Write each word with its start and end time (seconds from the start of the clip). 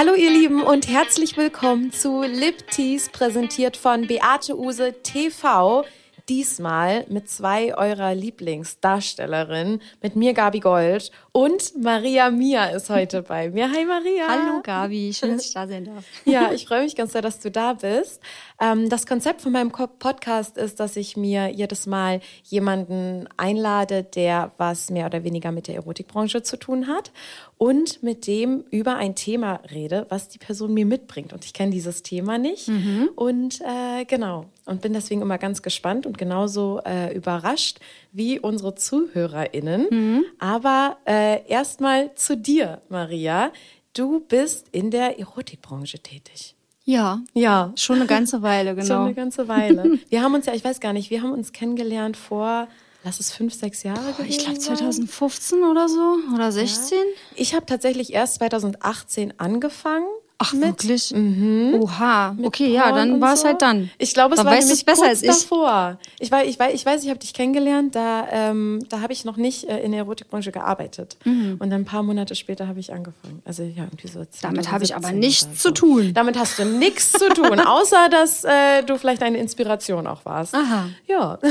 Hallo 0.00 0.14
ihr 0.14 0.30
Lieben 0.30 0.62
und 0.62 0.88
herzlich 0.88 1.36
willkommen 1.36 1.92
zu 1.92 2.22
Lip 2.22 2.70
Teas, 2.70 3.10
präsentiert 3.10 3.76
von 3.76 4.06
Beate 4.06 4.58
Use 4.58 4.94
TV. 5.02 5.84
Diesmal 6.26 7.04
mit 7.10 7.28
zwei 7.28 7.76
eurer 7.76 8.14
Lieblingsdarstellerinnen, 8.14 9.82
mit 10.02 10.16
mir 10.16 10.32
Gabi 10.32 10.60
Gold 10.60 11.10
und 11.32 11.80
Maria 11.80 12.30
Mia 12.30 12.66
ist 12.66 12.90
heute 12.90 13.22
bei 13.22 13.50
mir. 13.50 13.70
Hi 13.70 13.84
Maria. 13.84 14.26
Hallo 14.28 14.60
Gabi, 14.62 15.12
schön, 15.14 15.36
dass 15.36 15.46
ich 15.46 15.54
da 15.54 15.66
sein 15.68 15.84
darf. 15.84 16.04
Ja, 16.24 16.52
ich 16.52 16.66
freue 16.66 16.82
mich 16.82 16.96
ganz 16.96 17.12
sehr, 17.12 17.22
dass 17.22 17.38
du 17.38 17.50
da 17.50 17.74
bist. 17.74 18.20
Ähm, 18.60 18.88
das 18.88 19.06
Konzept 19.06 19.40
von 19.40 19.52
meinem 19.52 19.70
Podcast 19.70 20.56
ist, 20.56 20.80
dass 20.80 20.96
ich 20.96 21.16
mir 21.16 21.48
jedes 21.48 21.86
Mal 21.86 22.20
jemanden 22.44 23.28
einlade, 23.36 24.02
der 24.02 24.52
was 24.58 24.90
mehr 24.90 25.06
oder 25.06 25.22
weniger 25.22 25.52
mit 25.52 25.68
der 25.68 25.76
Erotikbranche 25.76 26.42
zu 26.42 26.56
tun 26.56 26.88
hat 26.88 27.12
und 27.58 28.02
mit 28.02 28.26
dem 28.26 28.64
über 28.70 28.96
ein 28.96 29.14
Thema 29.14 29.60
rede, 29.70 30.06
was 30.08 30.28
die 30.28 30.38
Person 30.38 30.74
mir 30.74 30.86
mitbringt. 30.86 31.32
Und 31.32 31.44
ich 31.44 31.52
kenne 31.52 31.70
dieses 31.70 32.02
Thema 32.02 32.38
nicht. 32.38 32.68
Mhm. 32.68 33.10
Und 33.14 33.60
äh, 33.60 34.04
genau, 34.06 34.46
und 34.64 34.80
bin 34.80 34.92
deswegen 34.92 35.20
immer 35.20 35.36
ganz 35.36 35.62
gespannt 35.62 36.06
und 36.06 36.16
genauso 36.16 36.80
äh, 36.86 37.14
überrascht 37.14 37.78
wie 38.12 38.38
unsere 38.38 38.74
ZuhörerInnen. 38.74 39.86
Mhm. 39.90 40.24
Aber 40.38 40.98
äh, 41.04 41.19
erstmal 41.20 42.14
zu 42.14 42.36
dir, 42.36 42.80
Maria. 42.88 43.52
Du 43.92 44.20
bist 44.20 44.68
in 44.72 44.90
der 44.90 45.18
Erotikbranche 45.18 45.98
tätig. 45.98 46.54
Ja, 46.84 47.20
ja, 47.34 47.72
schon 47.76 47.96
eine 47.96 48.06
ganze 48.06 48.42
Weile, 48.42 48.74
genau. 48.74 48.86
Schon 48.86 49.04
eine 49.04 49.14
ganze 49.14 49.48
Weile. 49.48 49.98
Wir 50.08 50.22
haben 50.22 50.34
uns 50.34 50.46
ja, 50.46 50.54
ich 50.54 50.64
weiß 50.64 50.80
gar 50.80 50.92
nicht, 50.92 51.10
wir 51.10 51.22
haben 51.22 51.32
uns 51.32 51.52
kennengelernt 51.52 52.16
vor 52.16 52.68
lass 53.04 53.20
es 53.20 53.32
fünf, 53.32 53.54
sechs 53.54 53.82
Jahre 53.82 54.12
Boah, 54.12 54.24
Ich 54.26 54.38
glaube 54.38 54.58
2015 54.58 55.62
oder 55.62 55.88
so 55.88 56.18
oder 56.34 56.52
16. 56.52 56.98
Ja. 56.98 57.04
Ich 57.36 57.54
habe 57.54 57.66
tatsächlich 57.66 58.12
erst 58.12 58.36
2018 58.36 59.34
angefangen 59.38 60.06
Ach, 60.42 60.54
mit, 60.54 60.62
wirklich? 60.62 61.12
Mhm. 61.12 61.80
Oha. 61.82 62.34
Okay, 62.42 62.72
ja, 62.72 62.92
dann 62.92 63.20
war 63.20 63.34
es 63.34 63.42
so. 63.42 63.46
halt 63.46 63.60
dann. 63.60 63.90
Ich 63.98 64.14
glaube, 64.14 64.34
es 64.34 64.38
dann 64.38 64.46
war 64.46 64.58
nämlich 64.58 64.86
besser 64.86 65.06
als 65.06 65.22
ich. 65.22 65.28
davor. 65.28 65.98
Ich 66.18 66.32
weiß, 66.32 66.48
ich 66.48 66.58
weiß, 66.58 66.72
ich, 66.72 66.86
weiß, 66.86 67.04
ich 67.04 67.10
habe 67.10 67.18
dich 67.18 67.34
kennengelernt, 67.34 67.94
da, 67.94 68.26
ähm, 68.32 68.78
da 68.88 69.02
habe 69.02 69.12
ich 69.12 69.26
noch 69.26 69.36
nicht 69.36 69.68
äh, 69.68 69.80
in 69.80 69.92
der 69.92 70.00
Erotikbranche 70.00 70.50
gearbeitet. 70.50 71.18
Mhm. 71.24 71.56
Und 71.58 71.68
dann 71.68 71.82
ein 71.82 71.84
paar 71.84 72.02
Monate 72.02 72.34
später 72.34 72.68
habe 72.68 72.80
ich 72.80 72.90
angefangen. 72.90 73.42
Also 73.44 73.64
ja, 73.64 73.84
irgendwie 73.84 74.08
so. 74.08 74.24
Damit 74.40 74.72
habe 74.72 74.82
ich 74.82 74.96
aber 74.96 75.12
nichts 75.12 75.62
so. 75.62 75.68
zu 75.68 75.74
tun. 75.74 76.14
Damit 76.14 76.38
hast 76.38 76.58
du 76.58 76.64
nichts 76.64 77.12
zu 77.12 77.28
tun, 77.28 77.60
außer 77.66 78.08
dass 78.10 78.42
äh, 78.44 78.82
du 78.82 78.96
vielleicht 78.96 79.22
eine 79.22 79.36
Inspiration 79.36 80.06
auch 80.06 80.24
warst. 80.24 80.54
Aha. 80.54 80.88
Ja. 81.06 81.38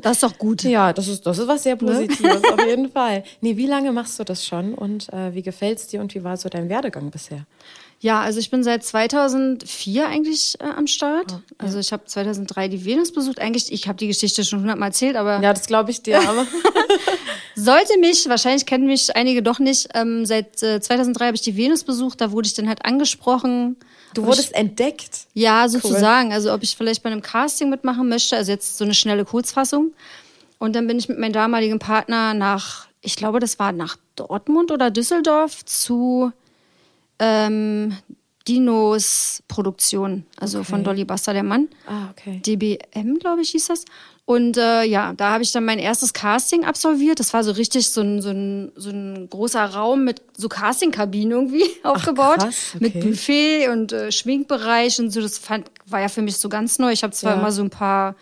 Das 0.00 0.14
ist 0.14 0.22
doch 0.22 0.38
gut. 0.38 0.62
Ja, 0.64 0.92
das 0.92 1.06
ist, 1.06 1.24
das 1.26 1.38
ist 1.38 1.46
was 1.46 1.62
sehr 1.62 1.74
ne? 1.74 1.78
Positives, 1.78 2.42
auf 2.44 2.66
jeden 2.66 2.90
Fall. 2.90 3.22
Nee, 3.40 3.56
wie 3.56 3.66
lange 3.66 3.92
machst 3.92 4.18
du 4.18 4.24
das 4.24 4.44
schon 4.44 4.74
und 4.74 5.12
äh, 5.12 5.34
wie 5.34 5.42
gefällt 5.42 5.78
es 5.78 5.86
dir 5.86 6.00
und 6.00 6.14
wie 6.14 6.24
war 6.24 6.36
so 6.36 6.48
dein 6.48 6.68
Werdegang 6.68 7.10
bisher? 7.10 7.46
Ja, 8.02 8.20
also 8.20 8.40
ich 8.40 8.50
bin 8.50 8.64
seit 8.64 8.82
2004 8.82 10.08
eigentlich 10.08 10.56
äh, 10.58 10.64
am 10.64 10.88
Start. 10.88 11.26
Oh, 11.30 11.34
ja. 11.34 11.40
Also 11.58 11.78
ich 11.78 11.92
habe 11.92 12.04
2003 12.04 12.66
die 12.66 12.84
Venus 12.84 13.12
besucht. 13.12 13.38
Eigentlich, 13.38 13.72
ich 13.72 13.86
habe 13.86 13.96
die 13.96 14.08
Geschichte 14.08 14.42
schon 14.42 14.58
hundertmal 14.58 14.88
erzählt, 14.88 15.14
aber... 15.14 15.40
Ja, 15.40 15.52
das 15.52 15.68
glaube 15.68 15.92
ich 15.92 16.02
dir, 16.02 16.18
aber... 16.28 16.44
Sollte 17.54 17.96
mich, 18.00 18.28
wahrscheinlich 18.28 18.66
kennen 18.66 18.86
mich 18.86 19.14
einige 19.14 19.40
doch 19.40 19.60
nicht, 19.60 19.88
ähm, 19.94 20.26
seit 20.26 20.60
äh, 20.64 20.80
2003 20.80 21.26
habe 21.26 21.36
ich 21.36 21.42
die 21.42 21.56
Venus 21.56 21.84
besucht. 21.84 22.20
Da 22.20 22.32
wurde 22.32 22.48
ich 22.48 22.54
dann 22.54 22.66
halt 22.66 22.84
angesprochen. 22.84 23.76
Du 24.14 24.26
wurdest 24.26 24.50
ich, 24.50 24.56
entdeckt? 24.56 25.28
Ja, 25.34 25.68
sozusagen. 25.68 26.30
Cool. 26.30 26.34
Also 26.34 26.52
ob 26.52 26.64
ich 26.64 26.74
vielleicht 26.74 27.04
bei 27.04 27.10
einem 27.12 27.22
Casting 27.22 27.70
mitmachen 27.70 28.08
möchte. 28.08 28.36
Also 28.36 28.50
jetzt 28.50 28.78
so 28.78 28.84
eine 28.84 28.94
schnelle 28.94 29.24
Kurzfassung. 29.24 29.92
Und 30.58 30.74
dann 30.74 30.88
bin 30.88 30.98
ich 30.98 31.08
mit 31.08 31.20
meinem 31.20 31.34
damaligen 31.34 31.78
Partner 31.78 32.34
nach, 32.34 32.88
ich 33.00 33.14
glaube, 33.14 33.38
das 33.38 33.60
war 33.60 33.70
nach 33.70 33.96
Dortmund 34.16 34.72
oder 34.72 34.90
Düsseldorf 34.90 35.64
zu 35.64 36.32
ähm, 37.22 37.96
Dinos 38.48 39.42
Produktion, 39.46 40.24
also 40.36 40.58
okay. 40.58 40.70
von 40.70 40.84
Dolly 40.84 41.04
Buster, 41.04 41.32
der 41.32 41.44
Mann. 41.44 41.68
Ah, 41.86 42.10
okay. 42.10 42.40
DBM, 42.44 43.18
glaube 43.20 43.42
ich, 43.42 43.50
hieß 43.50 43.68
das. 43.68 43.84
Und 44.24 44.56
äh, 44.56 44.84
ja, 44.84 45.12
da 45.12 45.32
habe 45.32 45.42
ich 45.42 45.52
dann 45.52 45.64
mein 45.64 45.78
erstes 45.78 46.12
Casting 46.12 46.64
absolviert. 46.64 47.20
Das 47.20 47.32
war 47.32 47.44
so 47.44 47.52
richtig 47.52 47.88
so 47.90 48.00
ein, 48.00 48.20
so 48.20 48.30
ein, 48.30 48.72
so 48.74 48.90
ein 48.90 49.28
großer 49.28 49.64
Raum 49.64 50.04
mit 50.04 50.22
so 50.36 50.48
Castingkabinen 50.48 51.30
irgendwie 51.30 51.64
aufgebaut. 51.84 52.38
Ach, 52.38 52.44
krass, 52.44 52.72
okay. 52.74 52.84
Mit 52.84 53.00
Buffet 53.00 53.68
und 53.68 53.92
äh, 53.92 54.10
Schminkbereich 54.10 54.98
und 54.98 55.10
so. 55.10 55.20
Das 55.20 55.38
fand, 55.38 55.70
war 55.86 56.00
ja 56.00 56.08
für 56.08 56.22
mich 56.22 56.36
so 56.36 56.48
ganz 56.48 56.78
neu. 56.78 56.90
Ich 56.92 57.04
habe 57.04 57.12
zwar 57.12 57.34
ja. 57.34 57.40
immer 57.40 57.52
so 57.52 57.62
ein 57.62 57.70
paar 57.70 58.16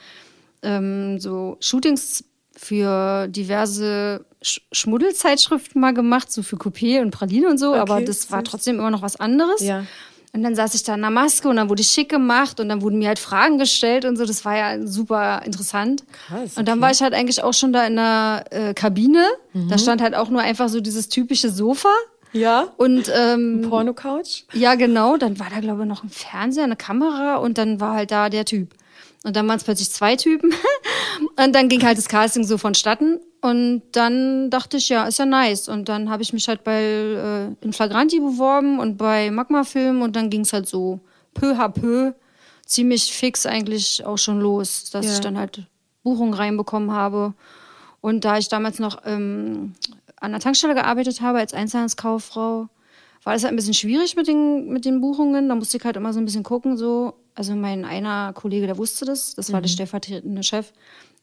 ähm, 0.62 1.18
so 1.18 1.56
Shootings 1.60 2.24
für 2.56 3.28
diverse 3.28 4.24
Sch 4.42 4.60
Schmuddelzeitschriften 4.72 5.80
mal 5.80 5.92
gemacht, 5.92 6.32
so 6.32 6.42
für 6.42 6.56
Coupé 6.56 7.00
und 7.02 7.10
Praline 7.10 7.48
und 7.48 7.58
so, 7.58 7.70
okay, 7.70 7.78
aber 7.80 8.00
das 8.00 8.30
war 8.30 8.42
trotzdem 8.42 8.78
immer 8.78 8.90
noch 8.90 9.02
was 9.02 9.16
anderes. 9.16 9.60
Ja. 9.60 9.84
Und 10.32 10.44
dann 10.44 10.54
saß 10.54 10.74
ich 10.74 10.84
da 10.84 10.94
in 10.94 11.00
der 11.00 11.10
Maske 11.10 11.48
und 11.48 11.56
dann 11.56 11.68
wurde 11.68 11.82
ich 11.82 11.88
schick 11.88 12.08
gemacht 12.08 12.60
und 12.60 12.68
dann 12.68 12.82
wurden 12.82 12.98
mir 12.98 13.08
halt 13.08 13.18
Fragen 13.18 13.58
gestellt 13.58 14.04
und 14.04 14.16
so. 14.16 14.24
Das 14.24 14.44
war 14.44 14.56
ja 14.56 14.86
super 14.86 15.42
interessant. 15.44 16.04
Krass, 16.28 16.52
okay. 16.52 16.60
Und 16.60 16.68
dann 16.68 16.80
war 16.80 16.92
ich 16.92 17.02
halt 17.02 17.14
eigentlich 17.14 17.42
auch 17.42 17.52
schon 17.52 17.72
da 17.72 17.84
in 17.84 17.96
der 17.96 18.44
äh, 18.50 18.74
Kabine. 18.74 19.26
Mhm. 19.52 19.68
Da 19.68 19.78
stand 19.78 20.00
halt 20.00 20.14
auch 20.14 20.28
nur 20.28 20.40
einfach 20.40 20.68
so 20.68 20.80
dieses 20.80 21.08
typische 21.08 21.50
Sofa. 21.50 21.92
Ja. 22.32 22.68
Und 22.76 23.10
ähm, 23.12 23.66
Porno-Couch? 23.68 24.42
Ja, 24.52 24.76
genau. 24.76 25.16
Dann 25.16 25.40
war 25.40 25.48
da, 25.52 25.58
glaube 25.58 25.82
ich, 25.82 25.88
noch 25.88 26.04
ein 26.04 26.10
Fernseher, 26.10 26.62
eine 26.62 26.76
Kamera 26.76 27.36
und 27.36 27.58
dann 27.58 27.80
war 27.80 27.94
halt 27.94 28.12
da 28.12 28.28
der 28.28 28.44
Typ. 28.44 28.68
Und 29.24 29.36
dann 29.36 29.46
waren 29.48 29.58
es 29.58 29.64
plötzlich 29.64 29.90
zwei 29.90 30.16
Typen. 30.16 30.52
und 31.36 31.54
dann 31.54 31.68
ging 31.68 31.82
halt 31.84 31.98
das 31.98 32.08
Casting 32.08 32.44
so 32.44 32.56
vonstatten. 32.58 33.20
Und 33.42 33.82
dann 33.92 34.50
dachte 34.50 34.76
ich, 34.76 34.88
ja, 34.88 35.06
ist 35.06 35.18
ja 35.18 35.26
nice. 35.26 35.68
Und 35.68 35.88
dann 35.88 36.10
habe 36.10 36.22
ich 36.22 36.32
mich 36.32 36.48
halt 36.48 36.64
bei 36.64 36.82
äh, 36.82 37.64
in 37.64 37.72
Flagranti 37.72 38.20
beworben 38.20 38.78
und 38.78 38.96
bei 38.96 39.30
Magma 39.30 39.64
Film 39.64 40.02
und 40.02 40.16
dann 40.16 40.30
ging 40.30 40.42
es 40.42 40.52
halt 40.52 40.66
so 40.66 41.00
peu 41.34 41.52
à 41.52 41.68
peu 41.68 42.12
ziemlich 42.66 43.12
fix 43.12 43.46
eigentlich 43.46 44.04
auch 44.06 44.18
schon 44.18 44.40
los, 44.40 44.90
dass 44.90 45.06
ja. 45.06 45.12
ich 45.12 45.20
dann 45.20 45.38
halt 45.38 45.66
Buchungen 46.02 46.34
reinbekommen 46.34 46.92
habe. 46.92 47.34
Und 48.00 48.24
da 48.24 48.38
ich 48.38 48.48
damals 48.48 48.78
noch 48.78 49.02
ähm, 49.04 49.74
an 50.16 50.32
der 50.32 50.40
Tankstelle 50.40 50.74
gearbeitet 50.74 51.20
habe 51.20 51.38
als 51.38 51.52
Einzelhandelskauffrau, 51.52 52.68
war 53.24 53.32
das 53.32 53.42
halt 53.42 53.52
ein 53.52 53.56
bisschen 53.56 53.74
schwierig 53.74 54.16
mit 54.16 54.28
den, 54.28 54.68
mit 54.68 54.84
den 54.84 55.00
Buchungen. 55.00 55.48
Da 55.48 55.54
musste 55.54 55.76
ich 55.76 55.84
halt 55.84 55.96
immer 55.96 56.12
so 56.12 56.20
ein 56.20 56.24
bisschen 56.24 56.42
gucken, 56.42 56.76
so, 56.76 57.14
also 57.34 57.54
mein 57.54 57.84
einer 57.84 58.32
Kollege, 58.32 58.66
der 58.66 58.78
wusste 58.78 59.04
das, 59.04 59.34
das 59.34 59.52
war 59.52 59.60
mhm. 59.60 59.64
der 59.64 59.68
stellvertretende 59.70 60.42
Chef. 60.42 60.72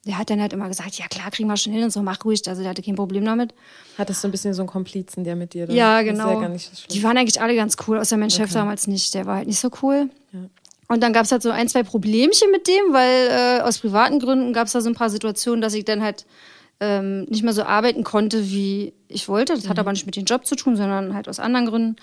Der 0.06 0.18
hat 0.18 0.30
dann 0.30 0.40
halt 0.40 0.54
immer 0.54 0.68
gesagt, 0.70 0.96
ja 0.96 1.08
klar, 1.08 1.32
kriegen 1.32 1.50
wir 1.50 1.58
schon 1.58 1.74
hin 1.74 1.84
und 1.84 1.92
so, 1.92 2.02
mach 2.02 2.24
ruhig. 2.24 2.42
Also 2.48 2.62
der 2.62 2.70
hatte 2.70 2.82
kein 2.82 2.96
Problem 2.96 3.26
damit. 3.26 3.54
Hattest 3.98 4.24
du 4.24 4.30
ein 4.30 4.32
bisschen 4.32 4.54
so 4.54 4.62
einen 4.62 4.70
Komplizen, 4.70 5.24
der 5.24 5.36
mit 5.36 5.54
dir 5.54 5.68
da 5.68 5.74
Ja, 5.74 6.02
genau. 6.02 6.42
Ja 6.42 6.56
die 6.92 7.04
waren 7.04 7.18
eigentlich 7.18 7.42
alle 7.42 7.56
ganz 7.56 7.76
cool, 7.88 7.98
außer 7.98 8.16
mein 8.16 8.30
okay. 8.30 8.38
Chef 8.38 8.54
damals 8.54 8.88
nicht. 8.88 9.14
Der 9.16 9.26
war 9.26 9.38
halt 9.38 9.48
nicht 9.48 9.60
so 9.60 9.70
cool. 9.82 10.10
Ja. 10.32 10.40
Und 10.88 11.04
dann 11.04 11.12
gab 11.12 11.26
es 11.26 11.32
halt 11.32 11.42
so 11.42 11.50
ein, 11.50 11.68
zwei 11.68 11.84
Problemchen 11.84 12.50
mit 12.52 12.68
dem, 12.68 12.94
weil 12.94 13.60
äh, 13.60 13.62
aus 13.62 13.80
privaten 13.80 14.20
Gründen 14.20 14.54
gab 14.54 14.68
es 14.68 14.74
da 14.74 14.82
so 14.82 14.90
ein 14.90 14.96
paar 14.96 15.10
Situationen, 15.10 15.62
dass 15.62 15.74
ich 15.74 15.84
dann 15.84 16.02
halt 16.02 16.26
ähm, 16.80 17.24
nicht 17.24 17.44
mehr 17.44 17.54
so 17.54 17.64
arbeiten 17.64 18.04
konnte, 18.04 18.50
wie 18.50 18.94
ich 19.08 19.28
wollte. 19.28 19.54
Das 19.54 19.66
mhm. 19.66 19.70
hat 19.70 19.80
aber 19.80 19.92
nicht 19.92 20.06
mit 20.06 20.16
dem 20.16 20.26
Job 20.26 20.46
zu 20.46 20.56
tun, 20.56 20.76
sondern 20.76 21.14
halt 21.14 21.28
aus 21.28 21.40
anderen 21.40 21.66
Gründen. 21.66 21.96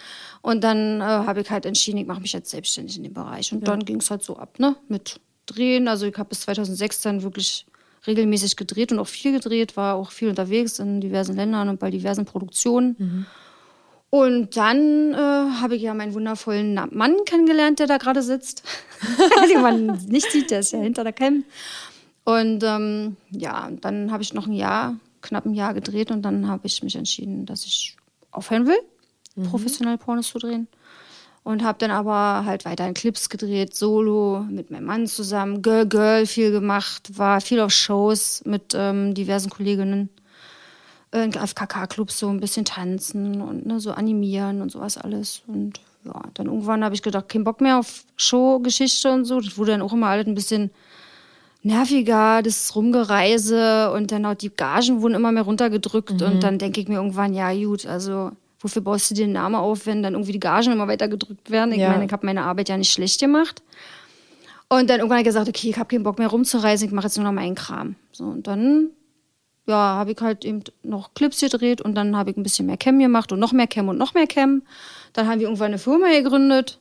Und 0.42 0.64
dann 0.64 1.00
äh, 1.00 1.04
habe 1.04 1.42
ich 1.42 1.50
halt 1.50 1.66
entschieden, 1.66 1.98
ich 1.98 2.06
mache 2.06 2.20
mich 2.20 2.32
jetzt 2.32 2.50
selbstständig 2.50 2.96
in 2.96 3.04
dem 3.04 3.14
Bereich. 3.14 3.52
Und 3.52 3.60
ja. 3.60 3.66
dann 3.66 3.84
ging 3.84 4.00
es 4.00 4.10
halt 4.10 4.22
so 4.22 4.36
ab, 4.36 4.58
ne? 4.58 4.76
Mit 4.88 5.20
Drehen. 5.46 5.88
Also 5.88 6.06
ich 6.06 6.16
habe 6.16 6.30
bis 6.30 6.40
2006 6.40 7.02
dann 7.02 7.22
wirklich 7.22 7.66
regelmäßig 8.06 8.56
gedreht 8.56 8.92
und 8.92 8.98
auch 8.98 9.06
viel 9.06 9.32
gedreht, 9.32 9.76
war 9.76 9.94
auch 9.94 10.10
viel 10.10 10.28
unterwegs 10.28 10.78
in 10.78 11.00
diversen 11.00 11.36
Ländern 11.36 11.68
und 11.68 11.80
bei 11.80 11.90
diversen 11.90 12.24
Produktionen. 12.24 12.96
Mhm. 12.98 13.26
Und 14.10 14.56
dann 14.56 15.12
äh, 15.12 15.16
habe 15.16 15.74
ich 15.74 15.82
ja 15.82 15.92
meinen 15.92 16.14
wundervollen 16.14 16.78
Mann 16.92 17.16
kennengelernt, 17.26 17.80
der 17.80 17.88
da 17.88 17.96
gerade 17.96 18.22
sitzt. 18.22 18.62
Den 19.50 19.60
man 19.60 19.86
nicht 20.06 20.30
sieht, 20.30 20.52
der 20.52 20.60
ist 20.60 20.72
ja 20.72 20.78
hinter 20.78 21.02
der 21.02 21.12
Cam. 21.12 21.42
Und 22.24 22.62
ähm, 22.64 23.16
ja, 23.30 23.70
dann 23.80 24.10
habe 24.10 24.22
ich 24.22 24.32
noch 24.32 24.46
ein 24.46 24.52
Jahr, 24.52 24.96
knapp 25.20 25.44
ein 25.44 25.54
Jahr 25.54 25.74
gedreht 25.74 26.10
und 26.10 26.22
dann 26.22 26.48
habe 26.48 26.66
ich 26.66 26.82
mich 26.82 26.96
entschieden, 26.96 27.44
dass 27.46 27.64
ich 27.64 27.96
aufhören 28.30 28.66
will, 28.66 28.78
mhm. 29.36 29.44
professionell 29.44 29.98
Pornos 29.98 30.28
zu 30.28 30.38
drehen. 30.38 30.68
Und 31.42 31.62
habe 31.62 31.76
dann 31.78 31.90
aber 31.90 32.46
halt 32.46 32.64
weiterhin 32.64 32.94
Clips 32.94 33.28
gedreht, 33.28 33.76
solo, 33.76 34.46
mit 34.48 34.70
meinem 34.70 34.86
Mann 34.86 35.06
zusammen, 35.06 35.60
Girl 35.60 35.86
Girl 35.86 36.24
viel 36.24 36.50
gemacht, 36.50 37.18
war 37.18 37.42
viel 37.42 37.60
auf 37.60 37.70
Shows 37.70 38.42
mit 38.46 38.72
ähm, 38.74 39.12
diversen 39.12 39.50
Kolleginnen. 39.50 40.08
In 41.12 41.32
FKK-Clubs 41.32 42.18
so 42.18 42.30
ein 42.30 42.40
bisschen 42.40 42.64
tanzen 42.64 43.42
und 43.42 43.66
ne, 43.66 43.78
so 43.78 43.92
animieren 43.92 44.62
und 44.62 44.72
sowas 44.72 44.96
alles. 44.96 45.42
Und 45.46 45.80
ja, 46.04 46.22
dann 46.32 46.46
irgendwann 46.46 46.82
habe 46.82 46.94
ich 46.94 47.02
gedacht, 47.02 47.28
kein 47.28 47.44
Bock 47.44 47.60
mehr 47.60 47.78
auf 47.78 48.04
Showgeschichte 48.16 49.12
und 49.12 49.26
so. 49.26 49.38
Das 49.38 49.58
wurde 49.58 49.72
dann 49.72 49.82
auch 49.82 49.92
immer 49.92 50.08
alles 50.08 50.26
ein 50.26 50.34
bisschen 50.34 50.70
nerviger, 51.64 52.42
das 52.42 52.76
Rumgereise 52.76 53.90
und 53.92 54.12
dann 54.12 54.26
auch 54.26 54.34
die 54.34 54.50
Gagen 54.50 55.00
wurden 55.00 55.14
immer 55.14 55.32
mehr 55.32 55.42
runtergedrückt 55.42 56.20
mhm. 56.20 56.26
und 56.26 56.42
dann 56.42 56.58
denke 56.58 56.80
ich 56.80 56.88
mir 56.88 56.96
irgendwann, 56.96 57.34
ja 57.34 57.52
gut, 57.52 57.86
also 57.86 58.30
wofür 58.60 58.82
baust 58.82 59.10
du 59.10 59.14
dir 59.14 59.26
den 59.26 59.32
Namen 59.32 59.56
auf, 59.56 59.86
wenn 59.86 60.02
dann 60.02 60.14
irgendwie 60.14 60.32
die 60.32 60.40
Gagen 60.40 60.72
immer 60.72 60.88
weiter 60.88 61.08
gedrückt 61.08 61.50
werden? 61.50 61.72
Ich 61.72 61.80
ja. 61.80 61.90
meine, 61.90 62.04
ich 62.04 62.12
habe 62.12 62.26
meine 62.26 62.42
Arbeit 62.42 62.68
ja 62.68 62.76
nicht 62.76 62.92
schlecht 62.92 63.20
gemacht. 63.20 63.62
Und 64.68 64.88
dann 64.88 65.00
irgendwann 65.00 65.18
habe 65.18 65.28
ich 65.28 65.34
gesagt, 65.34 65.48
okay, 65.48 65.70
ich 65.70 65.78
habe 65.78 65.88
keinen 65.88 66.02
Bock 66.02 66.18
mehr 66.18 66.28
rumzureisen, 66.28 66.86
ich 66.86 66.92
mache 66.92 67.06
jetzt 67.06 67.16
nur 67.16 67.24
noch 67.24 67.32
meinen 67.32 67.54
Kram. 67.54 67.96
So, 68.12 68.24
und 68.24 68.46
dann 68.46 68.90
ja, 69.66 69.74
habe 69.74 70.12
ich 70.12 70.20
halt 70.20 70.44
eben 70.44 70.62
noch 70.82 71.14
Clips 71.14 71.40
gedreht 71.40 71.80
und 71.80 71.94
dann 71.94 72.16
habe 72.16 72.30
ich 72.30 72.36
ein 72.36 72.42
bisschen 72.42 72.66
mehr 72.66 72.76
Cam 72.76 72.98
gemacht 72.98 73.32
und 73.32 73.38
noch 73.38 73.52
mehr 73.52 73.66
Cam 73.66 73.88
und 73.88 73.96
noch 73.96 74.14
mehr 74.14 74.26
Cam. 74.26 74.62
Dann 75.14 75.28
haben 75.28 75.40
wir 75.40 75.46
irgendwann 75.46 75.68
eine 75.68 75.78
Firma 75.78 76.08
gegründet, 76.10 76.78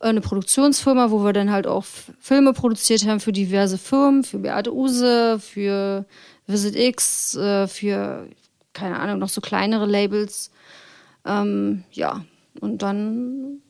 eine 0.00 0.20
Produktionsfirma, 0.20 1.10
wo 1.10 1.24
wir 1.24 1.32
dann 1.32 1.50
halt 1.50 1.66
auch 1.66 1.84
Filme 2.20 2.52
produziert 2.52 3.06
haben 3.06 3.20
für 3.20 3.32
diverse 3.32 3.78
Firmen, 3.78 4.24
für 4.24 4.38
Beate 4.38 4.74
Use, 4.74 5.38
für 5.38 6.04
Visit 6.46 6.76
X, 6.76 7.36
äh, 7.36 7.66
für, 7.66 8.28
keine 8.72 8.98
Ahnung, 8.98 9.18
noch 9.18 9.28
so 9.28 9.40
kleinere 9.40 9.86
Labels. 9.86 10.50
Ähm, 11.24 11.84
ja, 11.92 12.24
und 12.60 12.82
dann 12.82 13.62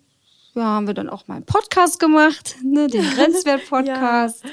ja, 0.55 0.63
haben 0.63 0.87
wir 0.87 0.95
dann 0.95 1.09
auch 1.09 1.27
mal 1.29 1.37
einen 1.37 1.45
Podcast 1.45 2.01
gemacht, 2.01 2.57
ne, 2.65 2.89
den 2.89 3.05
Grenzwert-Podcast. 3.15 4.45
ja. 4.45 4.51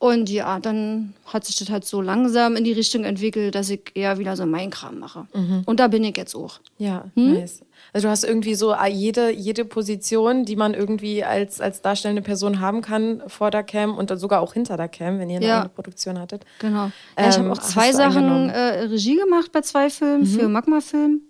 Und 0.00 0.30
ja, 0.30 0.60
dann 0.60 1.12
hat 1.26 1.44
sich 1.44 1.56
das 1.56 1.70
halt 1.70 1.84
so 1.84 2.00
langsam 2.00 2.54
in 2.54 2.62
die 2.62 2.72
Richtung 2.72 3.02
entwickelt, 3.02 3.56
dass 3.56 3.68
ich 3.68 3.80
eher 3.94 4.18
wieder 4.18 4.36
so 4.36 4.46
meinen 4.46 4.70
Kram 4.70 5.00
mache. 5.00 5.26
Mhm. 5.34 5.62
Und 5.66 5.80
da 5.80 5.88
bin 5.88 6.04
ich 6.04 6.16
jetzt 6.16 6.36
auch. 6.36 6.60
Ja, 6.78 7.06
hm? 7.14 7.34
nice. 7.34 7.62
Also 7.98 8.06
du 8.06 8.12
hast 8.12 8.22
irgendwie 8.22 8.54
so 8.54 8.74
ah, 8.74 8.86
jede, 8.86 9.32
jede 9.32 9.64
Position, 9.64 10.44
die 10.44 10.54
man 10.54 10.72
irgendwie 10.72 11.24
als, 11.24 11.60
als 11.60 11.82
darstellende 11.82 12.22
Person 12.22 12.60
haben 12.60 12.80
kann 12.80 13.24
vor 13.26 13.50
der 13.50 13.64
Cam 13.64 13.98
und 13.98 14.16
sogar 14.20 14.40
auch 14.40 14.52
hinter 14.52 14.76
der 14.76 14.86
Cam, 14.86 15.18
wenn 15.18 15.28
ihr 15.28 15.38
eine 15.38 15.46
ja. 15.46 15.56
eigene 15.56 15.70
Produktion 15.70 16.16
hattet. 16.16 16.44
Genau. 16.60 16.84
Ja, 16.84 16.92
ähm, 17.16 17.28
ich 17.28 17.38
habe 17.38 17.50
auch 17.50 17.58
zwei 17.58 17.92
Sachen 17.92 18.50
äh, 18.50 18.82
Regie 18.82 19.16
gemacht 19.16 19.50
bei 19.50 19.62
zwei 19.62 19.90
Filmen, 19.90 20.20
mhm. 20.20 20.26
für 20.26 20.48
Magma-Film. 20.48 21.22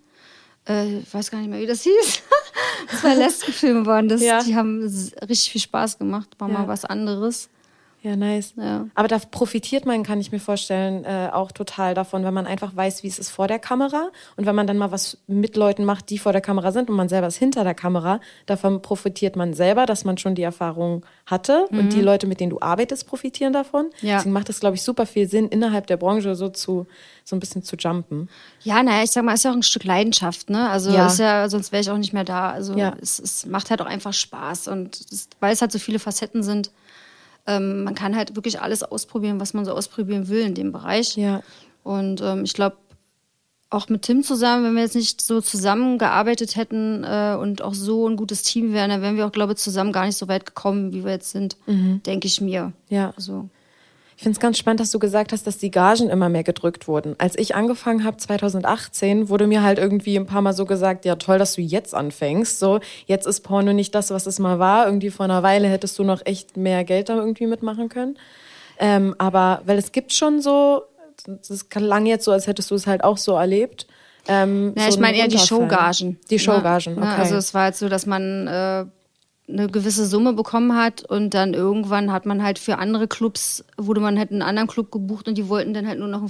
Äh, 0.68 0.98
ich 0.98 1.14
weiß 1.14 1.30
gar 1.30 1.38
nicht 1.38 1.48
mehr, 1.48 1.58
wie 1.58 1.66
das 1.66 1.84
hieß. 1.84 2.22
zwei 3.00 3.14
Lesbenfilme 3.14 3.86
waren 3.86 4.10
das. 4.10 4.20
Ja. 4.20 4.42
Die 4.42 4.54
haben 4.54 4.82
richtig 5.22 5.50
viel 5.50 5.62
Spaß 5.62 5.96
gemacht. 5.96 6.28
War 6.36 6.48
mal 6.48 6.68
was 6.68 6.84
anderes. 6.84 7.48
Ja, 8.02 8.14
nice. 8.14 8.54
Ja. 8.56 8.86
Aber 8.94 9.08
da 9.08 9.18
profitiert 9.18 9.84
man, 9.84 10.04
kann 10.04 10.20
ich 10.20 10.30
mir 10.30 10.38
vorstellen, 10.38 11.04
äh, 11.04 11.30
auch 11.32 11.50
total 11.50 11.94
davon, 11.94 12.24
wenn 12.24 12.32
man 12.32 12.46
einfach 12.46 12.74
weiß, 12.76 13.02
wie 13.02 13.08
es 13.08 13.18
ist 13.18 13.30
vor 13.30 13.48
der 13.48 13.58
Kamera 13.58 14.10
und 14.36 14.46
wenn 14.46 14.54
man 14.54 14.68
dann 14.68 14.78
mal 14.78 14.92
was 14.92 15.18
mit 15.26 15.56
Leuten 15.56 15.84
macht, 15.84 16.10
die 16.10 16.18
vor 16.18 16.32
der 16.32 16.40
Kamera 16.40 16.70
sind 16.70 16.90
und 16.90 16.96
man 16.96 17.08
selber 17.08 17.26
ist 17.26 17.36
hinter 17.36 17.64
der 17.64 17.74
Kamera, 17.74 18.20
davon 18.46 18.82
profitiert 18.82 19.34
man 19.34 19.52
selber, 19.52 19.84
dass 19.84 20.04
man 20.04 20.16
schon 20.16 20.36
die 20.36 20.42
Erfahrung 20.42 21.04
hatte 21.26 21.66
mhm. 21.70 21.78
und 21.78 21.92
die 21.92 22.00
Leute, 22.00 22.28
mit 22.28 22.38
denen 22.38 22.50
du 22.50 22.60
arbeitest, 22.60 23.06
profitieren 23.08 23.52
davon. 23.52 23.86
Ja. 24.00 24.16
Deswegen 24.16 24.32
macht 24.32 24.48
es, 24.48 24.60
glaube 24.60 24.76
ich, 24.76 24.82
super 24.82 25.04
viel 25.04 25.28
Sinn, 25.28 25.48
innerhalb 25.48 25.88
der 25.88 25.96
Branche 25.96 26.36
so 26.36 26.48
zu 26.50 26.86
so 27.24 27.36
ein 27.36 27.40
bisschen 27.40 27.62
zu 27.62 27.76
jumpen. 27.76 28.30
Ja, 28.62 28.82
naja, 28.82 29.02
ich 29.02 29.10
sag 29.10 29.24
mal, 29.24 29.34
ist 29.34 29.44
ja 29.44 29.50
auch 29.50 29.56
ein 29.56 29.62
Stück 29.62 29.84
Leidenschaft, 29.84 30.48
ne? 30.48 30.70
Also 30.70 30.90
ja. 30.90 31.08
ist 31.08 31.18
ja, 31.18 31.48
sonst 31.50 31.72
wäre 31.72 31.82
ich 31.82 31.90
auch 31.90 31.98
nicht 31.98 32.14
mehr 32.14 32.24
da. 32.24 32.50
Also 32.50 32.74
ja. 32.74 32.94
es, 33.02 33.18
es 33.18 33.44
macht 33.44 33.68
halt 33.70 33.82
auch 33.82 33.86
einfach 33.86 34.14
Spaß 34.14 34.68
und 34.68 34.98
es, 35.12 35.28
weil 35.40 35.52
es 35.52 35.60
halt 35.60 35.72
so 35.72 35.78
viele 35.78 35.98
Facetten 35.98 36.42
sind 36.42 36.70
ähm, 37.48 37.82
man 37.82 37.94
kann 37.94 38.14
halt 38.14 38.36
wirklich 38.36 38.60
alles 38.60 38.82
ausprobieren, 38.82 39.40
was 39.40 39.54
man 39.54 39.64
so 39.64 39.72
ausprobieren 39.72 40.28
will 40.28 40.42
in 40.42 40.54
dem 40.54 40.70
Bereich. 40.70 41.16
Ja. 41.16 41.42
Und 41.82 42.20
ähm, 42.20 42.44
ich 42.44 42.52
glaube, 42.52 42.76
auch 43.70 43.88
mit 43.88 44.02
Tim 44.02 44.22
zusammen, 44.22 44.64
wenn 44.64 44.74
wir 44.74 44.82
jetzt 44.82 44.94
nicht 44.94 45.20
so 45.20 45.40
zusammengearbeitet 45.40 46.56
hätten 46.56 47.04
äh, 47.04 47.36
und 47.38 47.62
auch 47.62 47.74
so 47.74 48.08
ein 48.08 48.16
gutes 48.16 48.42
Team 48.42 48.72
wären, 48.72 48.90
dann 48.90 49.02
wären 49.02 49.16
wir 49.16 49.26
auch, 49.26 49.32
glaube 49.32 49.54
ich, 49.54 49.58
zusammen 49.58 49.92
gar 49.92 50.06
nicht 50.06 50.16
so 50.16 50.28
weit 50.28 50.46
gekommen, 50.46 50.92
wie 50.92 51.04
wir 51.04 51.12
jetzt 51.12 51.30
sind, 51.30 51.56
mhm. 51.66 52.02
denke 52.04 52.26
ich 52.26 52.40
mir. 52.40 52.72
Ja. 52.88 53.12
Also. 53.16 53.48
Ich 54.18 54.24
finde 54.24 54.36
es 54.36 54.40
ganz 54.40 54.58
spannend, 54.58 54.80
dass 54.80 54.90
du 54.90 54.98
gesagt 54.98 55.30
hast, 55.30 55.46
dass 55.46 55.58
die 55.58 55.70
Gagen 55.70 56.10
immer 56.10 56.28
mehr 56.28 56.42
gedrückt 56.42 56.88
wurden. 56.88 57.14
Als 57.18 57.38
ich 57.38 57.54
angefangen 57.54 58.02
habe 58.02 58.16
2018, 58.16 59.28
wurde 59.28 59.46
mir 59.46 59.62
halt 59.62 59.78
irgendwie 59.78 60.16
ein 60.16 60.26
paar 60.26 60.42
Mal 60.42 60.54
so 60.54 60.66
gesagt, 60.66 61.04
ja 61.04 61.14
toll, 61.14 61.38
dass 61.38 61.54
du 61.54 61.60
jetzt 61.60 61.94
anfängst. 61.94 62.58
So, 62.58 62.80
jetzt 63.06 63.28
ist 63.28 63.42
Porno 63.42 63.72
nicht 63.72 63.94
das, 63.94 64.10
was 64.10 64.26
es 64.26 64.40
mal 64.40 64.58
war. 64.58 64.86
Irgendwie 64.86 65.10
vor 65.10 65.22
einer 65.22 65.44
Weile 65.44 65.68
hättest 65.68 65.96
du 66.00 66.02
noch 66.02 66.26
echt 66.26 66.56
mehr 66.56 66.82
Geld 66.82 67.10
da 67.10 67.14
irgendwie 67.14 67.46
mitmachen 67.46 67.88
können. 67.88 68.18
Ähm, 68.80 69.14
aber 69.18 69.62
weil 69.66 69.78
es 69.78 69.92
gibt 69.92 70.12
schon 70.12 70.42
so, 70.42 70.82
das 71.24 71.68
klang 71.68 72.04
jetzt 72.04 72.24
so, 72.24 72.32
als 72.32 72.48
hättest 72.48 72.72
du 72.72 72.74
es 72.74 72.88
halt 72.88 73.04
auch 73.04 73.18
so 73.18 73.36
erlebt. 73.36 73.86
Ähm, 74.26 74.74
ja, 74.76 74.82
so 74.82 74.88
ich 74.88 74.98
meine 74.98 75.16
eher 75.16 75.28
die 75.28 75.38
Showgagen. 75.38 76.18
Die 76.28 76.40
Showgagen, 76.40 76.98
okay. 76.98 77.06
also 77.06 77.36
es 77.36 77.54
war 77.54 77.62
halt 77.62 77.76
so, 77.76 77.88
dass 77.88 78.04
man 78.04 78.48
äh, 78.48 78.84
eine 79.48 79.68
gewisse 79.68 80.06
Summe 80.06 80.32
bekommen 80.34 80.76
hat 80.76 81.02
und 81.02 81.32
dann 81.34 81.54
irgendwann 81.54 82.12
hat 82.12 82.26
man 82.26 82.42
halt 82.42 82.58
für 82.58 82.78
andere 82.78 83.08
Clubs, 83.08 83.64
wurde 83.76 84.00
man 84.00 84.18
halt 84.18 84.30
einen 84.30 84.42
anderen 84.42 84.68
Club 84.68 84.90
gebucht 84.92 85.26
und 85.26 85.38
die 85.38 85.48
wollten 85.48 85.72
dann 85.72 85.86
halt 85.86 85.98
nur 85.98 86.08
noch 86.08 86.28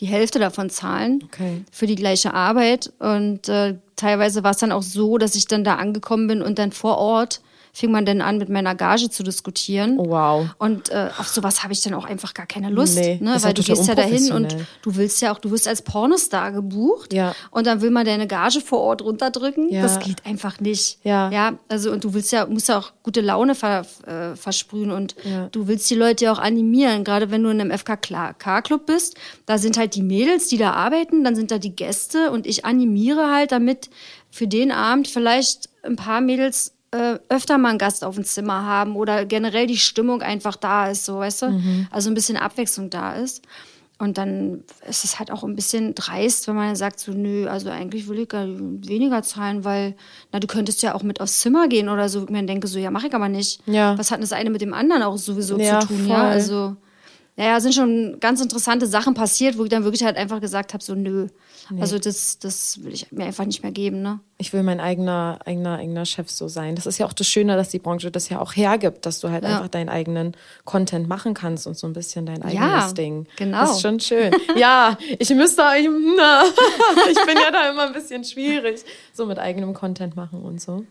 die 0.00 0.06
Hälfte 0.06 0.38
davon 0.38 0.70
zahlen 0.70 1.22
okay. 1.24 1.64
für 1.70 1.86
die 1.86 1.94
gleiche 1.94 2.34
Arbeit 2.34 2.92
und 2.98 3.48
äh, 3.48 3.76
teilweise 3.96 4.42
war 4.42 4.52
es 4.52 4.58
dann 4.58 4.72
auch 4.72 4.82
so, 4.82 5.18
dass 5.18 5.34
ich 5.34 5.46
dann 5.46 5.64
da 5.64 5.76
angekommen 5.76 6.26
bin 6.26 6.42
und 6.42 6.58
dann 6.58 6.72
vor 6.72 6.98
Ort 6.98 7.40
fing 7.78 7.92
man 7.92 8.04
dann 8.04 8.20
an, 8.20 8.38
mit 8.38 8.48
meiner 8.48 8.74
Gage 8.74 9.08
zu 9.08 9.22
diskutieren. 9.22 9.98
Oh, 10.00 10.10
wow. 10.10 10.48
Und 10.58 10.90
äh, 10.90 11.10
auf 11.16 11.28
sowas 11.28 11.62
habe 11.62 11.72
ich 11.72 11.80
dann 11.80 11.94
auch 11.94 12.04
einfach 12.04 12.34
gar 12.34 12.46
keine 12.46 12.70
Lust. 12.70 12.98
Nee, 12.98 13.20
ne? 13.22 13.36
Weil 13.40 13.54
du 13.54 13.62
gehst 13.62 13.86
ja 13.86 13.94
dahin 13.94 14.32
und 14.32 14.56
du 14.82 14.96
willst 14.96 15.22
ja 15.22 15.32
auch, 15.32 15.38
du 15.38 15.52
wirst 15.52 15.68
als 15.68 15.82
Pornostar 15.82 16.50
gebucht 16.50 17.12
ja. 17.12 17.36
und 17.52 17.68
dann 17.68 17.80
will 17.80 17.90
man 17.90 18.04
deine 18.04 18.26
Gage 18.26 18.60
vor 18.60 18.80
Ort 18.80 19.02
runterdrücken. 19.02 19.72
Ja. 19.72 19.82
Das 19.82 20.00
geht 20.00 20.26
einfach 20.26 20.58
nicht. 20.58 20.98
Ja. 21.04 21.30
ja. 21.30 21.52
Also 21.68 21.92
und 21.92 22.02
du 22.02 22.14
willst 22.14 22.32
ja, 22.32 22.46
musst 22.46 22.68
ja 22.68 22.78
auch 22.78 22.90
gute 23.04 23.20
Laune 23.20 23.54
ver, 23.54 23.86
äh, 24.06 24.34
versprühen 24.34 24.90
und 24.90 25.14
ja. 25.22 25.48
du 25.52 25.68
willst 25.68 25.88
die 25.88 25.94
Leute 25.94 26.24
ja 26.24 26.32
auch 26.32 26.40
animieren, 26.40 27.04
gerade 27.04 27.30
wenn 27.30 27.44
du 27.44 27.50
in 27.50 27.60
einem 27.60 27.70
FKK-Club 27.70 28.86
bist. 28.86 29.14
Da 29.46 29.56
sind 29.56 29.78
halt 29.78 29.94
die 29.94 30.02
Mädels, 30.02 30.48
die 30.48 30.58
da 30.58 30.72
arbeiten, 30.72 31.22
dann 31.22 31.36
sind 31.36 31.52
da 31.52 31.58
die 31.58 31.76
Gäste 31.76 32.32
und 32.32 32.44
ich 32.44 32.64
animiere 32.64 33.32
halt, 33.32 33.52
damit 33.52 33.88
für 34.30 34.48
den 34.48 34.72
Abend 34.72 35.06
vielleicht 35.06 35.68
ein 35.84 35.94
paar 35.94 36.20
Mädels 36.20 36.72
äh, 36.90 37.18
öfter 37.28 37.58
mal 37.58 37.70
einen 37.70 37.78
Gast 37.78 38.04
auf 38.04 38.14
dem 38.14 38.24
Zimmer 38.24 38.64
haben 38.64 38.96
oder 38.96 39.24
generell 39.26 39.66
die 39.66 39.76
Stimmung 39.76 40.22
einfach 40.22 40.56
da 40.56 40.90
ist, 40.90 41.04
so 41.04 41.18
weißt 41.18 41.42
du? 41.42 41.50
Mhm. 41.50 41.88
Also 41.90 42.10
ein 42.10 42.14
bisschen 42.14 42.36
Abwechslung 42.36 42.90
da 42.90 43.14
ist. 43.14 43.42
Und 44.00 44.16
dann 44.16 44.62
ist 44.88 45.02
es 45.02 45.18
halt 45.18 45.32
auch 45.32 45.42
ein 45.42 45.56
bisschen 45.56 45.96
dreist, 45.96 46.46
wenn 46.46 46.54
man 46.54 46.76
sagt 46.76 47.00
so, 47.00 47.10
nö, 47.10 47.48
also 47.48 47.68
eigentlich 47.68 48.06
will 48.06 48.20
ich 48.20 48.28
gar 48.28 48.46
weniger 48.46 49.24
zahlen, 49.24 49.64
weil, 49.64 49.96
na, 50.30 50.38
du 50.38 50.46
könntest 50.46 50.82
ja 50.82 50.94
auch 50.94 51.02
mit 51.02 51.20
aufs 51.20 51.40
Zimmer 51.40 51.66
gehen 51.66 51.88
oder 51.88 52.08
so. 52.08 52.22
Ich 52.22 52.30
mir 52.30 52.44
denke 52.46 52.68
so, 52.68 52.78
ja, 52.78 52.92
mache 52.92 53.08
ich 53.08 53.14
aber 53.14 53.28
nicht. 53.28 53.60
Ja. 53.66 53.98
Was 53.98 54.12
hat 54.12 54.22
das 54.22 54.32
eine 54.32 54.50
mit 54.50 54.60
dem 54.60 54.72
anderen 54.72 55.02
auch 55.02 55.16
sowieso 55.16 55.58
ja, 55.58 55.80
zu 55.80 55.88
tun, 55.88 55.98
voll. 55.98 56.10
ja? 56.10 56.28
Also, 56.28 56.76
naja, 57.38 57.60
sind 57.60 57.72
schon 57.72 58.18
ganz 58.18 58.40
interessante 58.40 58.88
Sachen 58.88 59.14
passiert, 59.14 59.58
wo 59.58 59.62
ich 59.62 59.70
dann 59.70 59.84
wirklich 59.84 60.02
halt 60.02 60.16
einfach 60.16 60.40
gesagt 60.40 60.74
habe, 60.74 60.82
so, 60.82 60.96
nö. 60.96 61.28
Nee. 61.70 61.80
Also 61.80 61.96
das, 62.00 62.40
das 62.40 62.82
will 62.82 62.92
ich 62.92 63.12
mir 63.12 63.26
einfach 63.26 63.44
nicht 63.44 63.62
mehr 63.62 63.70
geben, 63.70 64.02
ne? 64.02 64.18
Ich 64.38 64.52
will 64.52 64.64
mein 64.64 64.80
eigener, 64.80 65.38
eigener, 65.44 65.76
eigener 65.76 66.04
Chef 66.04 66.28
so 66.30 66.48
sein. 66.48 66.74
Das 66.74 66.86
ist 66.86 66.98
ja 66.98 67.06
auch 67.06 67.12
das 67.12 67.28
Schöne, 67.28 67.54
dass 67.54 67.68
die 67.68 67.78
Branche 67.78 68.10
das 68.10 68.28
ja 68.28 68.40
auch 68.40 68.56
hergibt, 68.56 69.06
dass 69.06 69.20
du 69.20 69.30
halt 69.30 69.44
ja. 69.44 69.50
einfach 69.50 69.68
deinen 69.68 69.88
eigenen 69.88 70.36
Content 70.64 71.08
machen 71.08 71.32
kannst 71.32 71.68
und 71.68 71.78
so 71.78 71.86
ein 71.86 71.92
bisschen 71.92 72.26
dein 72.26 72.42
eigenes 72.42 72.56
ja, 72.56 72.92
Ding. 72.92 73.26
Genau. 73.36 73.60
Das 73.60 73.76
ist 73.76 73.82
schon 73.82 74.00
schön. 74.00 74.32
ja, 74.56 74.98
ich 75.16 75.30
müsste, 75.30 75.62
ich, 75.78 75.86
ich 77.10 77.26
bin 77.26 77.36
ja 77.36 77.52
da 77.52 77.70
immer 77.70 77.86
ein 77.86 77.92
bisschen 77.92 78.24
schwierig, 78.24 78.80
so 79.12 79.26
mit 79.26 79.38
eigenem 79.38 79.74
Content 79.74 80.16
machen 80.16 80.42
und 80.42 80.60
so. 80.60 80.84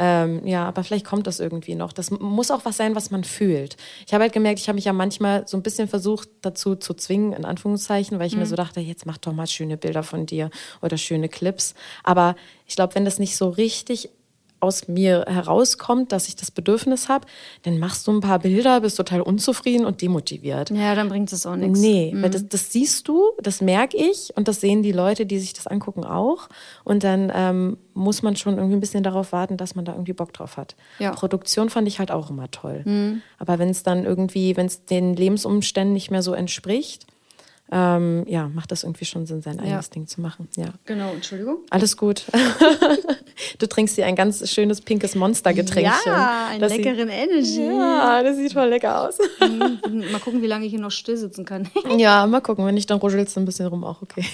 Ähm, 0.00 0.46
ja, 0.46 0.64
aber 0.64 0.84
vielleicht 0.84 1.04
kommt 1.04 1.26
das 1.26 1.40
irgendwie 1.40 1.74
noch. 1.74 1.92
Das 1.92 2.12
muss 2.12 2.52
auch 2.52 2.64
was 2.64 2.76
sein, 2.76 2.94
was 2.94 3.10
man 3.10 3.24
fühlt. 3.24 3.76
Ich 4.06 4.14
habe 4.14 4.22
halt 4.22 4.32
gemerkt, 4.32 4.60
ich 4.60 4.68
habe 4.68 4.76
mich 4.76 4.84
ja 4.84 4.92
manchmal 4.92 5.46
so 5.48 5.56
ein 5.56 5.62
bisschen 5.64 5.88
versucht, 5.88 6.28
dazu 6.42 6.76
zu 6.76 6.94
zwingen, 6.94 7.32
in 7.32 7.44
Anführungszeichen, 7.44 8.18
weil 8.20 8.28
ich 8.28 8.34
mhm. 8.34 8.40
mir 8.40 8.46
so 8.46 8.54
dachte, 8.54 8.78
jetzt 8.78 9.06
mach 9.06 9.18
doch 9.18 9.32
mal 9.32 9.48
schöne 9.48 9.76
Bilder 9.76 10.04
von 10.04 10.24
dir 10.24 10.50
oder 10.82 10.96
schöne 10.96 11.28
Clips. 11.28 11.74
Aber 12.04 12.36
ich 12.64 12.76
glaube, 12.76 12.94
wenn 12.94 13.04
das 13.04 13.18
nicht 13.18 13.36
so 13.36 13.48
richtig 13.48 14.10
aus 14.60 14.88
mir 14.88 15.24
herauskommt, 15.28 16.12
dass 16.12 16.28
ich 16.28 16.36
das 16.36 16.50
Bedürfnis 16.50 17.08
habe, 17.08 17.26
dann 17.62 17.78
machst 17.78 18.06
du 18.06 18.12
ein 18.12 18.20
paar 18.20 18.40
Bilder, 18.40 18.80
bist 18.80 18.96
total 18.96 19.20
unzufrieden 19.20 19.84
und 19.84 20.02
demotiviert. 20.02 20.70
Ja, 20.70 20.94
dann 20.94 21.08
bringt 21.08 21.32
es 21.32 21.46
auch 21.46 21.56
nichts. 21.56 21.80
Nee, 21.80 22.12
mhm. 22.14 22.22
weil 22.22 22.30
das, 22.30 22.48
das, 22.48 22.72
siehst 22.72 23.08
du, 23.08 23.32
das 23.40 23.60
merke 23.60 23.96
ich 23.96 24.32
und 24.36 24.48
das 24.48 24.60
sehen 24.60 24.82
die 24.82 24.92
Leute, 24.92 25.26
die 25.26 25.38
sich 25.38 25.52
das 25.52 25.66
angucken, 25.66 26.04
auch. 26.04 26.48
Und 26.84 27.04
dann 27.04 27.30
ähm, 27.34 27.78
muss 27.94 28.22
man 28.22 28.36
schon 28.36 28.56
irgendwie 28.56 28.76
ein 28.76 28.80
bisschen 28.80 29.02
darauf 29.02 29.32
warten, 29.32 29.56
dass 29.56 29.74
man 29.74 29.84
da 29.84 29.92
irgendwie 29.92 30.12
Bock 30.12 30.32
drauf 30.32 30.56
hat. 30.56 30.76
Ja. 30.98 31.12
Produktion 31.12 31.70
fand 31.70 31.86
ich 31.88 31.98
halt 31.98 32.10
auch 32.10 32.30
immer 32.30 32.50
toll. 32.50 32.82
Mhm. 32.84 33.22
Aber 33.38 33.58
wenn 33.58 33.68
es 33.68 33.82
dann 33.82 34.04
irgendwie, 34.04 34.56
wenn 34.56 34.66
es 34.66 34.84
den 34.84 35.14
Lebensumständen 35.14 35.92
nicht 35.92 36.10
mehr 36.10 36.22
so 36.22 36.32
entspricht, 36.32 37.06
ähm, 37.70 38.24
ja, 38.26 38.48
macht 38.48 38.72
das 38.72 38.82
irgendwie 38.82 39.04
schon 39.04 39.26
Sinn, 39.26 39.42
sein 39.42 39.60
eigenes 39.60 39.86
ja. 39.86 39.92
Ding 39.92 40.06
zu 40.06 40.20
machen. 40.20 40.48
Ja. 40.56 40.68
Genau, 40.86 41.12
Entschuldigung. 41.12 41.58
Alles 41.68 41.96
gut. 41.96 42.24
du 43.58 43.66
trinkst 43.66 43.96
hier 43.96 44.06
ein 44.06 44.16
ganz 44.16 44.48
schönes 44.50 44.80
pinkes 44.80 45.14
Monstergetränkchen. 45.14 45.92
Ja, 46.06 46.48
einen 46.50 46.60
leckeren 46.60 47.08
sieht, 47.08 47.16
Energy. 47.16 47.76
Ja, 47.76 48.22
das 48.22 48.36
sieht 48.36 48.54
voll 48.54 48.68
lecker 48.68 49.08
aus. 49.08 49.18
Mhm, 49.40 50.10
mal 50.10 50.20
gucken, 50.20 50.40
wie 50.40 50.46
lange 50.46 50.64
ich 50.64 50.70
hier 50.70 50.80
noch 50.80 50.90
still 50.90 51.18
sitzen 51.18 51.44
kann. 51.44 51.68
ja, 51.98 52.26
mal 52.26 52.40
gucken. 52.40 52.64
Wenn 52.64 52.74
nicht, 52.74 52.88
dann 52.88 52.98
ruschelst 52.98 53.36
du 53.36 53.40
ein 53.40 53.44
bisschen 53.44 53.66
rum, 53.66 53.84
auch 53.84 54.00
okay. 54.02 54.24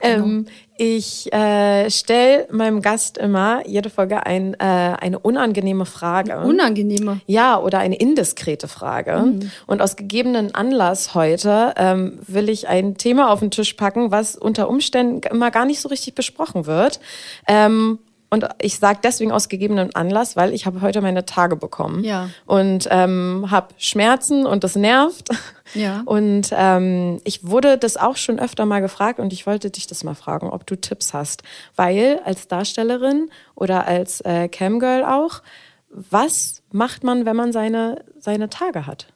Genau. 0.00 0.24
Ähm, 0.24 0.46
ich 0.82 1.32
äh, 1.32 1.88
stelle 1.90 2.48
meinem 2.50 2.82
Gast 2.82 3.16
immer 3.16 3.64
jede 3.68 3.88
Folge 3.88 4.26
ein, 4.26 4.54
äh, 4.54 4.56
eine 4.58 5.20
unangenehme 5.20 5.86
Frage. 5.86 6.36
Eine 6.36 6.48
unangenehme? 6.48 7.20
Ja, 7.28 7.60
oder 7.60 7.78
eine 7.78 7.94
indiskrete 7.94 8.66
Frage. 8.66 9.16
Mhm. 9.26 9.52
Und 9.68 9.80
aus 9.80 9.94
gegebenen 9.94 10.56
Anlass 10.56 11.14
heute 11.14 11.72
ähm, 11.76 12.18
will 12.26 12.48
ich 12.48 12.66
ein 12.66 12.96
Thema 12.96 13.30
auf 13.30 13.38
den 13.38 13.52
Tisch 13.52 13.74
packen, 13.74 14.10
was 14.10 14.34
unter 14.34 14.68
Umständen 14.68 15.20
immer 15.30 15.52
gar 15.52 15.66
nicht 15.66 15.80
so 15.80 15.88
richtig 15.88 16.16
besprochen 16.16 16.66
wird. 16.66 16.98
Ähm, 17.46 18.00
und 18.32 18.48
ich 18.62 18.78
sage 18.78 19.00
deswegen 19.04 19.30
aus 19.30 19.50
gegebenem 19.50 19.90
Anlass, 19.92 20.36
weil 20.36 20.54
ich 20.54 20.64
habe 20.64 20.80
heute 20.80 21.02
meine 21.02 21.26
Tage 21.26 21.54
bekommen 21.54 22.02
Ja. 22.02 22.30
und 22.46 22.88
ähm, 22.90 23.48
habe 23.50 23.68
Schmerzen 23.76 24.46
und 24.46 24.64
das 24.64 24.74
nervt. 24.74 25.28
Ja. 25.74 26.00
Und 26.06 26.48
ähm, 26.52 27.20
ich 27.24 27.46
wurde 27.46 27.76
das 27.76 27.98
auch 27.98 28.16
schon 28.16 28.38
öfter 28.38 28.64
mal 28.64 28.80
gefragt 28.80 29.18
und 29.20 29.34
ich 29.34 29.46
wollte 29.46 29.68
dich 29.70 29.86
das 29.86 30.02
mal 30.02 30.14
fragen, 30.14 30.48
ob 30.48 30.66
du 30.66 30.76
Tipps 30.76 31.12
hast. 31.12 31.42
Weil 31.76 32.20
als 32.24 32.48
Darstellerin 32.48 33.30
oder 33.54 33.86
als 33.86 34.22
äh, 34.22 34.48
Camgirl 34.48 35.04
auch, 35.04 35.42
was 35.90 36.62
macht 36.72 37.04
man, 37.04 37.26
wenn 37.26 37.36
man 37.36 37.52
seine, 37.52 38.02
seine 38.18 38.48
Tage 38.48 38.86
hat? 38.86 39.08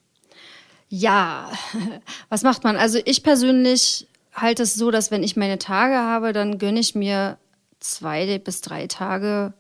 Ja, 0.91 1.51
was 2.29 2.43
macht 2.43 2.65
man? 2.65 2.77
Also 2.77 2.99
ich 3.05 3.23
persönlich 3.23 4.07
halte 4.35 4.63
es 4.63 4.75
so, 4.75 4.91
dass 4.91 5.11
wenn 5.11 5.23
ich 5.23 5.37
meine 5.37 5.57
Tage 5.59 5.95
habe, 5.97 6.35
dann 6.35 6.59
gönne 6.59 6.81
ich 6.81 6.95
mir 6.95 7.39
zwei 7.81 8.39
bis 8.39 8.61
drei 8.61 8.87
Tage 8.87 9.53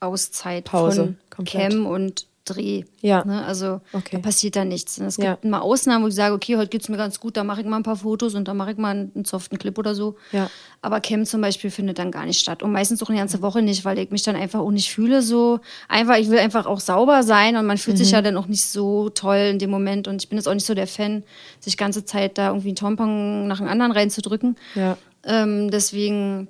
Auszeit 0.00 0.64
Pause, 0.64 0.96
von 1.04 1.16
komplett. 1.30 1.70
Cam 1.72 1.86
und 1.86 2.26
Dreh. 2.44 2.84
Ja. 3.00 3.24
Ne? 3.24 3.44
Also 3.44 3.80
Okay. 3.92 4.10
da 4.12 4.18
passiert 4.18 4.54
da 4.54 4.64
nichts. 4.64 4.98
Es 4.98 5.16
Ja. 5.16 5.32
gibt 5.32 5.46
mal 5.46 5.58
Ausnahmen, 5.58 6.04
wo 6.04 6.08
ich 6.08 6.14
sage, 6.14 6.32
okay, 6.32 6.56
heute 6.56 6.68
geht's 6.68 6.88
mir 6.88 6.96
ganz 6.96 7.18
gut, 7.18 7.36
da 7.36 7.42
mache 7.42 7.60
ich 7.62 7.66
mal 7.66 7.76
ein 7.78 7.82
paar 7.82 7.96
Fotos 7.96 8.36
und 8.36 8.46
dann 8.46 8.56
mache 8.56 8.70
ich 8.70 8.76
mal 8.76 8.90
einen, 8.90 9.10
einen 9.16 9.24
soften 9.24 9.58
Clip 9.58 9.76
oder 9.76 9.96
so. 9.96 10.14
Ja. 10.30 10.48
Aber 10.80 11.00
Cam 11.00 11.24
zum 11.24 11.40
Beispiel 11.40 11.72
findet 11.72 11.98
dann 11.98 12.12
gar 12.12 12.24
nicht 12.24 12.38
statt. 12.38 12.62
Und 12.62 12.70
meistens 12.70 13.02
auch 13.02 13.08
eine 13.08 13.18
ganze 13.18 13.42
Woche 13.42 13.62
nicht, 13.62 13.84
weil 13.84 13.98
ich 13.98 14.10
mich 14.12 14.22
dann 14.22 14.36
einfach 14.36 14.60
auch 14.60 14.70
nicht 14.70 14.92
fühle 14.92 15.22
so. 15.22 15.58
Einfach, 15.88 16.18
ich 16.18 16.30
will 16.30 16.38
einfach 16.38 16.66
auch 16.66 16.78
sauber 16.78 17.24
sein 17.24 17.56
und 17.56 17.66
man 17.66 17.78
fühlt 17.78 17.96
Mhm. 17.96 18.04
sich 18.04 18.12
ja 18.12 18.22
dann 18.22 18.36
auch 18.36 18.46
nicht 18.46 18.62
so 18.64 19.08
toll 19.08 19.48
in 19.50 19.58
dem 19.58 19.70
Moment. 19.70 20.06
Und 20.06 20.22
ich 20.22 20.28
bin 20.28 20.38
jetzt 20.38 20.46
auch 20.46 20.54
nicht 20.54 20.66
so 20.66 20.74
der 20.74 20.86
Fan, 20.86 21.24
sich 21.58 21.76
ganze 21.76 22.04
Zeit 22.04 22.38
da 22.38 22.48
irgendwie 22.48 22.68
einen 22.68 22.76
Tampon 22.76 23.48
nach 23.48 23.58
dem 23.58 23.66
anderen 23.66 23.90
reinzudrücken. 23.90 24.54
Ja. 24.76 24.96
Ähm, 25.24 25.68
deswegen, 25.72 26.46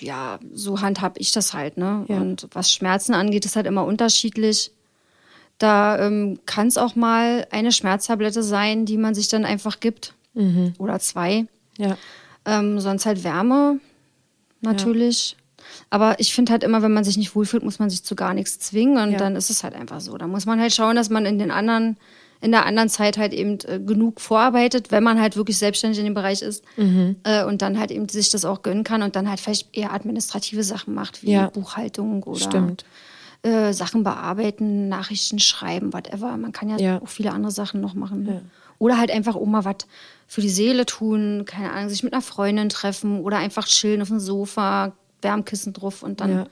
ja, 0.00 0.38
so 0.52 0.80
handhab 0.80 1.14
ich 1.18 1.32
das 1.32 1.54
halt, 1.54 1.76
ne? 1.76 2.04
Ja. 2.08 2.16
Und 2.18 2.48
was 2.52 2.70
Schmerzen 2.70 3.14
angeht, 3.14 3.44
ist 3.44 3.56
halt 3.56 3.66
immer 3.66 3.84
unterschiedlich. 3.84 4.70
Da 5.58 5.98
ähm, 6.04 6.40
kann 6.46 6.66
es 6.66 6.76
auch 6.76 6.96
mal 6.96 7.46
eine 7.50 7.72
Schmerztablette 7.72 8.42
sein, 8.42 8.84
die 8.84 8.96
man 8.96 9.14
sich 9.14 9.28
dann 9.28 9.44
einfach 9.44 9.80
gibt. 9.80 10.14
Mhm. 10.34 10.74
Oder 10.78 10.98
zwei. 10.98 11.46
Ja. 11.78 11.96
Ähm, 12.44 12.80
sonst 12.80 13.06
halt 13.06 13.22
Wärme, 13.24 13.78
natürlich. 14.60 15.36
Aber 15.90 16.18
ich 16.18 16.34
finde 16.34 16.52
halt 16.52 16.64
immer, 16.64 16.82
wenn 16.82 16.92
man 16.92 17.04
sich 17.04 17.16
nicht 17.16 17.34
wohlfühlt, 17.36 17.62
muss 17.62 17.78
man 17.78 17.88
sich 17.90 18.02
zu 18.02 18.16
gar 18.16 18.34
nichts 18.34 18.58
zwingen. 18.58 18.98
Und 18.98 19.12
Ja. 19.12 19.18
dann 19.18 19.36
ist 19.36 19.50
es 19.50 19.62
halt 19.62 19.74
einfach 19.74 20.00
so. 20.00 20.16
Da 20.18 20.26
muss 20.26 20.46
man 20.46 20.60
halt 20.60 20.74
schauen, 20.74 20.96
dass 20.96 21.10
man 21.10 21.24
in 21.26 21.38
den 21.38 21.50
anderen, 21.50 21.96
in 22.42 22.50
der 22.52 22.66
anderen 22.66 22.88
Zeit 22.88 23.16
halt 23.16 23.32
eben 23.32 23.58
äh, 23.66 23.78
genug 23.80 24.20
vorarbeitet, 24.20 24.90
wenn 24.90 25.02
man 25.02 25.20
halt 25.20 25.36
wirklich 25.36 25.56
selbstständig 25.58 25.98
in 26.00 26.04
dem 26.04 26.14
Bereich 26.14 26.42
ist. 26.42 26.64
Mhm. 26.76 27.16
Äh, 27.22 27.44
und 27.44 27.62
dann 27.62 27.78
halt 27.78 27.90
eben 27.90 28.08
sich 28.08 28.28
das 28.30 28.44
auch 28.44 28.62
gönnen 28.62 28.84
kann 28.84 29.02
und 29.02 29.16
dann 29.16 29.28
halt 29.30 29.40
vielleicht 29.40 29.74
eher 29.76 29.92
administrative 29.94 30.62
Sachen 30.64 30.92
macht, 30.92 31.22
wie 31.22 31.32
Ja. 31.32 31.48
Buchhaltung 31.50 32.22
oder 32.24 32.40
Stimmt. 32.40 32.84
äh, 33.42 33.72
Sachen 33.72 34.02
bearbeiten, 34.02 34.88
Nachrichten 34.88 35.38
schreiben, 35.38 35.92
whatever. 35.92 36.36
Man 36.36 36.52
kann 36.52 36.68
ja, 36.68 36.76
Ja. 36.78 37.00
auch 37.02 37.08
viele 37.08 37.32
andere 37.32 37.52
Sachen 37.52 37.80
noch 37.80 37.94
machen. 37.94 38.24
Ne? 38.24 38.42
Oder 38.78 38.98
halt 38.98 39.10
einfach 39.12 39.36
auch 39.36 39.46
mal 39.46 39.64
was 39.64 39.86
für 40.26 40.40
die 40.40 40.48
Seele 40.50 40.84
tun, 40.86 41.44
keine 41.46 41.70
Ahnung, 41.72 41.88
sich 41.88 42.02
mit 42.02 42.12
einer 42.12 42.22
Freundin 42.22 42.68
treffen 42.68 43.20
oder 43.20 43.38
einfach 43.38 43.66
chillen 43.66 44.02
auf 44.02 44.08
dem 44.08 44.18
Sofa, 44.20 44.92
Wärmkissen 45.20 45.72
drauf 45.72 46.02
und 46.02 46.20
dann 46.20 46.30
Ja. 46.32 46.46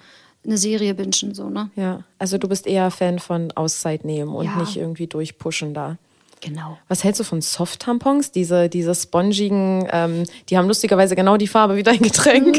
Eine 0.44 0.56
Serie 0.59 0.94
bingen, 0.94 1.35
so, 1.35 1.50
ne? 1.50 1.70
Ja. 1.76 2.02
Also 2.18 2.38
du 2.38 2.49
bist 2.49 2.66
eher 2.66 2.90
Fan 2.90 3.18
von 3.18 3.52
Auszeit 3.52 4.04
nehmen 4.04 4.35
und 4.35 4.47
Ja. 4.47 4.56
nicht 4.56 4.76
irgendwie 4.76 5.06
durchpushen 5.06 5.75
da. 5.75 5.97
Genau. 6.40 6.78
Was 6.88 7.04
hältst 7.04 7.20
du 7.20 7.25
von 7.25 7.42
Soft-Tampons? 7.42 8.32
Diese, 8.32 8.70
diese 8.70 8.94
spongigen, 8.94 9.87
ähm, 9.92 10.25
die 10.49 10.56
haben 10.56 10.66
lustigerweise 10.68 11.14
genau 11.14 11.37
die 11.37 11.47
Farbe 11.47 11.76
wie 11.76 11.82
dein 11.82 11.99
Getränk. 12.00 12.59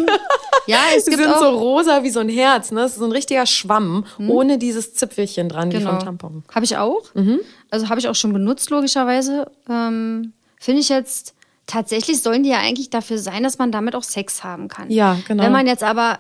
Ja, 0.68 0.78
es 0.96 1.06
Die 1.06 1.12
gibt 1.12 1.24
sind 1.24 1.34
so 1.40 1.50
rosa 1.50 2.04
wie 2.04 2.12
so 2.12 2.20
ein 2.20 2.30
Herz, 2.30 2.72
ne? 2.72 2.82
Das 2.82 2.92
ist 2.92 3.00
so 3.00 3.06
ein 3.06 3.12
richtiger 3.12 3.48
Schwamm, 3.48 4.06
ohne 4.20 4.60
dieses 4.60 4.94
Zipfelchen 4.94 5.50
dran, 5.50 5.72
wie 5.72 5.78
genau. 5.80 5.92
vom 5.92 6.00
Tampon. 6.00 6.44
Habe 6.54 6.66
ich 6.66 6.78
auch. 6.78 7.02
Also 7.72 7.90
habe 7.90 8.00
ich 8.00 8.08
auch 8.08 8.14
schon 8.16 8.34
benutzt, 8.34 8.70
logischerweise. 8.70 9.50
Ähm, 9.68 10.34
Finde 10.60 10.82
ich 10.82 10.90
jetzt, 10.90 11.34
tatsächlich 11.66 12.22
sollen 12.22 12.44
die 12.44 12.50
ja 12.50 12.60
eigentlich 12.60 12.92
dafür 12.92 13.18
sein, 13.18 13.42
dass 13.42 13.58
man 13.58 13.72
damit 13.72 13.96
auch 13.96 14.04
Sex 14.04 14.44
haben 14.44 14.68
kann. 14.68 14.92
Ja, 14.92 15.18
genau. 15.28 15.44
Wenn 15.44 15.52
man 15.52 15.66
jetzt 15.66 15.84
aber 15.84 16.20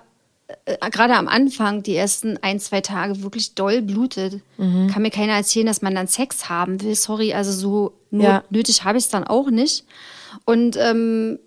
äh, 0.65 0.89
gerade 0.89 1.15
am 1.15 1.27
Anfang, 1.27 1.83
die 1.83 1.95
ersten 1.95 2.37
ein, 2.41 2.59
zwei 2.59 2.81
Tage 2.81 3.21
wirklich 3.23 3.55
doll 3.55 3.81
blutet, 3.81 4.41
Mhm. 4.57 4.87
kann 4.91 5.01
mir 5.01 5.11
keiner 5.11 5.33
erzählen, 5.33 5.65
dass 5.67 5.81
man 5.81 5.95
dann 5.95 6.07
Sex 6.07 6.49
haben 6.49 6.81
will. 6.81 6.95
Sorry, 6.95 7.33
also 7.33 7.51
so 7.51 7.93
Ja. 8.11 8.43
nötig 8.49 8.83
habe 8.83 8.97
ich 8.97 9.05
es 9.05 9.09
dann 9.09 9.23
auch 9.25 9.49
nicht. 9.49 9.85
Und 10.45 10.77
ähm, 10.77 11.39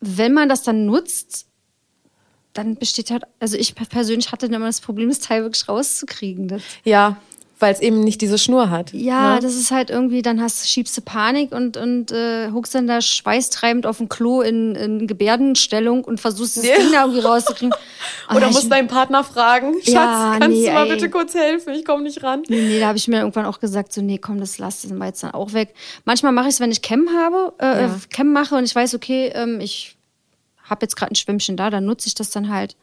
wenn 0.00 0.32
man 0.32 0.48
das 0.48 0.62
dann 0.62 0.86
nutzt, 0.86 1.46
dann 2.52 2.76
besteht 2.76 3.10
halt, 3.10 3.24
also 3.40 3.56
ich 3.56 3.74
persönlich 3.74 4.30
hatte 4.30 4.46
immer 4.46 4.60
das 4.66 4.80
Problem, 4.80 5.08
das 5.08 5.18
Teil 5.18 5.42
wirklich 5.42 5.68
rauszukriegen. 5.68 6.46
Das, 6.48 6.62
Ja, 6.84 7.16
weil 7.60 7.72
es 7.72 7.80
eben 7.80 8.00
nicht 8.00 8.20
diese 8.20 8.36
Schnur 8.38 8.68
hat. 8.70 8.92
ja, 8.92 9.34
ne? 9.34 9.40
das 9.40 9.54
ist 9.54 9.70
halt 9.70 9.88
irgendwie, 9.90 10.22
dann 10.22 10.40
hast, 10.40 10.68
schiebst 10.68 10.96
du 10.96 11.00
Panik 11.02 11.52
und, 11.52 11.76
und 11.76 12.10
äh, 12.12 12.50
huckst 12.50 12.74
dann 12.74 12.86
da 12.86 13.00
schweißtreibend 13.00 13.86
auf 13.86 13.98
dem 13.98 14.08
Klo 14.08 14.40
in, 14.42 14.74
in 14.74 15.06
Gebärdenstellung 15.06 16.04
und 16.04 16.20
versuchst 16.20 16.56
das 16.56 16.66
Ja. 16.66 16.76
Ding 16.76 16.92
da 16.92 17.02
irgendwie 17.02 17.20
rauszukriegen. 17.20 17.72
Oder 18.30 18.46
Aber 18.46 18.46
musst 18.54 18.70
deinen 18.70 18.88
Partner 18.88 19.22
fragen, 19.24 19.74
Schatz, 19.82 19.88
Ja, 19.92 20.36
kannst 20.38 20.58
nee, 20.58 20.66
du 20.66 20.72
mal 20.72 20.86
ey. 20.86 20.94
bitte 20.94 21.10
kurz 21.10 21.34
helfen? 21.34 21.74
Ich 21.74 21.84
komme 21.84 22.02
nicht 22.02 22.22
ran. 22.22 22.42
Nee, 22.48 22.60
nee, 22.60 22.80
da 22.80 22.88
habe 22.88 22.98
ich 22.98 23.06
mir 23.08 23.18
irgendwann 23.18 23.46
auch 23.46 23.60
gesagt, 23.60 23.92
so, 23.92 24.02
nee, 24.02 24.18
komm, 24.18 24.40
das 24.40 24.58
lass, 24.58 24.88
wir 24.88 25.06
jetzt 25.06 25.22
dann 25.22 25.30
auch 25.32 25.52
weg. 25.52 25.74
Manchmal 26.04 26.32
mache 26.32 26.48
ich 26.48 26.54
es, 26.54 26.60
wenn 26.60 26.72
ich 26.72 26.82
Cam 26.82 27.08
habe, 27.16 27.54
äh, 27.60 27.82
Ja. 27.82 27.96
Cam 28.12 28.32
mache 28.32 28.56
und 28.56 28.64
ich 28.64 28.74
weiß, 28.74 28.94
okay, 28.94 29.30
ähm, 29.34 29.60
ich 29.60 29.96
habe 30.64 30.80
jetzt 30.82 30.96
gerade 30.96 31.12
ein 31.12 31.16
Schwimmchen 31.16 31.56
da, 31.56 31.70
dann 31.70 31.84
nutze 31.84 32.08
ich 32.08 32.14
das 32.14 32.30
dann 32.30 32.48
halt. 32.48 32.76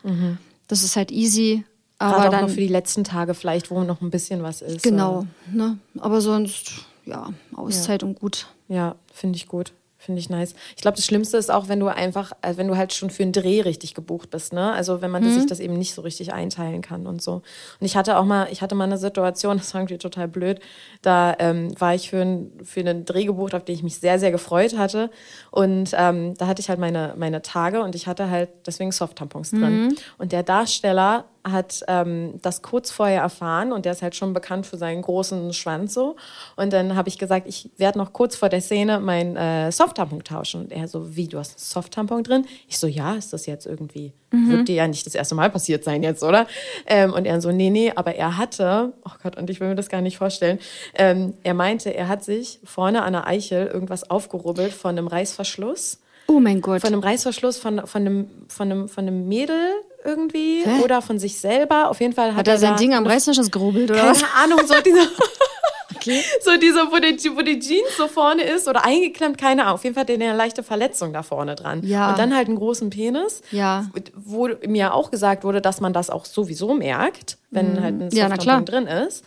Das 0.68 0.84
ist 0.84 0.96
halt 0.96 1.12
easy. 1.12 1.66
Aber 2.02 2.16
Gerade 2.16 2.28
auch 2.28 2.32
dann, 2.32 2.42
noch 2.48 2.50
für 2.50 2.62
die 2.62 2.68
letzten 2.68 3.04
Tage 3.04 3.34
vielleicht, 3.34 3.70
wo 3.70 3.82
noch 3.84 4.02
ein 4.02 4.10
bisschen 4.10 4.42
was 4.44 4.62
ist. 4.62 4.82
genau, 4.84 5.26
ne? 5.52 5.78
Aber 6.00 6.20
sonst, 6.22 6.72
ja, 7.06 7.30
Auszeit 7.56 8.02
und 8.04 8.20
gut. 8.20 8.48
Ja, 8.68 8.96
finde 9.14 9.38
ich 9.38 9.48
gut. 9.48 9.74
Finde 9.98 10.20
ich 10.20 10.32
nice. 10.32 10.56
Ich 10.76 10.82
glaube, 10.82 10.96
das 10.98 11.06
Schlimmste 11.06 11.38
ist 11.38 11.52
auch, 11.52 11.68
wenn 11.68 11.80
du 11.80 11.88
einfach, 11.88 12.32
äh, 12.42 12.58
wenn 12.58 12.68
du 12.68 12.76
halt 12.76 12.92
schon 12.92 13.12
für 13.12 13.22
einen 13.22 13.34
Dreh 13.34 13.62
richtig 13.62 13.94
gebucht 13.94 14.32
bist, 14.32 14.52
ne? 14.52 14.72
Also 14.74 15.00
wenn 15.04 15.12
man 15.12 15.24
Mhm. 15.24 15.30
sich 15.32 15.46
das 15.46 15.60
eben 15.60 15.76
nicht 15.78 15.94
so 15.94 16.02
richtig 16.02 16.34
einteilen 16.34 16.82
kann 16.82 17.06
und 17.06 17.22
so. 17.22 17.34
Und 17.34 17.44
ich 17.82 17.96
hatte 17.96 18.18
auch 18.18 18.26
mal, 18.26 18.48
ich 18.52 18.64
hatte 18.64 18.74
mal 18.74 18.86
eine 18.86 18.98
Situation, 18.98 19.58
das 19.60 19.76
war 19.76 19.82
irgendwie 19.82 20.00
total 20.00 20.28
blöd. 20.28 20.60
Da 21.04 21.36
ähm, 21.38 21.80
war 21.80 21.94
ich 21.94 22.10
für, 22.10 22.20
ein, 22.24 22.52
für 22.64 22.80
einen 22.80 23.06
Dreh 23.06 23.26
gebucht, 23.26 23.54
auf 23.54 23.64
den 23.64 23.76
ich 23.76 23.84
mich 23.84 24.00
sehr, 24.00 24.18
sehr 24.18 24.32
gefreut 24.32 24.76
hatte. 24.76 25.12
Und 25.52 25.92
ähm, 25.96 26.34
da 26.36 26.48
hatte 26.48 26.62
ich 26.62 26.70
halt 26.70 26.80
meine, 26.80 27.14
meine 27.16 27.44
Tage 27.44 27.84
und 27.84 27.94
ich 27.94 28.08
hatte 28.08 28.28
halt 28.32 28.50
deswegen 28.66 28.92
Soft-Tampons 28.92 29.52
drin. 29.52 29.84
Mhm. 29.84 29.96
Und 30.18 30.32
der 30.32 30.42
Darsteller 30.42 31.26
hat 31.44 31.84
ähm, 31.88 32.40
das 32.42 32.62
kurz 32.62 32.92
vorher 32.92 33.22
erfahren 33.22 33.72
und 33.72 33.86
der 33.86 33.94
ist 33.94 34.02
halt 34.02 34.16
schon 34.16 34.34
bekannt 34.34 34.66
für 34.66 34.78
seinen 34.78 35.02
großen 35.02 35.54
Schwanz 35.54 35.94
so. 35.94 36.16
Und 36.56 36.74
dann 36.74 36.96
habe 36.96 37.10
ich 37.10 37.18
gesagt, 37.18 37.48
ich 37.48 37.70
werde 37.78 37.98
noch 37.98 38.14
kurz 38.14 38.36
vor 38.36 38.50
der 38.50 38.62
Szene 38.62 39.00
mein 39.00 39.36
äh, 39.36 39.72
Soft-Tampon 39.72 40.24
tauschen. 40.24 40.62
Und 40.62 40.72
er 40.72 40.88
so, 40.88 41.16
wie, 41.16 41.28
du 41.28 41.38
hast 41.40 41.52
einen 41.52 41.60
Soft-Tampon 41.60 42.24
drin? 42.24 42.46
Ich 42.68 42.78
so, 42.78 42.88
ja, 42.88 43.16
ist 43.16 43.34
das 43.34 43.46
jetzt 43.46 43.66
irgendwie, 43.66 44.14
wird 44.32 44.68
dir 44.68 44.76
ja 44.76 44.88
nicht 44.88 45.06
das 45.06 45.16
erste 45.16 45.36
Mal 45.36 45.50
passiert 45.50 45.84
sein 45.84 46.04
jetzt, 46.04 46.24
oder? 46.24 46.48
Ähm, 46.86 47.14
und 47.14 47.26
er 47.26 47.42
so, 47.42 47.52
nee, 47.52 47.70
nee, 47.70 47.92
aber 47.96 48.16
er 48.16 48.38
hatte, 48.38 48.94
oh 49.04 49.12
Gott, 49.22 49.38
und 49.38 49.50
ich 49.50 49.60
will 49.60 49.68
mir 49.68 49.76
das 49.76 49.90
gar 49.90 50.02
nicht 50.02 50.18
vorstellen, 50.18 50.60
ähm, 50.96 51.34
er 51.44 51.54
meinte, 51.54 51.94
er 51.94 52.08
hat 52.08 52.24
sich 52.24 52.60
vorne 52.64 53.04
an 53.04 53.14
der 53.14 53.28
Eichel 53.28 53.68
irgendwas 53.68 54.10
aufgerubbelt 54.10 54.74
von 54.74 54.98
einem 54.98 55.08
Reißverschluss 55.08 56.00
Oh 56.28 56.40
mein 56.40 56.62
Gott. 56.62 56.82
von 56.82 56.94
einem 56.94 57.02
Reißverschluss 57.02 57.58
von, 57.58 57.86
von, 57.86 58.02
einem, 58.02 58.30
von, 58.48 58.72
einem, 58.72 58.88
von 58.88 59.06
einem 59.06 59.28
Mädel 59.28 59.74
irgendwie 60.04 60.64
Hä? 60.64 60.82
oder 60.84 61.02
von 61.02 61.20
sich 61.20 61.40
selber. 61.40 61.90
Auf 61.90 62.00
jeden 62.00 62.14
Fall 62.14 62.32
hat, 62.32 62.40
Hat 62.40 62.48
er 62.48 62.58
sein 62.58 62.72
da 62.72 62.78
Ding 62.78 62.94
am 62.94 63.06
Reißverschluss 63.06 63.52
gerubbelt, 63.52 63.92
oder 63.92 64.08
was? 64.08 64.22
Keine 64.22 64.34
Ahnung, 64.54 64.68
so 64.68 64.76
dieser, 64.82 65.04
so 66.42 66.58
dieser, 66.58 66.92
wo 66.92 66.98
die, 66.98 67.36
wo 67.36 67.42
die 67.42 67.60
Jeans 67.60 67.98
so 67.98 68.08
vorne 68.08 68.44
ist 68.44 68.68
oder 68.68 68.84
eingeklemmt, 68.84 69.38
keine 69.38 69.64
Ahnung. 69.64 69.76
Auf 69.76 69.84
jeden 69.84 69.96
Fall 69.96 70.04
hat 70.04 70.10
er 70.10 70.16
eine 70.16 70.36
leichte 70.36 70.64
Verletzung 70.64 71.14
da 71.14 71.24
vorne 71.24 71.56
dran. 71.56 71.84
Ja. 71.84 72.12
Und 72.12 72.20
dann 72.20 72.36
halt 72.36 72.48
einen 72.48 72.58
großen 72.58 72.90
Penis. 72.90 73.42
Ja. 73.52 73.88
Wo 74.16 74.50
mir 74.68 74.94
auch 74.94 75.12
gesagt 75.12 75.44
wurde, 75.44 75.62
dass 75.62 75.82
man 75.82 75.94
das 75.94 76.10
auch 76.10 76.26
sowieso 76.26 76.74
merkt, 76.74 77.38
wenn 77.50 77.82
halt 77.82 77.94
ein 78.02 78.08
Mhm. 78.08 78.10
Ja, 78.12 78.60
drin 78.62 78.88
ist. 78.88 79.24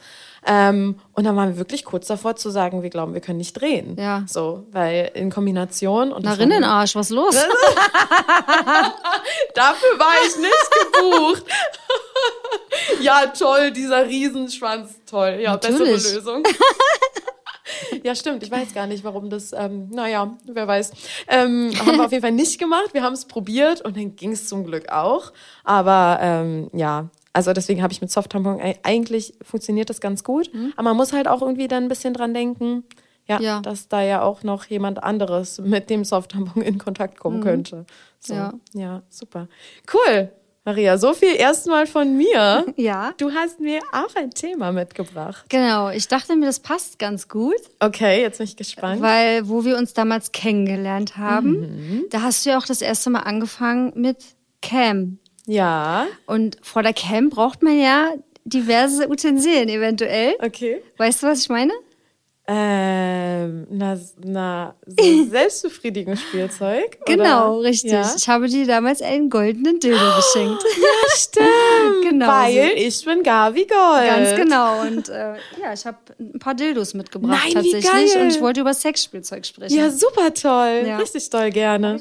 Ähm, 0.46 1.00
und 1.12 1.24
dann 1.24 1.36
waren 1.36 1.50
wir 1.50 1.56
wirklich 1.56 1.84
kurz 1.84 2.06
davor 2.06 2.36
zu 2.36 2.50
sagen, 2.50 2.82
wir 2.82 2.90
glauben, 2.90 3.14
wir 3.14 3.20
können 3.20 3.38
nicht 3.38 3.54
drehen. 3.54 3.96
Ja. 3.98 4.24
So, 4.26 4.66
weil 4.72 5.10
in 5.14 5.30
Kombination 5.30 6.12
und 6.12 6.24
Na, 6.24 6.34
Rinnenarsch, 6.34 6.94
was 6.94 7.10
los? 7.10 7.34
Dafür 9.54 9.98
war 9.98 10.12
ich 10.26 10.36
nicht 10.36 10.70
gebucht. 10.92 11.44
ja, 13.00 13.26
toll, 13.26 13.70
dieser 13.70 14.06
Riesenschwanz, 14.06 15.00
toll. 15.06 15.38
Ja, 15.40 15.52
Natürlich. 15.52 15.94
bessere 15.94 16.16
Lösung. 16.16 16.42
Ja, 18.02 18.14
stimmt. 18.14 18.42
Ich 18.42 18.50
weiß 18.50 18.74
gar 18.74 18.86
nicht, 18.86 19.04
warum 19.04 19.30
das, 19.30 19.52
ähm, 19.52 19.88
naja, 19.90 20.36
wer 20.46 20.68
weiß. 20.68 20.92
Ähm, 21.28 21.72
haben 21.78 21.96
wir 21.96 22.04
auf 22.04 22.12
jeden 22.12 22.22
Fall 22.22 22.32
nicht 22.32 22.58
gemacht. 22.58 22.92
Wir 22.92 23.02
haben 23.02 23.14
es 23.14 23.24
probiert 23.24 23.80
und 23.80 23.96
dann 23.96 24.14
ging 24.16 24.32
es 24.32 24.48
zum 24.48 24.64
Glück 24.64 24.90
auch. 24.90 25.32
Aber 25.64 26.18
ähm, 26.20 26.70
ja, 26.74 27.08
also 27.34 27.52
deswegen 27.52 27.82
habe 27.82 27.92
ich 27.92 28.00
mit 28.00 28.10
Soft-Tampon, 28.10 28.58
e- 28.60 28.76
eigentlich 28.82 29.34
funktioniert 29.42 29.90
das 29.90 30.00
ganz 30.00 30.24
gut. 30.24 30.50
Aber 30.76 30.84
man 30.88 30.96
muss 30.96 31.12
halt 31.12 31.28
auch 31.28 31.42
irgendwie 31.42 31.68
dann 31.68 31.82
ein 31.84 31.88
bisschen 31.88 32.14
dran 32.14 32.32
denken, 32.32 32.84
ja, 33.26 33.40
Ja. 33.40 33.60
dass 33.60 33.88
da 33.88 34.02
ja 34.02 34.22
auch 34.22 34.42
noch 34.42 34.64
jemand 34.66 35.02
anderes 35.02 35.58
mit 35.60 35.90
dem 35.90 36.04
Soft-Tampon 36.04 36.62
in 36.62 36.78
Kontakt 36.78 37.18
kommen 37.20 37.42
könnte. 37.42 37.84
So, 38.20 38.34
Ja. 38.34 38.54
ja, 38.72 39.02
super. 39.10 39.48
Cool. 39.92 40.30
Maria, 40.66 40.96
so 40.96 41.12
viel 41.12 41.34
erstmal 41.36 41.86
von 41.86 42.16
mir. 42.16 42.64
Ja. 42.76 43.12
Du 43.18 43.32
hast 43.32 43.60
mir 43.60 43.80
auch 43.92 44.14
ein 44.16 44.30
Thema 44.30 44.72
mitgebracht. 44.72 45.44
Genau, 45.50 45.90
ich 45.90 46.08
dachte 46.08 46.36
mir, 46.36 46.46
das 46.46 46.60
passt 46.60 46.98
ganz 46.98 47.28
gut. 47.28 47.54
Okay, 47.80 48.22
jetzt 48.22 48.38
bin 48.38 48.46
ich 48.46 48.56
gespannt. 48.56 49.02
Weil, 49.02 49.46
wo 49.48 49.66
wir 49.66 49.76
uns 49.76 49.92
damals 49.92 50.32
kennengelernt 50.32 51.18
haben, 51.18 51.50
mhm. 51.60 52.04
da 52.10 52.22
hast 52.22 52.46
du 52.46 52.50
ja 52.50 52.58
auch 52.58 52.64
das 52.64 52.80
erste 52.80 53.10
Mal 53.10 53.20
angefangen 53.20 53.92
mit 53.94 54.18
Cam. 54.62 55.18
Ja. 55.46 56.06
Und 56.26 56.58
vor 56.62 56.82
der 56.82 56.92
Cam 56.92 57.30
braucht 57.30 57.62
man 57.62 57.78
ja 57.78 58.14
diverse 58.44 59.08
Utensilien 59.08 59.68
eventuell. 59.68 60.34
Okay. 60.40 60.82
Weißt 60.98 61.22
du, 61.22 61.26
was 61.26 61.40
ich 61.40 61.48
meine? 61.48 61.72
Ähm, 62.46 63.66
na, 63.70 63.98
na, 64.22 64.74
so 64.84 65.24
selbstbefriedigendes 65.30 66.20
Spielzeug. 66.20 66.98
Genau, 67.06 67.54
oder? 67.54 67.68
richtig. 67.68 67.92
Ja? 67.92 68.14
Ich 68.14 68.28
habe 68.28 68.48
dir 68.48 68.66
damals 68.66 69.00
einen 69.00 69.30
goldenen 69.30 69.80
Dildo 69.80 70.16
geschenkt. 70.16 70.62
Ja, 70.76 71.16
stimmt. 71.16 72.02
genau. 72.10 72.26
Weil 72.26 72.52
so. 72.52 72.76
ich 72.76 73.04
bin 73.04 73.22
Gavi 73.22 73.64
Gold. 73.64 74.06
Ganz 74.06 74.36
genau. 74.36 74.82
Und 74.82 75.08
äh, 75.08 75.34
ja, 75.58 75.72
ich 75.72 75.86
habe 75.86 75.96
ein 76.18 76.38
paar 76.38 76.54
Dildos 76.54 76.92
mitgebracht 76.92 77.40
Nein, 77.44 77.54
tatsächlich. 77.54 77.84
Wie 77.84 78.12
geil. 78.12 78.22
Und 78.22 78.28
ich 78.28 78.40
wollte 78.42 78.60
über 78.60 78.74
Sexspielzeug 78.74 79.46
sprechen. 79.46 79.74
Ja, 79.74 79.90
super 79.90 80.34
toll. 80.34 80.84
Ja. 80.86 80.98
Richtig 80.98 81.30
toll, 81.30 81.50
gerne. 81.50 82.00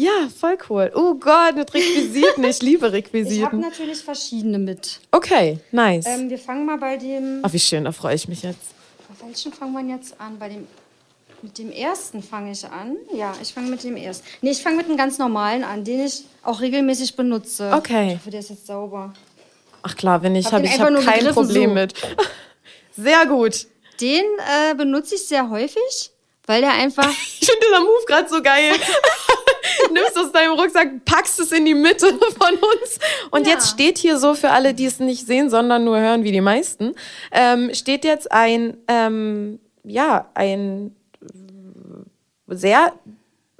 Ja, 0.00 0.30
voll 0.34 0.56
cool. 0.70 0.90
Oh 0.94 1.14
Gott, 1.14 1.56
mit 1.56 1.74
Requisiten. 1.74 2.42
Ich 2.44 2.62
liebe 2.62 2.90
Requisiten. 2.92 3.36
Ich 3.36 3.44
habe 3.44 3.58
natürlich 3.58 3.98
verschiedene 3.98 4.58
mit. 4.58 4.98
Okay, 5.10 5.58
nice. 5.72 6.06
Ähm, 6.06 6.30
wir 6.30 6.38
fangen 6.38 6.64
mal 6.64 6.78
bei 6.78 6.96
dem. 6.96 7.40
Ach, 7.42 7.52
wie 7.52 7.58
schön, 7.58 7.84
da 7.84 7.92
freue 7.92 8.14
ich 8.14 8.26
mich 8.26 8.42
jetzt. 8.42 8.60
Bei 9.08 9.26
welchen 9.26 9.52
fangen 9.52 9.74
wir 9.74 9.94
jetzt 9.94 10.18
an? 10.18 10.38
Bei 10.38 10.48
dem, 10.48 10.66
mit 11.42 11.58
dem 11.58 11.70
ersten 11.70 12.22
fange 12.22 12.52
ich 12.52 12.64
an. 12.64 12.96
Ja, 13.12 13.34
ich 13.42 13.52
fange 13.52 13.68
mit 13.68 13.84
dem 13.84 13.94
ersten. 13.94 14.26
Nee, 14.40 14.52
ich 14.52 14.62
fange 14.62 14.78
mit 14.78 14.86
einem 14.86 14.96
ganz 14.96 15.18
normalen 15.18 15.64
an, 15.64 15.84
den 15.84 16.06
ich 16.06 16.24
auch 16.44 16.62
regelmäßig 16.62 17.14
benutze. 17.14 17.70
Okay. 17.74 18.12
Ich 18.12 18.14
hoffe, 18.20 18.30
der 18.30 18.40
ist 18.40 18.48
jetzt 18.48 18.66
sauber. 18.66 19.12
Ach 19.82 19.96
klar, 19.96 20.22
wenn 20.22 20.34
ich 20.34 20.46
habe, 20.46 20.66
hab 20.66 20.74
ich 20.74 20.80
habe 20.80 21.04
kein 21.04 21.26
Problem 21.34 21.70
so. 21.70 21.74
mit. 21.74 21.94
Sehr 22.96 23.26
gut. 23.26 23.66
Den 24.00 24.24
äh, 24.38 24.74
benutze 24.74 25.16
ich 25.16 25.28
sehr 25.28 25.50
häufig, 25.50 26.10
weil 26.46 26.62
der 26.62 26.72
einfach. 26.72 27.10
ich 27.40 27.46
finde 27.46 27.66
dieser 27.66 27.80
Move 27.80 28.04
gerade 28.06 28.28
so 28.30 28.42
geil. 28.42 28.72
Nimmst 29.92 30.18
aus 30.18 30.32
deinem 30.32 30.52
Rucksack, 30.52 31.04
packst 31.04 31.40
es 31.40 31.52
in 31.52 31.64
die 31.64 31.74
Mitte 31.74 32.06
von 32.08 32.54
uns. 32.54 32.98
Und 33.30 33.46
ja. 33.46 33.54
jetzt 33.54 33.70
steht 33.70 33.98
hier 33.98 34.18
so 34.18 34.34
für 34.34 34.50
alle, 34.50 34.74
die 34.74 34.86
es 34.86 35.00
nicht 35.00 35.26
sehen, 35.26 35.50
sondern 35.50 35.84
nur 35.84 35.98
hören 35.98 36.24
wie 36.24 36.32
die 36.32 36.40
meisten, 36.40 36.94
ähm, 37.32 37.72
steht 37.74 38.04
jetzt 38.04 38.30
ein, 38.32 38.76
ähm, 38.88 39.60
ja, 39.84 40.30
ein 40.34 40.94
sehr 42.46 42.92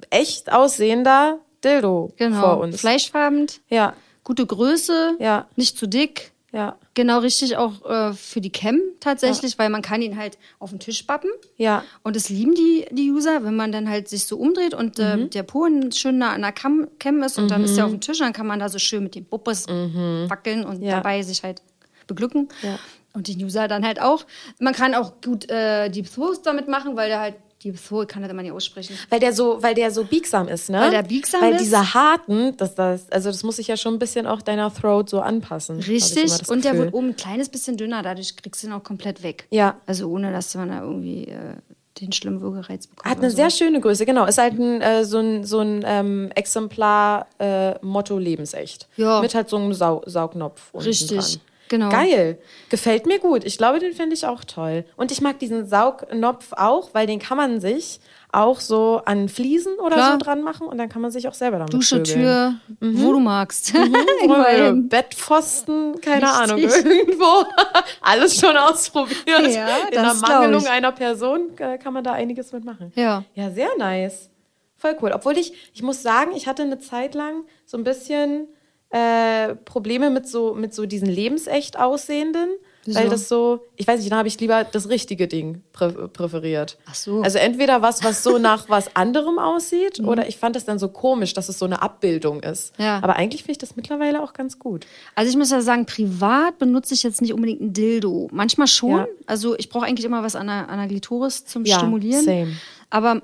echt 0.09 0.51
aussehender 0.51 1.39
Dildo 1.63 2.11
genau. 2.17 2.41
vor 2.41 2.59
uns. 2.59 2.79
Fleischfarben. 2.79 3.47
Ja. 3.69 3.93
Gute 4.23 4.45
Größe. 4.45 5.15
Ja. 5.19 5.47
Nicht 5.55 5.77
zu 5.77 5.87
dick. 5.87 6.31
Ja. 6.51 6.77
Genau 6.93 7.19
richtig 7.19 7.55
auch 7.55 7.85
äh, 7.85 8.13
für 8.13 8.41
die 8.41 8.51
Cam 8.51 8.81
tatsächlich, 8.99 9.53
ja. 9.53 9.59
weil 9.59 9.69
man 9.69 9.81
kann 9.81 10.01
ihn 10.01 10.17
halt 10.17 10.37
auf 10.59 10.71
den 10.71 10.79
Tisch 10.79 11.07
bappen. 11.07 11.29
Ja. 11.55 11.83
Und 12.03 12.15
das 12.15 12.29
lieben 12.29 12.55
die, 12.55 12.85
die 12.91 13.09
User, 13.11 13.43
wenn 13.45 13.55
man 13.55 13.71
dann 13.71 13.89
halt 13.89 14.09
sich 14.09 14.25
so 14.25 14.37
umdreht 14.37 14.73
und 14.73 14.99
äh, 14.99 15.15
mhm. 15.15 15.29
der 15.29 15.43
Po 15.43 15.67
schön 15.93 16.17
nah 16.17 16.33
an 16.33 16.41
der 16.41 16.51
Cam, 16.51 16.89
Cam 16.99 17.23
ist 17.23 17.37
und 17.37 17.45
mhm. 17.45 17.49
dann 17.49 17.63
ist 17.63 17.77
er 17.77 17.85
auf 17.85 17.91
dem 17.91 18.01
Tisch, 18.01 18.19
dann 18.19 18.33
kann 18.33 18.47
man 18.47 18.59
da 18.59 18.67
so 18.67 18.79
schön 18.79 19.03
mit 19.03 19.15
dem 19.15 19.25
Bubbes 19.25 19.67
mhm. 19.67 20.25
wackeln 20.29 20.65
und 20.65 20.81
ja. 20.81 20.97
dabei 20.97 21.21
sich 21.23 21.43
halt 21.43 21.61
beglücken. 22.07 22.49
Ja. 22.61 22.77
Und 23.13 23.27
die 23.27 23.43
User 23.43 23.67
dann 23.67 23.85
halt 23.85 24.01
auch. 24.01 24.25
Man 24.59 24.73
kann 24.73 24.95
auch 24.95 25.13
gut 25.21 25.49
äh, 25.49 25.89
Deep 25.89 26.13
Throws 26.13 26.41
damit 26.41 26.67
machen, 26.67 26.95
weil 26.95 27.09
der 27.09 27.19
halt 27.19 27.35
die 27.63 27.71
so 27.71 28.05
kann 28.05 28.21
das 28.21 28.31
immer 28.31 28.41
nicht 28.41 28.51
aussprechen. 28.51 28.97
Weil 29.09 29.19
der 29.19 29.33
so, 29.33 29.61
weil 29.61 29.75
der 29.75 29.91
so 29.91 30.03
biegsam 30.03 30.47
ist, 30.47 30.69
ne? 30.69 30.79
Weil 30.79 30.91
der 30.91 31.03
biegsam 31.03 31.41
weil 31.41 31.49
ist. 31.49 31.59
Weil 31.59 31.63
dieser 31.63 31.93
harten, 31.93 32.57
das, 32.57 32.75
das, 32.75 33.11
also 33.11 33.29
das 33.29 33.43
muss 33.43 33.57
sich 33.57 33.67
ja 33.67 33.77
schon 33.77 33.95
ein 33.95 33.99
bisschen 33.99 34.25
auch 34.27 34.41
deiner 34.41 34.73
Throat 34.73 35.09
so 35.09 35.21
anpassen. 35.21 35.79
Richtig. 35.79 36.49
Und 36.49 36.65
der 36.65 36.77
wird 36.77 36.93
oben 36.93 37.09
ein 37.09 37.15
kleines 37.15 37.49
bisschen 37.49 37.77
dünner, 37.77 38.01
dadurch 38.01 38.35
kriegst 38.35 38.63
du 38.63 38.67
ihn 38.67 38.73
auch 38.73 38.83
komplett 38.83 39.23
weg. 39.23 39.47
Ja. 39.51 39.77
Also 39.85 40.09
ohne, 40.09 40.31
dass 40.31 40.55
man 40.55 40.69
da 40.69 40.81
irgendwie 40.81 41.25
äh, 41.25 41.55
den 41.99 42.11
schlimmen 42.11 42.41
Würgereiz 42.41 42.87
bekommt. 42.87 43.09
Hat 43.09 43.19
eine 43.19 43.29
so. 43.29 43.35
sehr 43.35 43.49
schöne 43.51 43.79
Größe, 43.79 44.05
genau. 44.05 44.25
Ist 44.25 44.37
halt 44.37 44.57
ein, 44.57 44.81
äh, 44.81 45.05
so 45.05 45.19
ein, 45.19 45.43
so 45.43 45.59
ein 45.59 45.83
ähm, 45.85 46.31
Exemplar 46.35 47.27
äh, 47.39 47.73
Motto 47.85 48.17
lebensecht. 48.17 48.87
Ja. 48.97 49.21
Mit 49.21 49.35
halt 49.35 49.49
so 49.49 49.57
einem 49.57 49.73
Sau 49.73 50.01
Saugnopf. 50.05 50.73
Richtig. 50.73 51.17
Dran. 51.17 51.41
Genau. 51.71 51.87
Geil. 51.87 52.37
Gefällt 52.69 53.05
mir 53.05 53.19
gut. 53.19 53.45
Ich 53.45 53.57
glaube, 53.57 53.79
den 53.79 53.93
fände 53.93 54.13
ich 54.13 54.25
auch 54.25 54.43
toll. 54.43 54.83
Und 54.97 55.09
ich 55.09 55.21
mag 55.21 55.39
diesen 55.39 55.65
Saugnopf 55.65 56.51
auch, 56.51 56.93
weil 56.93 57.07
den 57.07 57.17
kann 57.17 57.37
man 57.37 57.61
sich 57.61 58.01
auch 58.33 58.59
so 58.59 59.01
an 59.05 59.29
Fliesen 59.29 59.75
oder 59.75 59.95
Klar. 59.95 60.11
so 60.11 60.17
dran 60.17 60.43
machen 60.43 60.67
und 60.67 60.77
dann 60.77 60.89
kann 60.89 61.01
man 61.01 61.11
sich 61.11 61.29
auch 61.29 61.33
selber 61.33 61.59
damit 61.59 61.73
Dusche. 61.73 62.03
Tür, 62.03 62.55
mhm. 62.81 63.01
wo 63.01 63.13
du 63.13 63.21
magst. 63.21 63.73
Mhm. 63.73 64.89
Bettpfosten, 64.89 66.01
keine 66.01 66.23
Richtig. 66.23 66.41
Ahnung, 66.41 66.59
irgendwo. 66.59 67.45
Alles 68.01 68.37
schon 68.37 68.57
ausprobiert. 68.57 69.25
Ja, 69.27 69.77
In 69.87 69.91
der 69.93 70.13
Mangelung 70.15 70.67
einer 70.67 70.91
Person 70.91 71.57
äh, 71.57 71.77
kann 71.77 71.93
man 71.93 72.03
da 72.03 72.11
einiges 72.11 72.51
mitmachen. 72.51 72.91
Ja. 72.95 73.23
Ja, 73.33 73.49
sehr 73.49 73.69
nice. 73.77 74.29
Voll 74.75 74.97
cool. 75.01 75.11
Obwohl 75.13 75.37
ich, 75.37 75.53
ich 75.73 75.83
muss 75.83 76.01
sagen, 76.03 76.31
ich 76.35 76.47
hatte 76.47 76.63
eine 76.63 76.79
Zeit 76.79 77.15
lang 77.15 77.45
so 77.65 77.77
ein 77.77 77.85
bisschen 77.85 78.49
äh, 78.91 79.55
Probleme 79.55 80.09
mit 80.09 80.27
so, 80.27 80.53
mit 80.53 80.73
so 80.73 80.85
diesen 80.85 81.07
lebensecht 81.07 81.79
aussehenden. 81.79 82.49
Wieso? 82.83 82.99
Weil 82.99 83.09
das 83.09 83.29
so, 83.29 83.65
ich 83.75 83.87
weiß 83.87 83.99
nicht, 83.99 84.11
dann 84.11 84.17
habe 84.17 84.27
ich 84.27 84.39
lieber 84.39 84.63
das 84.63 84.89
richtige 84.89 85.27
Ding 85.27 85.61
prä 85.71 85.91
präferiert. 85.91 86.77
Ach 86.87 86.95
so. 86.95 87.21
Also 87.21 87.37
entweder 87.37 87.81
was, 87.81 88.03
was 88.03 88.23
so 88.23 88.37
nach 88.39 88.69
was 88.69 88.95
anderem 88.95 89.37
aussieht, 89.37 89.99
mhm. 89.99 90.07
oder 90.07 90.27
ich 90.27 90.37
fand 90.37 90.55
das 90.55 90.65
dann 90.65 90.79
so 90.79 90.89
komisch, 90.89 91.33
dass 91.33 91.47
es 91.47 91.59
so 91.59 91.65
eine 91.65 91.81
Abbildung 91.81 92.41
ist. 92.41 92.73
Ja. 92.79 92.99
Aber 93.03 93.15
eigentlich 93.17 93.43
finde 93.43 93.53
ich 93.53 93.57
das 93.59 93.75
mittlerweile 93.75 94.21
auch 94.21 94.33
ganz 94.33 94.57
gut. 94.57 94.87
Also 95.15 95.29
ich 95.29 95.37
muss 95.37 95.51
ja 95.51 95.61
sagen, 95.61 95.85
privat 95.85 96.57
benutze 96.57 96.93
ich 96.93 97.03
jetzt 97.03 97.21
nicht 97.21 97.33
unbedingt 97.33 97.61
ein 97.61 97.73
Dildo. 97.73 98.29
Manchmal 98.31 98.67
schon. 98.67 98.97
Ja. 98.97 99.07
Also 99.27 99.55
ich 99.57 99.69
brauche 99.69 99.85
eigentlich 99.85 100.05
immer 100.05 100.23
was 100.23 100.35
an 100.35 100.47
der, 100.47 100.67
an 100.67 100.79
der 100.79 100.87
Glitoris 100.87 101.45
zum 101.45 101.63
ja, 101.65 101.77
Stimulieren. 101.77 102.25
Same. 102.25 102.55
Aber 102.89 103.21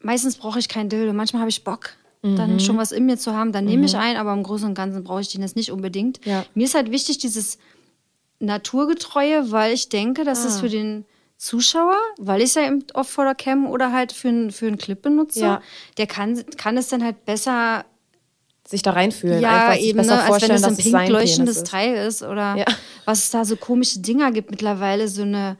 meistens 0.00 0.36
brauche 0.36 0.58
ich 0.58 0.68
kein 0.68 0.88
Dildo. 0.88 1.12
Manchmal 1.12 1.40
habe 1.40 1.50
ich 1.50 1.62
Bock 1.62 1.90
dann 2.34 2.54
mhm. 2.54 2.60
schon 2.60 2.76
was 2.76 2.92
in 2.92 3.06
mir 3.06 3.18
zu 3.18 3.34
haben, 3.34 3.52
dann 3.52 3.64
nehme 3.64 3.86
ich 3.86 3.92
mhm. 3.92 4.00
ein, 4.00 4.16
aber 4.16 4.32
im 4.32 4.42
Großen 4.42 4.66
und 4.66 4.74
Ganzen 4.74 5.04
brauche 5.04 5.20
ich 5.20 5.28
den 5.28 5.42
jetzt 5.42 5.54
nicht 5.56 5.70
unbedingt. 5.70 6.24
Ja. 6.24 6.44
Mir 6.54 6.64
ist 6.64 6.74
halt 6.74 6.90
wichtig, 6.90 7.18
dieses 7.18 7.58
Naturgetreue, 8.40 9.52
weil 9.52 9.72
ich 9.72 9.88
denke, 9.88 10.24
dass 10.24 10.44
ah. 10.44 10.48
es 10.48 10.60
für 10.60 10.68
den 10.68 11.04
Zuschauer, 11.38 11.98
weil 12.18 12.40
ich 12.40 12.48
es 12.50 12.54
ja 12.54 12.66
eben 12.66 12.84
oft 12.94 13.10
vor 13.10 13.24
der 13.24 13.34
Cam 13.34 13.66
oder 13.66 13.92
halt 13.92 14.12
für, 14.12 14.28
ein, 14.28 14.50
für 14.50 14.66
einen 14.66 14.78
Clip 14.78 15.00
benutze, 15.00 15.40
ja. 15.40 15.62
der 15.98 16.06
kann, 16.06 16.42
kann 16.56 16.76
es 16.76 16.88
dann 16.88 17.04
halt 17.04 17.24
besser 17.24 17.84
sich 18.66 18.82
da 18.82 18.92
reinfühlen. 18.92 19.40
Ja, 19.40 19.68
einfach 19.68 19.80
eben, 19.80 19.98
besser 19.98 20.16
ne? 20.16 20.22
als 20.24 20.42
wenn 20.42 20.50
es 20.50 20.64
ein 20.64 20.76
pink 20.76 21.08
leuchtendes. 21.08 21.62
Teil 21.62 22.06
ist 22.06 22.22
oder 22.22 22.56
ja. 22.56 22.64
was 23.04 23.24
es 23.24 23.30
da 23.30 23.44
so 23.44 23.56
komische 23.56 24.00
Dinger 24.00 24.32
gibt 24.32 24.50
mittlerweile, 24.50 25.08
so 25.08 25.22
eine 25.22 25.56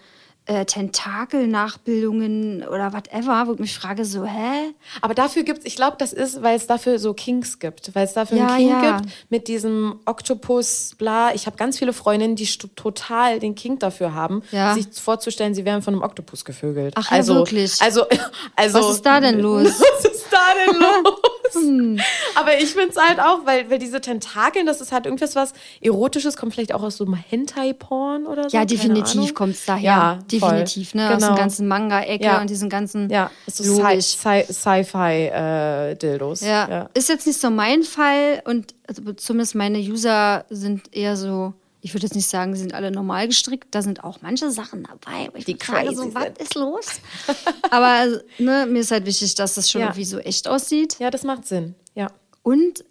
äh, 0.46 0.64
Tentakel-Nachbildungen 0.64 2.62
oder 2.66 2.92
whatever, 2.92 3.46
wo 3.46 3.54
ich 3.54 3.58
mich 3.58 3.74
frage, 3.76 4.04
so, 4.04 4.24
hä? 4.24 4.74
Aber 5.00 5.14
dafür 5.14 5.42
gibt 5.42 5.58
es, 5.60 5.64
ich 5.64 5.76
glaube, 5.76 5.96
das 5.98 6.12
ist, 6.12 6.42
weil 6.42 6.56
es 6.56 6.66
dafür 6.66 6.98
so 6.98 7.14
Kinks 7.14 7.58
gibt, 7.58 7.94
weil 7.94 8.04
es 8.04 8.14
dafür 8.14 8.38
ja, 8.38 8.46
einen 8.46 8.56
King 8.56 8.68
ja. 8.68 8.96
gibt 8.98 9.10
mit 9.28 9.48
diesem 9.48 10.00
Oktopus, 10.04 10.94
bla. 10.98 11.34
Ich 11.34 11.46
habe 11.46 11.56
ganz 11.56 11.78
viele 11.78 11.92
Freundinnen, 11.92 12.36
die 12.36 12.46
total 12.46 13.40
den 13.40 13.54
Kink 13.54 13.80
dafür 13.80 14.14
haben, 14.14 14.42
ja. 14.52 14.74
sich 14.74 14.86
vorzustellen, 14.92 15.54
sie 15.54 15.64
wären 15.64 15.82
von 15.82 15.94
einem 15.94 16.02
Oktopus 16.02 16.44
gevögelt. 16.44 16.94
Ach 16.96 17.10
also, 17.10 17.32
ja, 17.32 17.38
wirklich? 17.40 17.82
Also, 17.82 18.06
also, 18.56 18.78
Was 18.78 18.96
ist 18.96 19.02
da 19.06 19.20
denn 19.20 19.40
los? 19.46 19.66
Was 19.66 20.04
ist 20.04 20.26
da 20.30 20.38
denn 20.66 20.80
los? 20.80 21.20
Hm. 21.54 22.00
Aber 22.34 22.58
ich 22.58 22.72
finde 22.74 22.90
es 22.90 22.96
halt 22.96 23.20
auch, 23.20 23.46
weil, 23.46 23.70
weil 23.70 23.78
diese 23.78 24.00
Tentakeln, 24.00 24.66
das 24.66 24.80
ist 24.80 24.92
halt 24.92 25.06
irgendwas, 25.06 25.34
was 25.36 25.52
Erotisches, 25.80 26.36
kommt 26.36 26.54
vielleicht 26.54 26.74
auch 26.74 26.82
aus 26.82 26.96
so 26.96 27.04
einem 27.04 27.14
Hentai-Porn 27.14 28.26
oder 28.26 28.48
so. 28.50 28.56
Ja, 28.56 28.64
definitiv 28.64 29.34
kommt 29.34 29.54
es 29.54 29.64
daher. 29.64 29.82
Ja, 29.82 30.18
definitiv, 30.30 30.94
ne? 30.94 31.04
Genau. 31.08 31.16
Aus 31.16 31.26
dem 31.26 31.36
ganzen 31.36 31.68
Manga-Ecke 31.68 32.24
Ja. 32.24 32.40
und 32.40 32.50
diesen 32.50 32.68
ganzen. 32.68 33.08
Ja, 33.10 33.30
so 33.46 33.64
Logisch. 33.64 34.16
Sci- 34.16 34.44
Sci- 34.46 34.52
Sci-Fi-Dildos. 34.52 36.40
Ja. 36.40 36.68
ja. 36.68 36.90
Ist 36.94 37.08
jetzt 37.08 37.26
nicht 37.26 37.40
so 37.40 37.50
mein 37.50 37.82
Fall 37.82 38.42
und 38.44 38.74
also 38.88 39.12
zumindest 39.14 39.54
meine 39.54 39.78
User 39.78 40.44
sind 40.50 40.94
eher 40.94 41.16
so. 41.16 41.54
Ich 41.86 41.94
würde 41.94 42.04
jetzt 42.04 42.16
nicht 42.16 42.26
sagen, 42.28 42.52
sie 42.52 42.62
sind 42.62 42.74
alle 42.74 42.90
normal 42.90 43.28
gestrickt. 43.28 43.68
Da 43.72 43.80
sind 43.80 44.02
auch 44.02 44.18
manche 44.20 44.50
Sachen 44.50 44.82
dabei. 44.82 45.28
wo 45.32 45.38
Ich 45.38 45.44
Die 45.44 45.54
frage 45.56 45.94
so, 45.94 46.12
was 46.16 46.30
ist 46.40 46.56
los? 46.56 46.84
Aber 47.70 48.22
ne, 48.40 48.66
mir 48.68 48.80
ist 48.80 48.90
halt 48.90 49.06
wichtig, 49.06 49.36
dass 49.36 49.54
das 49.54 49.70
schon 49.70 49.82
Ja. 49.82 49.86
irgendwie 49.86 50.04
so 50.04 50.18
echt 50.18 50.48
aussieht. 50.48 50.98
Ja, 50.98 51.10
das 51.10 51.22
macht 51.22 51.46
Sinn. 51.46 51.76
Ja. 51.94 52.08
Und 52.42 52.84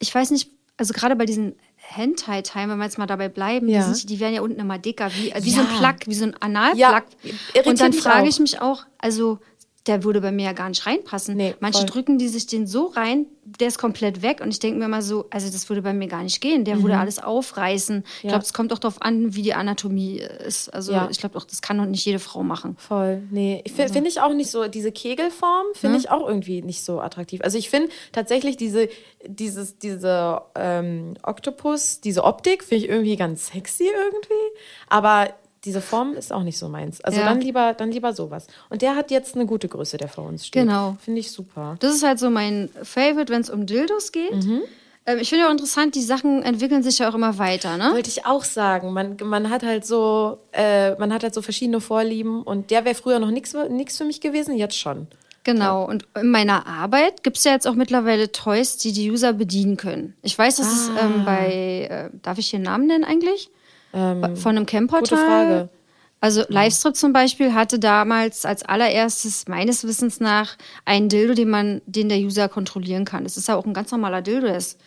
ich 0.00 0.12
weiß 0.12 0.32
nicht, 0.32 0.50
also 0.76 0.92
gerade 0.92 1.14
bei 1.14 1.24
diesen 1.24 1.54
Hentai-Teilen, 1.76 2.68
wenn 2.68 2.78
wir 2.78 2.84
jetzt 2.84 2.98
mal 2.98 3.06
dabei 3.06 3.28
bleiben, 3.28 3.68
Ja. 3.68 3.86
die, 3.86 3.94
sind, 3.94 4.10
die 4.10 4.18
werden 4.18 4.34
ja 4.34 4.40
unten 4.42 4.58
immer 4.58 4.78
dicker, 4.78 5.08
wie, 5.14 5.32
wie 5.40 5.50
Ja. 5.50 5.56
so 5.56 5.60
ein 5.60 5.78
Plug, 5.78 6.06
wie 6.06 6.14
so 6.14 6.24
ein 6.24 6.30
Ja, 6.32 6.38
Analplug. 6.40 7.04
irritiert 7.22 7.66
Und 7.66 7.80
dann 7.80 7.92
frage 7.92 8.28
ich 8.28 8.40
mich 8.40 8.60
auch, 8.60 8.84
also 8.98 9.38
der 9.88 10.04
würde 10.04 10.20
bei 10.20 10.30
mir 10.30 10.44
ja 10.44 10.52
gar 10.52 10.68
nicht 10.68 10.86
reinpassen. 10.86 11.36
Nee, 11.36 11.56
Manche 11.58 11.78
voll. 11.80 11.86
drücken 11.88 12.16
die 12.18 12.28
sich 12.28 12.46
den 12.46 12.68
so 12.68 12.86
rein, 12.86 13.26
der 13.44 13.66
ist 13.66 13.78
komplett 13.78 14.22
weg. 14.22 14.40
Und 14.40 14.50
ich 14.50 14.60
denke 14.60 14.78
mir 14.78 14.86
mal 14.86 15.02
so, 15.02 15.26
also 15.30 15.50
das 15.50 15.68
würde 15.68 15.82
bei 15.82 15.92
mir 15.92 16.06
gar 16.06 16.22
nicht 16.22 16.40
gehen. 16.40 16.64
Der 16.64 16.80
würde 16.82 16.96
alles 16.98 17.18
aufreißen. 17.20 18.04
Ich 18.18 18.22
Mhm. 18.22 18.28
Ja. 18.28 18.30
glaube, 18.34 18.44
es 18.44 18.52
kommt 18.52 18.72
auch 18.72 18.78
darauf 18.78 19.02
an, 19.02 19.34
wie 19.34 19.42
die 19.42 19.54
Anatomie 19.54 20.18
ist. 20.46 20.72
Also 20.72 20.92
Ja. 20.92 21.08
ich 21.10 21.18
glaube 21.18 21.36
auch, 21.36 21.44
das 21.44 21.62
kann 21.62 21.78
doch 21.78 21.86
nicht 21.86 22.04
jede 22.04 22.20
Frau 22.20 22.44
machen. 22.44 22.76
Voll. 22.78 23.22
Nee, 23.32 23.60
ich 23.64 23.72
Also 23.72 23.82
fi- 23.88 23.92
finde 23.94 24.08
ich 24.10 24.20
auch 24.20 24.32
nicht 24.34 24.50
so, 24.52 24.68
diese 24.68 24.92
Kegelform 24.92 25.66
Hm? 25.66 25.74
finde 25.74 25.98
ich 25.98 26.10
auch 26.10 26.28
irgendwie 26.28 26.62
nicht 26.62 26.84
so 26.84 27.00
attraktiv. 27.00 27.40
Also 27.42 27.58
ich 27.58 27.68
finde 27.68 27.88
tatsächlich 28.12 28.56
diese, 28.56 28.88
dieses, 29.26 29.78
diese 29.78 30.42
ähm, 30.54 31.14
Oktopus, 31.24 32.00
diese 32.00 32.22
Optik 32.22 32.62
finde 32.62 32.84
ich 32.84 32.90
irgendwie 32.90 33.16
ganz 33.16 33.48
sexy 33.48 33.84
irgendwie. 33.88 34.58
Aber 34.88 35.30
diese 35.64 35.80
Form 35.80 36.14
ist 36.14 36.32
auch 36.32 36.42
nicht 36.42 36.58
so 36.58 36.68
meins. 36.68 37.00
Also 37.02 37.20
Ja. 37.20 37.26
dann 37.26 37.40
lieber, 37.40 37.74
dann 37.74 37.92
lieber 37.92 38.12
sowas. 38.12 38.46
Und 38.70 38.82
der 38.82 38.96
hat 38.96 39.10
jetzt 39.10 39.34
eine 39.36 39.46
gute 39.46 39.68
Größe, 39.68 39.96
der 39.96 40.08
vor 40.08 40.24
uns 40.26 40.46
steht. 40.46 40.62
Genau. 40.62 40.96
Finde 41.04 41.20
ich 41.20 41.30
super. 41.30 41.76
Das 41.80 41.94
ist 41.94 42.02
halt 42.02 42.18
so 42.18 42.30
mein 42.30 42.68
Favorite, 42.82 43.32
wenn 43.32 43.40
es 43.42 43.50
um 43.50 43.66
Dildos 43.66 44.10
geht. 44.12 44.32
Mhm. 44.44 44.62
Ähm, 45.06 45.18
ich 45.20 45.30
finde 45.30 45.46
auch 45.46 45.50
interessant, 45.50 45.94
die 45.94 46.02
Sachen 46.02 46.42
entwickeln 46.42 46.82
sich 46.82 46.98
ja 46.98 47.08
auch 47.10 47.14
immer 47.14 47.38
weiter, 47.38 47.76
ne? 47.76 47.90
Wollte 47.92 48.08
ich 48.10 48.24
auch 48.26 48.44
sagen. 48.44 48.92
Man, 48.92 49.16
man 49.22 49.50
hat 49.50 49.62
halt 49.64 49.84
so, 49.84 50.38
äh, 50.52 50.94
man 50.96 51.12
hat 51.12 51.22
halt 51.24 51.34
so 51.34 51.42
verschiedene 51.42 51.80
Vorlieben 51.80 52.42
und 52.42 52.70
der 52.70 52.84
wäre 52.84 52.94
früher 52.94 53.18
noch 53.18 53.30
nichts 53.30 53.52
für 53.52 54.04
mich 54.04 54.20
gewesen, 54.20 54.56
jetzt 54.56 54.76
schon. 54.78 55.06
Genau, 55.44 55.84
und 55.84 56.06
in 56.14 56.30
meiner 56.30 56.68
Arbeit 56.68 57.24
gibt 57.24 57.36
es 57.36 57.42
ja 57.42 57.50
jetzt 57.50 57.66
auch 57.66 57.74
mittlerweile 57.74 58.30
Toys, 58.30 58.76
die 58.76 58.92
die 58.92 59.10
User 59.10 59.32
bedienen 59.32 59.76
können. 59.76 60.14
Ich 60.22 60.38
weiß, 60.38 60.56
dass 60.56 60.72
es 60.72 60.88
Ah. 60.90 61.00
ähm, 61.04 61.24
bei, 61.24 61.88
äh, 61.90 62.16
darf 62.22 62.38
ich 62.38 62.50
hier 62.50 62.58
einen 62.58 62.64
Namen 62.66 62.86
nennen 62.86 63.02
eigentlich? 63.02 63.50
Von 63.92 64.56
einem 64.56 64.66
Camp-Portal. 64.66 65.18
Ähm, 65.18 65.18
gute 65.18 65.26
Frage. 65.26 65.68
Also 66.20 66.44
Livestrip 66.48 66.94
zum 66.94 67.12
Beispiel 67.12 67.52
hatte 67.52 67.80
damals 67.80 68.44
als 68.46 68.64
allererstes 68.64 69.48
meines 69.48 69.84
Wissens 69.86 70.20
nach 70.20 70.56
einen 70.84 71.08
Dildo, 71.08 71.34
den 71.34 71.50
man, 71.50 71.82
den 71.86 72.08
der 72.08 72.18
User 72.18 72.48
kontrollieren 72.48 73.04
kann. 73.04 73.24
Das 73.24 73.36
ist 73.36 73.48
ja 73.48 73.56
auch 73.56 73.64
ein 73.66 73.74
ganz 73.74 73.90
normaler 73.90 74.22
Dildo. 74.22 74.46
Der 74.46 74.56
ist, 74.56 74.78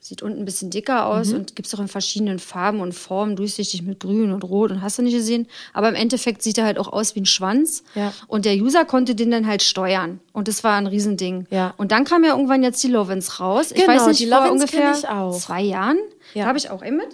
sieht 0.00 0.22
unten 0.22 0.38
ein 0.38 0.44
bisschen 0.44 0.70
dicker 0.70 1.06
aus 1.06 1.30
Mhm. 1.30 1.38
und 1.38 1.56
gibt 1.56 1.66
es 1.66 1.74
auch 1.74 1.80
in 1.80 1.88
verschiedenen 1.88 2.38
Farben 2.38 2.78
und 2.80 2.92
Formen, 2.94 3.34
durchsichtig 3.34 3.82
mit 3.82 3.98
Grün 3.98 4.30
und 4.32 4.44
Rot 4.44 4.70
und 4.70 4.80
hast 4.80 4.96
du 4.98 5.02
nicht 5.02 5.14
gesehen. 5.16 5.48
Aber 5.72 5.88
im 5.88 5.96
Endeffekt 5.96 6.42
sieht 6.42 6.56
er 6.56 6.64
halt 6.64 6.78
auch 6.78 6.92
aus 6.92 7.16
wie 7.16 7.20
ein 7.22 7.26
Schwanz. 7.26 7.82
Ja. 7.96 8.12
Und 8.28 8.44
der 8.44 8.54
User 8.54 8.84
konnte 8.84 9.16
den 9.16 9.32
dann 9.32 9.48
halt 9.48 9.64
steuern. 9.64 10.20
Und 10.32 10.46
das 10.46 10.62
war 10.62 10.74
ein 10.76 10.86
Riesending. 10.86 11.48
Ja. 11.50 11.74
Und 11.78 11.90
dann 11.90 12.04
kam 12.04 12.22
ja 12.22 12.30
irgendwann 12.30 12.62
jetzt 12.62 12.80
die 12.84 12.88
Lovins 12.88 13.40
raus. 13.40 13.72
ich 13.72 13.84
Genau, 13.84 13.88
weiß 13.88 14.06
nicht, 14.06 14.20
die 14.20 14.28
vor 14.28 14.44
Lovins 14.46 14.62
ungefähr 14.62 14.92
ich 14.92 15.40
zwei 15.40 15.62
Jahren. 15.62 15.98
Ja. 16.34 16.42
Da 16.44 16.48
habe 16.50 16.58
ich 16.58 16.70
auch 16.70 16.82
einen 16.82 16.98
mit. 16.98 17.08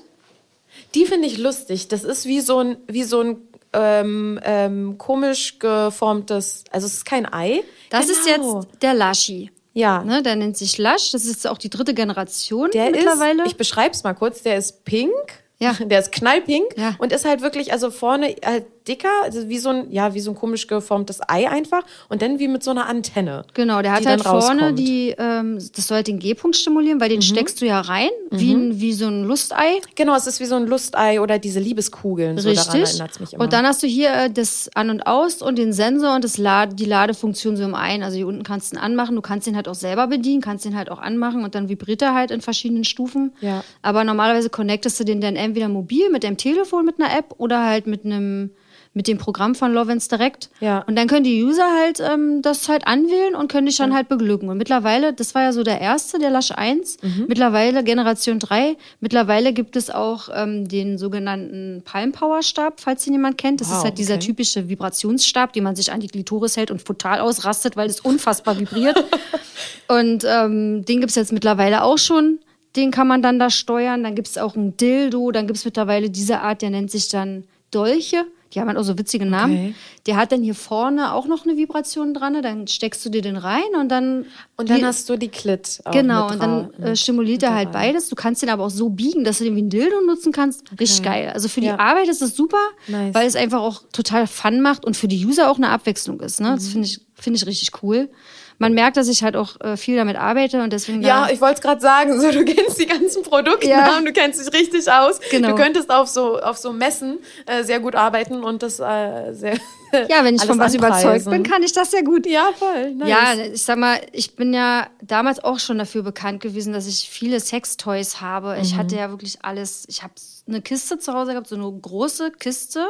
Die 0.94 1.06
finde 1.06 1.26
ich 1.26 1.38
lustig. 1.38 1.88
Das 1.88 2.04
ist 2.04 2.26
wie 2.26 2.40
so 2.40 2.58
ein, 2.58 2.76
wie 2.88 3.02
so 3.04 3.20
ein 3.20 3.36
ähm, 3.72 4.38
ähm, 4.44 4.98
komisch 4.98 5.58
geformtes, 5.58 6.64
also 6.70 6.86
es 6.86 6.94
ist 6.94 7.04
kein 7.06 7.30
Ei. 7.32 7.62
Das 7.90 8.08
ist 8.08 8.24
Genau. 8.26 8.60
jetzt 8.60 8.82
der 8.82 8.94
Lashi. 8.94 9.50
Ja. 9.74 10.04
Ne, 10.04 10.22
der 10.22 10.36
nennt 10.36 10.56
sich 10.58 10.76
Lush. 10.76 11.12
Das 11.12 11.24
ist 11.24 11.28
jetzt 11.30 11.46
auch 11.46 11.56
die 11.56 11.70
dritte 11.70 11.94
Generation 11.94 12.70
Der 12.72 12.90
mittlerweile. 12.90 13.42
ist, 13.44 13.52
ich 13.52 13.56
beschreibe 13.56 13.94
es 13.94 14.04
mal 14.04 14.12
kurz, 14.12 14.42
der 14.42 14.58
ist 14.58 14.84
pink. 14.84 15.10
Ja. 15.58 15.74
Der 15.80 16.00
ist 16.00 16.10
knallpink 16.10 16.76
Ja. 16.76 16.96
und 16.98 17.12
ist 17.12 17.24
halt 17.24 17.40
wirklich, 17.40 17.72
also 17.72 17.92
vorne 17.92 18.34
halt 18.44 18.66
dicker, 18.88 19.08
also 19.22 19.48
wie 19.48 19.58
so 19.58 19.70
ein, 19.70 19.90
ja, 19.90 20.14
wie 20.14 20.20
so 20.20 20.30
ein 20.30 20.34
komisch 20.34 20.66
geformtes 20.66 21.20
Ei 21.28 21.48
einfach 21.48 21.82
und 22.08 22.22
dann 22.22 22.38
wie 22.38 22.48
mit 22.48 22.62
so 22.62 22.70
einer 22.70 22.86
Antenne. 22.86 23.44
genau, 23.54 23.82
der 23.82 23.92
hat 23.92 24.06
halt 24.06 24.22
vorne 24.22 24.38
rauskommt. 24.38 24.72
Mhm. 24.72 24.76
die, 24.76 25.14
ähm, 25.18 25.58
das 25.74 25.86
soll 25.86 25.96
halt 25.96 26.08
den 26.08 26.18
G-Punkt 26.18 26.56
stimulieren, 26.56 27.00
weil 27.00 27.08
den 27.08 27.22
steckst 27.22 27.60
du 27.60 27.66
ja 27.66 27.80
rein, 27.80 28.10
wie, 28.30 28.52
ein, 28.52 28.80
wie 28.80 28.92
so 28.92 29.06
ein 29.06 29.24
Lustei. 29.24 29.80
Genau, 29.94 30.16
es 30.16 30.26
ist 30.26 30.40
wie 30.40 30.44
so 30.46 30.56
ein 30.56 30.66
Lustei 30.66 31.20
oder 31.20 31.38
diese 31.38 31.60
Liebeskugeln. 31.60 32.38
So 32.38 32.52
daran 32.52 32.72
Richtig. 32.72 32.90
erinnert 32.90 33.10
es 33.12 33.20
mich 33.20 33.32
immer. 33.34 33.44
Und 33.44 33.52
dann 33.52 33.66
hast 33.66 33.82
du 33.82 33.86
hier 33.86 34.12
äh, 34.12 34.30
das 34.30 34.70
An 34.74 34.90
und 34.90 35.06
Aus 35.06 35.42
und 35.42 35.58
den 35.58 35.72
Sensor 35.72 36.14
und 36.14 36.24
das 36.24 36.38
Lade, 36.38 36.74
die 36.74 36.84
Ladefunktion 36.84 37.56
so 37.56 37.64
im 37.64 37.74
einen. 37.74 38.02
Also 38.02 38.16
hier 38.16 38.26
unten 38.26 38.42
kannst 38.42 38.72
du 38.72 38.76
ihn 38.76 38.80
anmachen, 38.80 39.16
du 39.16 39.22
kannst 39.22 39.46
ihn 39.46 39.56
halt 39.56 39.68
auch 39.68 39.74
selber 39.74 40.06
bedienen, 40.06 40.40
kannst 40.40 40.64
ihn 40.64 40.76
halt 40.76 40.90
auch 40.90 40.98
anmachen 40.98 41.44
und 41.44 41.54
dann 41.54 41.68
vibriert 41.68 42.02
er 42.02 42.14
halt 42.14 42.30
in 42.30 42.40
verschiedenen 42.40 42.84
Stufen. 42.84 43.32
Ja. 43.40 43.64
Aber 43.82 44.04
normalerweise 44.04 44.50
connectest 44.50 44.98
du 45.00 45.04
den 45.04 45.20
dann 45.20 45.36
entweder 45.36 45.68
mobil 45.68 46.10
mit 46.10 46.24
deinem 46.24 46.36
Telefon 46.36 46.84
mit 46.84 47.00
einer 47.00 47.16
App 47.16 47.34
oder 47.38 47.64
halt 47.64 47.86
mit 47.86 48.04
einem 48.04 48.50
mit 48.94 49.08
dem 49.08 49.16
Programm 49.16 49.54
von 49.54 49.72
Lovens 49.72 50.08
direkt. 50.08 50.50
Ja. 50.60 50.80
Und 50.86 50.96
dann 50.96 51.08
können 51.08 51.24
die 51.24 51.42
User 51.42 51.66
halt 51.80 51.98
ähm, 52.00 52.42
das 52.42 52.68
halt 52.68 52.86
anwählen 52.86 53.34
und 53.34 53.50
können 53.50 53.66
dich 53.66 53.78
dann 53.78 53.94
halt 53.94 54.08
beglücken. 54.08 54.50
Und 54.50 54.58
mittlerweile, 54.58 55.14
das 55.14 55.34
war 55.34 55.42
ja 55.44 55.52
so 55.52 55.62
der 55.62 55.80
erste, 55.80 56.18
der 56.18 56.28
Lash 56.30 56.50
1, 56.50 56.98
Mhm. 57.02 57.24
mittlerweile 57.26 57.82
Generation 57.84 58.38
3, 58.38 58.76
mittlerweile 59.00 59.54
gibt 59.54 59.76
es 59.76 59.88
auch 59.88 60.28
ähm, 60.34 60.68
den 60.68 60.98
sogenannten 60.98 61.82
Palm 61.86 62.12
Power 62.12 62.42
Stab, 62.42 62.80
falls 62.80 63.06
ihn 63.06 63.14
jemand 63.14 63.38
kennt. 63.38 63.62
Das 63.62 63.70
Wow, 63.70 63.78
ist 63.78 63.84
halt 63.84 63.98
dieser 63.98 64.14
okay. 64.16 64.26
typische 64.26 64.68
Vibrationsstab, 64.68 65.54
den 65.54 65.64
man 65.64 65.74
sich 65.74 65.90
an 65.90 66.00
die 66.00 66.08
Klitoris 66.08 66.56
hält 66.58 66.70
und 66.70 66.84
total 66.84 67.20
ausrastet, 67.20 67.76
weil 67.76 67.88
es 67.88 68.00
unfassbar 68.00 68.58
vibriert. 68.58 69.02
und 69.88 70.24
ähm, 70.28 70.84
den 70.84 71.00
gibt's 71.00 71.14
jetzt 71.14 71.32
mittlerweile 71.32 71.82
auch 71.82 71.98
schon. 71.98 72.38
Den 72.76 72.90
kann 72.90 73.06
man 73.06 73.22
dann 73.22 73.38
da 73.38 73.50
steuern. 73.50 74.02
Dann 74.02 74.14
gibt's 74.14 74.38
auch 74.38 74.54
ein 74.56 74.76
Dildo. 74.76 75.30
Dann 75.30 75.46
gibt's 75.46 75.64
mittlerweile 75.64 76.08
diese 76.10 76.40
Art, 76.40 76.62
der 76.62 76.70
nennt 76.70 76.90
sich 76.90 77.08
dann 77.08 77.44
Dolche. 77.70 78.24
Die 78.52 78.60
haben 78.60 78.68
halt 78.68 78.76
auch 78.78 78.82
so 78.84 78.98
witzige 78.98 79.24
Namen. 79.26 79.52
Okay. 79.54 79.74
Der 80.06 80.16
hat 80.16 80.30
dann 80.32 80.42
hier 80.42 80.54
vorne 80.54 81.12
auch 81.14 81.26
noch 81.26 81.44
eine 81.44 81.56
Vibration 81.56 82.12
dran. 82.14 82.34
ne? 82.34 82.42
Dann 82.42 82.66
steckst 82.66 83.04
du 83.04 83.08
dir 83.08 83.22
den 83.22 83.36
rein 83.36 83.62
und 83.80 83.88
dann. 83.88 84.26
und 84.56 84.68
dann 84.70 84.78
die- 84.78 84.84
hast 84.84 85.08
du 85.08 85.16
die 85.16 85.28
Klit. 85.28 85.80
Genau, 85.92 86.30
und 86.30 86.40
dann 86.42 86.74
äh, 86.74 86.94
stimuliert 86.96 87.42
er 87.42 87.54
halt 87.54 87.72
beides. 87.72 88.08
Du 88.08 88.14
kannst 88.16 88.42
den 88.42 88.50
aber 88.50 88.64
auch 88.64 88.70
so 88.70 88.90
biegen, 88.90 89.24
dass 89.24 89.38
du 89.38 89.44
den 89.44 89.56
wie 89.56 89.62
ein 89.62 89.70
Dildo 89.70 90.00
nutzen 90.06 90.32
kannst. 90.32 90.64
Richtig 90.78 91.02
geil. 91.02 91.30
Also 91.34 91.48
für 91.48 91.60
die 91.60 91.68
Ja. 91.68 91.78
Arbeit 91.78 92.08
ist 92.08 92.20
es 92.22 92.36
super, 92.36 92.58
Nice. 92.88 93.14
weil 93.14 93.26
es 93.26 93.36
einfach 93.36 93.60
auch 93.60 93.82
total 93.92 94.26
Fun 94.26 94.60
macht 94.60 94.84
und 94.84 94.96
für 94.96 95.08
die 95.08 95.24
User 95.24 95.50
auch 95.50 95.56
eine 95.56 95.70
Abwechslung 95.70 96.20
ist. 96.20 96.40
Ne? 96.40 96.50
Mhm. 96.50 96.54
Das 96.54 96.68
finde 96.68 96.86
ich, 96.86 97.00
finde 97.14 97.36
ich 97.38 97.46
richtig 97.46 97.82
cool. 97.82 98.10
Man 98.58 98.74
merkt, 98.74 98.96
dass 98.96 99.08
ich 99.08 99.22
halt 99.22 99.36
auch 99.36 99.60
äh, 99.60 99.76
viel 99.76 99.96
damit 99.96 100.16
arbeite 100.16 100.62
und 100.62 100.72
deswegen. 100.72 101.02
Ja, 101.02 101.28
ich 101.30 101.40
wollte 101.40 101.54
es 101.54 101.60
gerade 101.60 101.80
sagen, 101.80 102.20
so, 102.20 102.30
du 102.30 102.44
kennst 102.44 102.80
die 102.80 102.86
ganzen 102.86 103.22
Produktnamen, 103.22 104.04
du 104.04 104.12
kennst 104.12 104.40
dich 104.40 104.52
richtig 104.52 104.90
aus. 104.90 105.20
Genau. 105.30 105.50
Du 105.50 105.54
könntest 105.54 105.90
auf 105.90 106.08
so, 106.08 106.40
auf 106.40 106.58
so 106.58 106.72
Messen 106.72 107.18
äh, 107.46 107.64
sehr 107.64 107.80
gut 107.80 107.94
arbeiten 107.94 108.44
und 108.44 108.62
das 108.62 108.80
äh, 108.80 109.32
sehr. 109.32 109.58
ja, 110.08 110.24
wenn 110.24 110.34
ich 110.34 110.44
von 110.44 110.58
was 110.58 110.74
überzeugt 110.74 111.04
anpreisen. 111.04 111.32
bin, 111.32 111.42
kann 111.42 111.62
ich 111.62 111.72
das 111.72 111.90
sehr 111.90 112.02
gut. 112.02 112.26
Ja, 112.26 112.50
voll. 112.58 112.94
Nice. 112.94 113.08
Ja, 113.08 113.34
ich 113.52 113.62
sag 113.62 113.78
mal, 113.78 114.00
ich 114.12 114.36
bin 114.36 114.54
ja 114.54 114.86
damals 115.02 115.42
auch 115.42 115.58
schon 115.58 115.78
dafür 115.78 116.02
bekannt 116.02 116.40
gewesen, 116.40 116.72
dass 116.72 116.86
ich 116.86 117.08
viele 117.10 117.40
Sextoys 117.40 118.20
habe. 118.20 118.54
Mhm. 118.54 118.62
Ich 118.62 118.76
hatte 118.76 118.96
ja 118.96 119.10
wirklich 119.10 119.38
alles. 119.42 119.84
Ich 119.88 120.02
habe 120.02 120.14
eine 120.48 120.62
Kiste 120.62 120.98
zu 120.98 121.12
Hause 121.12 121.32
gehabt, 121.32 121.46
so 121.46 121.54
eine 121.54 121.70
große 121.70 122.32
Kiste, 122.32 122.86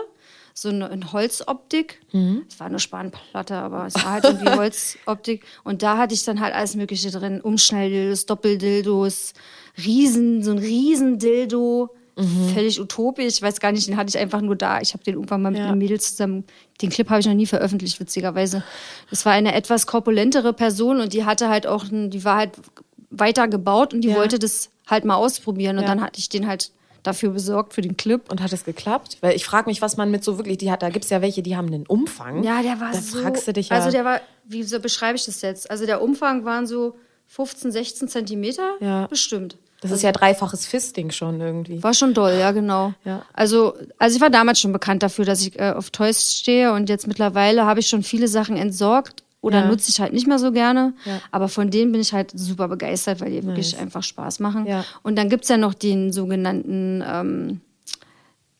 so 0.55 0.69
eine 0.69 0.89
in 0.89 1.13
Holzoptik. 1.13 2.01
Mhm. 2.13 2.43
Es 2.49 2.61
war 2.61 2.67
eine 2.67 2.79
Spanplatte, 2.79 3.55
aber 3.57 3.87
es 3.87 3.95
war 3.95 4.13
halt 4.13 4.25
irgendwie 4.25 4.51
Holzoptik. 4.59 5.45
Und 5.65 5.83
da 5.83 5.97
hatte 5.99 6.15
ich 6.15 6.25
dann 6.25 6.41
halt 6.41 6.55
alles 6.55 6.75
Mögliche 6.77 7.11
drin: 7.11 7.41
Umschnelldildos, 7.41 8.27
Doppeldildos, 8.27 9.33
Riesen, 9.85 10.43
so 10.43 10.51
ein 10.53 10.59
Riesendildo. 10.59 11.91
Mhm. 12.15 12.51
Völlig 12.53 12.79
utopisch. 12.79 13.25
Ich 13.37 13.43
weiß 13.43 13.59
gar 13.59 13.73
nicht, 13.73 13.89
den 13.89 13.97
hatte 13.97 14.11
ich 14.11 14.19
einfach 14.19 14.43
nur 14.43 14.55
da. 14.55 14.81
Ich 14.83 14.93
habe 14.93 15.03
den 15.03 15.15
irgendwann 15.15 15.41
mal 15.41 15.51
mit 15.51 15.61
Ja. 15.61 15.69
einem 15.69 15.79
Mädel 15.79 15.99
zusammen. 15.99 16.45
Den 16.83 16.91
Clip 16.91 17.09
habe 17.09 17.21
ich 17.21 17.27
noch 17.27 17.33
nie 17.33 17.47
veröffentlicht, 17.47 17.99
witzigerweise. 18.01 18.63
Das 19.09 19.25
war 19.25 19.33
eine 19.33 19.55
etwas 19.55 19.87
korpulentere 19.87 20.53
Person 20.53 21.01
und 21.01 21.15
die 21.15 21.25
hatte 21.25 21.49
halt 21.49 21.67
auch, 21.67 21.87
die 21.91 22.23
war 22.25 22.37
halt 22.37 22.51
weiter 23.11 23.49
gebaut 23.49 23.95
und 23.95 24.03
die 24.03 24.09
Ja. 24.09 24.17
wollte 24.17 24.39
das 24.39 24.69
halt 24.87 25.07
mal 25.07 25.15
ausprobieren. 25.17 25.77
Und 25.79 25.85
Ja. 25.85 25.89
dann 25.89 26.03
hatte 26.03 26.19
ich 26.19 26.29
den 26.29 26.47
halt 26.47 26.71
dafür 27.03 27.31
besorgt 27.31 27.75
für 27.75 27.81
den 27.81 27.97
Clip. 27.97 28.31
Und 28.31 28.43
hat 28.43 28.53
es 28.53 28.65
geklappt? 28.65 29.19
Weil 29.21 29.35
ich 29.37 29.45
frage 29.45 29.69
mich, 29.69 29.83
was 29.83 29.97
man 29.97 30.11
mit 30.11 30.25
so 30.25 30.39
wirklich, 30.39 30.59
die 30.59 30.71
hat, 30.71 30.83
da 30.83 30.91
gibt 30.91 31.05
es 31.05 31.11
ja 31.11 31.23
welche, 31.23 31.43
die 31.43 31.57
haben 31.57 31.67
einen 31.69 31.87
Umfang. 31.87 32.43
Ja, 32.43 32.63
der 32.63 32.81
war 32.81 32.93
da 32.93 33.01
so. 33.01 33.21
fragst 33.21 33.47
du 33.49 33.53
dich 33.53 33.69
ja. 33.69 33.77
Also 33.77 33.91
der 33.91 34.05
war, 34.05 34.21
wie 34.45 34.63
so 34.63 34.81
beschreibe 34.81 35.17
ich 35.17 35.25
das 35.25 35.43
jetzt? 35.43 35.71
Also 35.71 35.87
der 35.87 36.03
Umfang 36.03 36.45
waren 36.45 36.67
so 36.67 36.97
15, 37.29 37.73
16 37.73 38.09
Zentimeter. 38.09 38.75
Ja. 38.81 39.07
Bestimmt. 39.07 39.57
das 39.81 39.91
ist 39.91 40.03
ja 40.03 40.13
dreifaches 40.13 40.67
Fisting 40.67 41.11
schon 41.11 41.41
irgendwie. 41.41 41.83
War 41.83 41.95
schon 41.95 42.15
doll, 42.15 42.37
ja, 42.39 42.53
genau. 42.53 42.95
Ja. 43.05 43.25
Also, 43.33 43.75
also 43.99 44.17
ich 44.17 44.23
war 44.23 44.31
damals 44.31 44.61
schon 44.61 44.73
bekannt 44.73 45.03
dafür, 45.03 45.25
dass 45.25 45.41
ich 45.41 45.59
äh, 45.59 45.73
auf 45.73 45.91
Toys 45.91 46.35
stehe 46.37 46.73
und 46.73 46.89
jetzt 46.89 47.07
mittlerweile 47.07 47.65
habe 47.65 47.81
ich 47.81 47.89
schon 47.89 48.03
viele 48.03 48.29
Sachen 48.29 48.57
entsorgt 48.57 49.25
oder 49.43 49.61
Ja. 49.61 49.67
nutze 49.67 49.91
ich 49.91 50.01
halt 50.01 50.15
nicht 50.15 50.27
mehr 50.27 50.39
so 50.39 50.53
gerne. 50.53 50.95
Ja. 51.05 51.21
Aber 51.31 51.49
von 51.49 51.71
denen 51.71 51.93
bin 51.93 52.01
ich 52.01 52.15
halt 52.15 52.31
super 52.35 52.69
begeistert, 52.69 53.21
weil 53.21 53.31
die 53.33 53.45
wirklich 53.45 53.77
einfach 53.79 54.03
Spaß 54.03 54.41
machen. 54.41 54.67
Ja. 54.67 54.85
Und 55.03 55.17
dann 55.19 55.29
gibt's 55.29 55.49
ja 55.51 55.59
noch 55.59 55.75
den 55.75 56.13
sogenannten 56.13 57.05
ähm, 57.07 57.61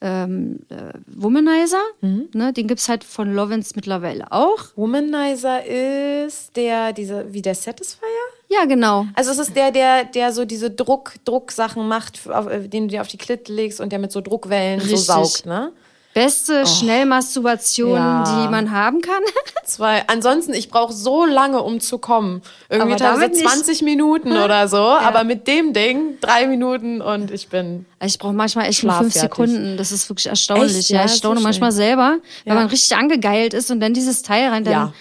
ähm, 0.01 0.59
äh, 0.69 0.93
Womanizer. 1.07 1.81
Mhm. 2.01 2.29
Ne? 2.35 2.53
Den 2.53 2.67
gibt's 2.67 2.89
halt 2.89 3.05
von 3.05 3.33
Lovins 3.33 3.77
mittlerweile 3.77 4.31
auch. 4.33 4.59
Womanizer 4.75 5.65
ist 5.65 6.57
der, 6.57 6.93
diese, 6.93 7.33
wie 7.33 7.41
der 7.41 7.55
Satisfier? 7.55 8.09
Ja, 8.49 8.65
genau. 8.65 9.07
Also 9.15 9.31
es 9.31 9.39
ist 9.39 9.55
der, 9.57 9.71
der, 9.71 10.05
der 10.05 10.33
so 10.33 10.45
diese 10.45 10.71
Druck, 10.71 11.15
Drucksachen 11.25 11.87
macht, 11.87 12.29
auf, 12.29 12.49
äh, 12.49 12.67
den 12.69 12.89
du 12.89 12.89
dir 12.89 13.01
auf 13.01 13.09
die 13.09 13.17
Klit 13.19 13.49
legst 13.49 13.81
und 13.81 13.93
der 13.93 14.01
mit 14.01 14.11
so 14.11 14.21
Druckwellen 14.21 14.81
Richtig. 14.81 14.99
so 14.99 15.05
saugt, 15.05 15.47
ne? 15.47 15.73
Beste 16.15 16.67
Schnellmasturbation, 16.67 17.93
Oh. 17.93 17.97
Ja. 17.97 18.25
die 18.45 18.51
man 18.51 18.71
haben 18.71 19.01
kann. 19.01 19.23
Zwei. 19.65 20.07
Ansonsten, 20.09 20.53
ich 20.53 20.69
brauche 20.69 20.93
so 20.93 21.25
lange, 21.25 21.63
um 21.63 21.81
zu 21.81 21.99
kommen. 21.99 22.43
Irgendwie 22.69 22.97
teilweise 22.97 23.21
damit 23.21 23.33
nicht. 23.35 23.49
20 23.49 23.83
Minuten 23.83 24.33
oder 24.33 24.69
so. 24.69 24.77
Aber 24.79 25.25
mit 25.25 25.47
dem 25.47 25.73
Ding 25.73 26.19
drei 26.21 26.47
Minuten 26.47 27.01
und 27.01 27.31
ich 27.31 27.49
bin. 27.49 27.87
Ich 28.05 28.19
brauche 28.19 28.33
manchmal 28.35 28.67
echt 28.67 28.83
nur 28.85 28.93
fünf. 28.93 29.15
Sekunden. 29.15 29.77
Das 29.77 29.91
ist 29.93 30.09
wirklich 30.11 30.27
erstaunlich. 30.27 30.77
Echt? 30.77 30.91
Ja, 30.91 30.99
Ja, 31.01 31.05
ich 31.07 31.13
so 31.13 31.17
staune 31.19 31.37
schnell. 31.37 31.45
manchmal 31.45 31.73
selber, 31.73 32.19
wenn 32.45 32.55
Ja. 32.55 32.61
man 32.61 32.69
richtig 32.69 32.97
angegeilt 32.97 33.55
ist 33.55 33.71
und 33.71 33.81
dann 33.81 33.95
dieses 33.95 34.23
Teil 34.23 34.49
rein, 34.51 34.65
dann 34.65 34.93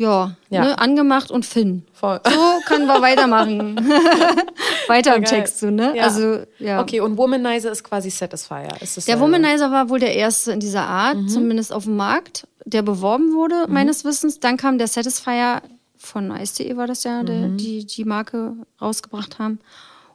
Ja. 0.00 0.34
Ja. 0.48 0.64
Ne, 0.64 0.78
angemacht 0.78 1.30
und 1.30 1.44
Finn. 1.44 1.84
Voll. 1.92 2.20
So 2.24 2.60
können 2.66 2.86
wir 2.86 3.02
weitermachen. 3.02 3.76
Weiter 4.88 5.14
im. 5.14 5.24
Text, 5.24 5.60
so, 5.60 5.70
ne? 5.70 5.94
Ja. 5.94 6.04
Also, 6.04 6.38
ja. 6.58 6.80
Okay, 6.80 7.00
und 7.00 7.18
Womanizer 7.18 7.70
ist 7.70 7.84
quasi 7.84 8.08
Satisfier. 8.08 8.68
Ist 8.80 8.96
das 8.96 9.04
Der 9.04 9.16
äh, 9.16 9.20
Womanizer 9.20 9.70
war 9.70 9.90
wohl 9.90 9.98
der 9.98 10.14
erste 10.16 10.52
in 10.52 10.60
dieser 10.60 10.84
Art, 10.86 11.16
Mhm. 11.18 11.28
zumindest 11.28 11.70
auf 11.72 11.84
dem 11.84 11.96
Markt, 11.96 12.46
der 12.64 12.80
beworben 12.82 13.34
wurde, 13.34 13.66
meines 13.68 14.04
Wissens. 14.06 14.40
Dann 14.40 14.56
kam 14.56 14.78
der 14.78 14.86
Satisfier 14.88 15.60
von 15.98 16.30
Ice.de, 16.30 16.76
war 16.78 16.86
das 16.86 17.04
ja, 17.04 17.22
Mhm. 17.22 17.26
der, 17.26 17.48
die 17.48 17.84
die 17.84 18.04
Marke 18.06 18.54
rausgebracht 18.80 19.38
haben. 19.38 19.58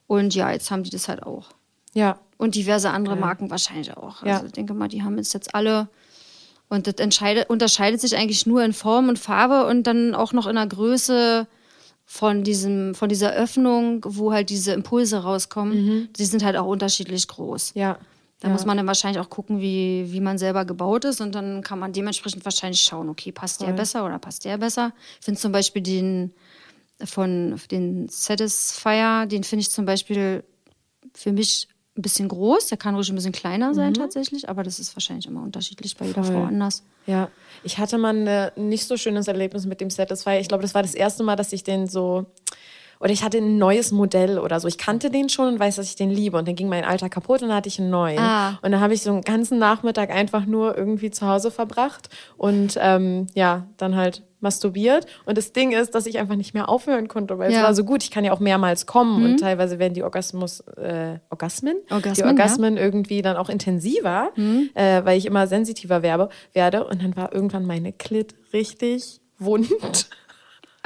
Und 0.08 0.34
ja, 0.34 0.50
jetzt 0.52 0.72
haben 0.72 0.82
die 0.82 0.90
das 0.90 1.08
halt 1.08 1.22
auch. 1.24 1.50
Ja. 1.94 2.18
Und 2.38 2.56
diverse 2.56 2.90
andere 2.90 3.16
Marken 3.16 3.50
wahrscheinlich 3.52 3.96
auch. 3.96 4.24
Also 4.24 4.48
ich 4.48 4.52
denke 4.52 4.74
mal, 4.74 4.88
die 4.88 5.04
haben 5.04 5.18
es 5.20 5.32
jetzt 5.32 5.54
alle. 5.56 5.88
Und 6.70 6.88
das 6.88 6.96
unterscheidet 7.48 8.02
sich 8.02 8.16
eigentlich 8.18 8.46
nur 8.46 8.64
in 8.64 8.74
Form 8.74 9.10
und 9.10 9.20
Farbe 9.20 9.66
und 9.68 9.84
dann 9.84 10.16
auch 10.16 10.34
noch 10.34 10.48
in 10.48 10.56
der 10.56 10.68
Größe 10.68 11.48
von 12.06 12.44
diesem, 12.44 12.96
von 12.96 13.10
dieser 13.10 13.34
Öffnung, 13.34 14.04
wo 14.08 14.32
halt 14.32 14.50
diese 14.50 14.74
Impulse 14.74 15.24
rauskommen. 15.24 16.10
Die 16.14 16.26
sind 16.26 16.44
halt 16.44 16.58
auch 16.58 16.68
unterschiedlich 16.68 17.28
groß. 17.28 17.74
Ja. 17.76 17.98
Da 18.42 18.50
muss 18.50 18.66
man 18.66 18.78
dann 18.78 18.86
wahrscheinlich 18.86 19.20
auch 19.20 19.30
gucken, 19.30 19.60
wie, 19.60 20.12
wie 20.12 20.20
man 20.20 20.38
selber 20.38 20.66
gebaut 20.66 21.06
ist 21.06 21.20
und 21.20 21.34
dann 21.34 21.64
kann 21.64 21.80
man 21.80 21.94
dementsprechend 21.94 22.46
wahrscheinlich 22.46 22.82
schauen, 22.82 23.10
okay, 23.10 23.32
passt 23.32 23.62
der 23.62 23.72
besser 23.72 24.06
oder 24.06 24.20
passt 24.20 24.46
der 24.46 24.58
besser. 24.58 24.94
Ich 25.20 25.26
finde 25.26 25.40
zum 25.40 25.52
Beispiel 25.52 25.82
den 25.82 26.34
von 27.04 27.60
den 27.72 28.08
Satisfier, 28.08 29.26
den 29.26 29.44
finde 29.44 29.62
ich 29.62 29.72
zum 29.72 29.86
Beispiel 29.86 30.44
für 31.14 31.32
mich 31.32 31.68
ein 31.98 32.02
bisschen 32.02 32.28
groß. 32.28 32.68
Der 32.68 32.78
kann 32.78 32.96
ruhig 32.96 33.10
ein 33.10 33.16
bisschen 33.16 33.32
kleiner 33.32 33.74
sein 33.74 33.94
tatsächlich, 33.94 34.50
aber 34.50 34.64
das 34.64 34.80
ist 34.80 34.96
wahrscheinlich 34.96 35.28
immer 35.28 35.42
unterschiedlich 35.42 35.96
bei 35.96 36.06
jeder 36.06 36.24
Voll. 36.24 36.36
Frau 36.36 36.44
anders. 36.44 36.84
Ja, 37.08 37.30
ich 37.64 37.78
hatte 37.78 37.98
mal 37.98 38.16
ein 38.28 38.70
nicht 38.70 38.86
so 38.86 38.98
schönes 38.98 39.28
Erlebnis 39.28 39.66
mit 39.66 39.80
dem 39.80 39.90
Satisfyer. 39.90 40.40
Ich 40.40 40.48
glaube, 40.48 40.64
das 40.64 40.74
war 40.74 40.82
das 40.82 40.96
erste 40.96 41.24
Mal, 41.24 41.36
dass 41.36 41.54
ich 41.54 41.64
den 41.64 41.88
so. 41.88 42.26
Oder 43.00 43.12
ich 43.12 43.24
hatte 43.24 43.40
ein 43.40 43.58
neues 43.58 43.92
Modell 43.92 44.40
oder 44.40 44.60
so. 44.62 44.70
Ich 44.70 44.78
kannte 44.78 45.10
den 45.10 45.28
schon 45.28 45.50
und 45.50 45.60
weiß, 45.60 45.76
dass 45.76 45.88
ich 45.88 45.98
den 45.98 46.10
liebe. 46.10 46.38
Und 46.38 46.48
dann 46.48 46.56
ging 46.56 46.70
mein 46.70 46.86
alter 46.86 47.10
kaputt 47.10 47.42
und 47.42 47.50
dann 47.50 47.58
hatte 47.58 47.68
ich 47.68 47.78
einen 47.80 47.90
neuen. 47.90 48.18
Ah. 48.18 48.58
Und 48.62 48.72
dann 48.72 48.80
habe 48.80 48.94
ich 48.94 49.02
so 49.02 49.12
einen 49.12 49.22
ganzen 49.22 49.60
Nachmittag 49.60 50.12
einfach 50.12 50.46
nur 50.46 50.78
irgendwie 50.78 51.12
zu 51.12 51.28
Hause 51.28 51.52
verbracht 51.52 52.10
und 52.38 52.80
ähm, 52.80 53.28
ja, 53.34 53.68
dann 53.78 53.96
halt 53.96 54.24
masturbiert. 54.46 55.06
Und 55.26 55.38
das 55.38 55.52
Ding 55.52 55.74
ist, 55.74 55.94
dass 55.96 56.06
ich 56.06 56.18
einfach 56.20 56.36
nicht 56.38 56.54
mehr 56.54 56.70
aufhören 56.70 57.10
konnte, 57.10 57.38
weil 57.38 57.50
es 57.50 57.58
Ja. 57.58 57.64
war 57.64 57.74
so 57.76 57.84
gut. 57.84 58.04
Ich 58.04 58.12
kann 58.12 58.24
ja 58.24 58.32
auch 58.32 58.40
mehrmals 58.40 58.86
kommen 58.86 59.26
und 59.26 59.38
teilweise 59.42 59.78
werden 59.80 59.94
die 59.96 60.04
Orgasmus, 60.04 60.62
äh, 60.78 61.18
Orgasmen, 61.30 61.76
die 61.90 61.94
Orgasmen, 61.94 62.28
Orgasmen 62.30 62.78
irgendwie 62.78 63.22
dann 63.22 63.36
auch 63.36 63.50
intensiver, 63.50 64.30
äh, 64.76 65.04
weil 65.04 65.18
ich 65.18 65.26
immer 65.26 65.48
sensitiver 65.48 66.02
werbe, 66.04 66.30
werde. 66.54 66.86
Und 66.86 67.02
dann 67.04 67.16
war 67.18 67.34
irgendwann 67.34 67.66
meine 67.66 67.92
Klit 67.92 68.36
richtig 68.54 69.20
wund. 69.40 69.68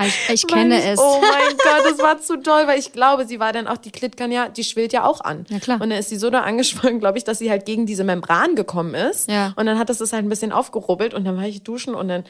Ich, 0.02 0.30
ich 0.34 0.44
Weil 0.50 0.58
kenne 0.64 0.80
ich, 0.80 0.86
es. 0.86 1.00
Oh 1.00 1.20
mein 1.22 1.58
Gott, 1.58 1.84
das 1.92 2.00
war 2.00 2.22
zu 2.22 2.38
toll, 2.42 2.64
weil 2.68 2.80
ich 2.80 2.94
glaube, 2.94 3.26
sie 3.26 3.40
war 3.42 3.52
dann 3.52 3.68
auch, 3.68 3.78
die 3.78 3.92
Klit 3.92 4.16
kann 4.16 4.32
ja, 4.32 4.48
die 4.48 4.64
schwillt 4.64 4.94
ja 4.94 5.04
auch 5.06 5.20
an. 5.22 5.46
Ja, 5.50 5.60
klar. 5.60 5.82
Und 5.82 5.90
dann 5.90 6.00
ist 6.00 6.08
sie 6.10 6.16
so 6.16 6.30
da 6.30 6.42
angeschwollen, 6.42 7.00
glaube 7.02 7.18
ich, 7.18 7.26
dass 7.26 7.40
sie 7.40 7.50
halt 7.52 7.66
gegen 7.66 7.86
diese 7.86 8.06
Membran 8.06 8.56
gekommen 8.56 8.94
ist. 8.96 9.30
Ja. 9.30 9.54
Und 9.58 9.66
dann 9.66 9.78
hat 9.78 9.90
das 9.90 9.98
das 9.98 10.14
halt 10.14 10.24
ein 10.26 10.30
bisschen 10.30 10.54
aufgerubbelt 10.54 11.14
und 11.14 11.26
dann 11.26 11.36
war 11.36 11.44
ich 11.44 11.64
duschen 11.64 11.96
und 11.96 12.08
dann 12.08 12.24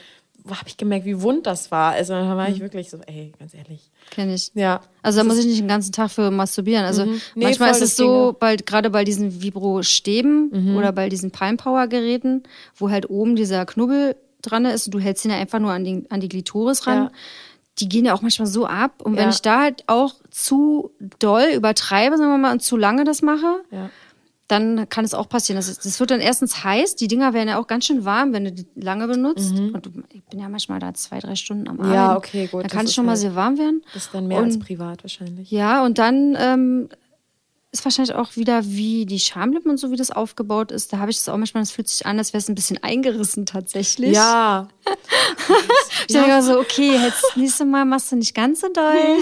habe 0.48 0.66
ich 0.68 0.76
gemerkt, 0.76 1.04
wie 1.06 1.20
wund 1.22 1.46
das 1.46 1.70
war. 1.70 1.92
Also 1.92 2.12
dann 2.14 2.36
war 2.36 2.48
ich 2.48 2.58
Mhm. 2.58 2.62
wirklich 2.62 2.90
so, 2.90 2.98
ey, 3.06 3.32
ganz 3.38 3.54
ehrlich. 3.54 3.90
Kenne 4.10 4.34
ich. 4.34 4.50
Ja. 4.54 4.80
Also 5.02 5.18
da 5.18 5.24
muss 5.24 5.38
ich 5.38 5.46
nicht 5.46 5.60
den 5.60 5.68
ganzen 5.68 5.92
Tag 5.92 6.10
für 6.10 6.30
masturbieren. 6.30 6.84
Also 6.84 7.06
Mhm. 7.06 7.20
Nee, 7.34 7.44
manchmal 7.44 7.70
ist 7.72 7.82
es 7.82 7.98
Mhm. 7.98 8.02
so, 8.02 8.36
bei, 8.38 8.56
gerade 8.56 8.90
bei 8.90 9.04
diesen 9.04 9.42
Vibro-Stäben 9.42 10.76
oder 10.76 10.92
bei 10.92 11.08
diesen 11.08 11.30
Palm-Power-Geräten, 11.30 12.42
wo 12.76 12.90
halt 12.90 13.08
oben 13.10 13.36
dieser 13.36 13.66
Knubbel 13.66 14.16
dran 14.42 14.64
ist 14.64 14.86
und 14.86 14.94
du 14.94 14.98
hältst 15.00 15.24
ihn 15.24 15.30
ja 15.30 15.36
einfach 15.38 15.58
nur 15.58 15.72
an 15.72 15.84
die, 15.84 16.04
an 16.10 16.20
die 16.20 16.28
Glitoris 16.28 16.86
ran. 16.86 17.04
Ja. 17.04 17.10
Die 17.78 17.88
gehen 17.88 18.04
ja 18.04 18.14
auch 18.14 18.22
manchmal 18.22 18.46
so 18.46 18.66
ab. 18.66 19.00
Und 19.02 19.16
wenn 19.16 19.24
Ja. 19.24 19.30
ich 19.30 19.42
da 19.42 19.60
halt 19.62 19.84
auch 19.86 20.14
zu 20.30 20.90
doll 21.18 21.44
übertreibe, 21.54 22.16
sagen 22.18 22.30
wir 22.30 22.38
mal, 22.38 22.52
und 22.52 22.62
zu 22.62 22.76
lange 22.76 23.04
das 23.04 23.22
mache, 23.22 23.62
Ja. 23.70 23.90
Dann 24.50 24.88
kann 24.88 25.04
es 25.04 25.14
auch 25.14 25.28
passieren. 25.28 25.56
Das, 25.56 25.78
das 25.78 26.00
wird 26.00 26.10
dann 26.10 26.20
erstens 26.20 26.64
heiß. 26.64 26.96
Die 26.96 27.08
Dinger 27.08 27.32
werden 27.34 27.48
ja 27.48 27.58
auch 27.58 27.66
ganz 27.66 27.86
schön 27.86 28.04
warm, 28.04 28.32
wenn 28.32 28.44
du 28.44 28.52
die 28.52 28.66
lange 28.74 29.06
benutzt. 29.06 29.52
Und 29.52 29.86
du, 29.86 29.90
ich 30.12 30.22
bin 30.24 30.40
ja 30.40 30.48
manchmal 30.48 30.78
da 30.80 30.92
zwei, 30.94 31.18
drei 31.20 31.36
Stunden 31.36 31.68
am 31.68 31.76
Abend. 31.78 31.88
Mhm. 31.90 31.94
Ja, 31.94 32.16
okay, 32.16 32.46
gut, 32.46 32.62
Dann 32.64 32.70
kann 32.70 32.86
es 32.86 32.94
schon 32.94 33.04
mal 33.06 33.12
halt- 33.12 33.20
sehr 33.20 33.34
warm 33.34 33.58
werden. 33.58 33.82
Das 33.94 34.04
ist 34.06 34.14
dann 34.14 34.26
mehr 34.26 34.38
Und- 34.38 34.44
als 34.44 34.58
privat 34.58 35.04
wahrscheinlich. 35.04 35.50
Ja, 35.50 35.84
und 35.84 35.98
dann 35.98 36.36
ähm, 36.38 36.88
ist 37.72 37.84
wahrscheinlich 37.84 38.16
auch 38.16 38.34
wieder, 38.34 38.64
wie 38.64 39.06
die 39.06 39.20
Schamlippen 39.20 39.70
und 39.70 39.76
so, 39.76 39.92
wie 39.92 39.96
das 39.96 40.10
aufgebaut 40.10 40.72
ist. 40.72 40.92
Da 40.92 40.98
habe 40.98 41.12
ich 41.12 41.18
es 41.18 41.28
auch 41.28 41.36
manchmal, 41.36 41.62
das 41.62 41.70
fühlt 41.70 41.88
sich 41.88 42.04
an, 42.04 42.18
als 42.18 42.32
wäre 42.32 42.40
es 42.40 42.48
ein 42.48 42.56
bisschen 42.56 42.82
eingerissen 42.82 43.46
tatsächlich. 43.46 44.12
Ja. 44.14 44.68
Ich 46.08 46.14
denke 46.14 46.30
immer 46.30 46.42
so, 46.42 46.58
okay, 46.58 46.92
jetzt 46.92 47.22
das 47.22 47.36
nächste 47.36 47.64
Mal 47.64 47.84
machst 47.84 48.10
du 48.10 48.16
nicht 48.16 48.34
ganz 48.34 48.60
so 48.62 48.68
doll. 48.68 48.82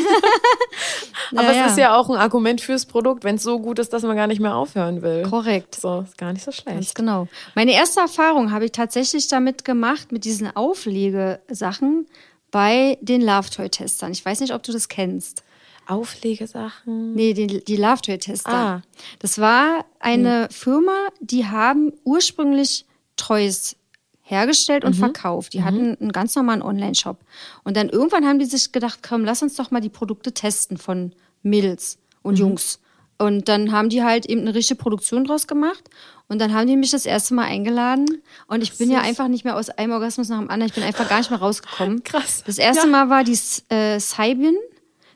Aber 1.36 1.52
Ja, 1.52 1.66
es 1.66 1.72
ist 1.72 1.78
ja 1.78 1.96
auch 1.96 2.08
ein 2.08 2.16
Argument 2.16 2.60
fürs 2.62 2.86
Produkt, 2.86 3.24
wenn 3.24 3.34
es 3.36 3.42
so 3.42 3.58
gut 3.58 3.78
ist, 3.78 3.92
dass 3.92 4.02
man 4.04 4.16
gar 4.16 4.26
nicht 4.26 4.40
mehr 4.40 4.54
aufhören 4.54 5.02
will. 5.02 5.22
Korrekt. 5.24 5.74
So, 5.74 6.00
ist 6.00 6.16
gar 6.16 6.32
nicht 6.32 6.44
so 6.44 6.50
Ganz 6.50 6.62
schlecht. 6.62 6.94
genau. 6.94 7.28
Meine 7.54 7.72
erste 7.72 8.00
Erfahrung 8.00 8.52
habe 8.52 8.64
ich 8.66 8.72
tatsächlich 8.72 9.28
damit 9.28 9.64
gemacht, 9.66 10.12
mit 10.12 10.24
diesen 10.24 10.54
Auflegesachen 10.56 12.06
bei 12.50 12.96
den 13.02 13.20
Love 13.20 13.50
Toy 13.50 13.68
Testern. 13.68 14.12
Ich 14.12 14.24
weiß 14.24 14.40
nicht, 14.40 14.54
ob 14.54 14.62
du 14.62 14.72
das 14.72 14.88
kennst. 14.88 15.42
Auflegesachen. 15.88 17.14
Nee, 17.14 17.32
die, 17.34 17.64
die 17.64 17.76
Love 17.76 18.02
Toy 18.02 18.18
Tester. 18.18 18.50
Ah. 18.52 18.82
Das 19.18 19.38
war 19.38 19.84
eine 20.00 20.48
Firma, 20.50 21.08
die 21.20 21.46
haben 21.46 21.92
ursprünglich 22.04 22.84
Toys 23.16 23.76
hergestellt 24.22 24.82
Mhm. 24.84 24.88
und 24.88 24.94
verkauft. 24.94 25.54
Die 25.54 25.64
hatten 25.64 25.96
einen 26.00 26.12
ganz 26.12 26.36
normalen 26.36 26.62
Online-Shop. 26.62 27.18
Und 27.64 27.76
dann 27.76 27.88
irgendwann 27.88 28.26
haben 28.26 28.38
die 28.38 28.44
sich 28.44 28.72
gedacht, 28.72 29.00
komm, 29.06 29.24
lass 29.24 29.42
uns 29.42 29.56
doch 29.56 29.70
mal 29.70 29.80
die 29.80 29.88
Produkte 29.88 30.32
testen 30.32 30.76
von 30.76 31.12
Mädels 31.42 31.98
und 32.22 32.34
Mhm. 32.34 32.40
Jungs. 32.40 32.80
Und 33.20 33.48
dann 33.48 33.72
haben 33.72 33.88
die 33.88 34.04
halt 34.04 34.26
eben 34.26 34.42
eine 34.42 34.54
richtige 34.54 34.78
Produktion 34.78 35.24
draus 35.24 35.46
gemacht. 35.48 35.82
Und 36.28 36.40
dann 36.40 36.52
haben 36.54 36.66
die 36.68 36.76
mich 36.76 36.90
das 36.92 37.04
erste 37.06 37.34
Mal 37.34 37.46
eingeladen. 37.46 38.06
Und 38.46 38.62
ich 38.62 38.76
bin 38.76 38.90
ja 38.90 39.00
einfach 39.00 39.26
nicht 39.28 39.44
mehr 39.44 39.56
aus 39.56 39.70
einem 39.70 39.92
Orgasmus 39.92 40.28
nach 40.28 40.38
dem 40.38 40.50
anderen. 40.50 40.68
Ich 40.68 40.74
bin 40.74 40.84
einfach 40.84 41.08
gar 41.08 41.18
nicht 41.18 41.30
mehr 41.30 41.40
rausgekommen. 41.40 42.02
Krass. 42.04 42.44
Das 42.46 42.58
erste 42.58 42.84
Ja. 42.86 42.90
Mal 42.92 43.08
war 43.10 43.24
die 43.24 43.36
äh, 43.70 43.98
Saibin. 43.98 44.54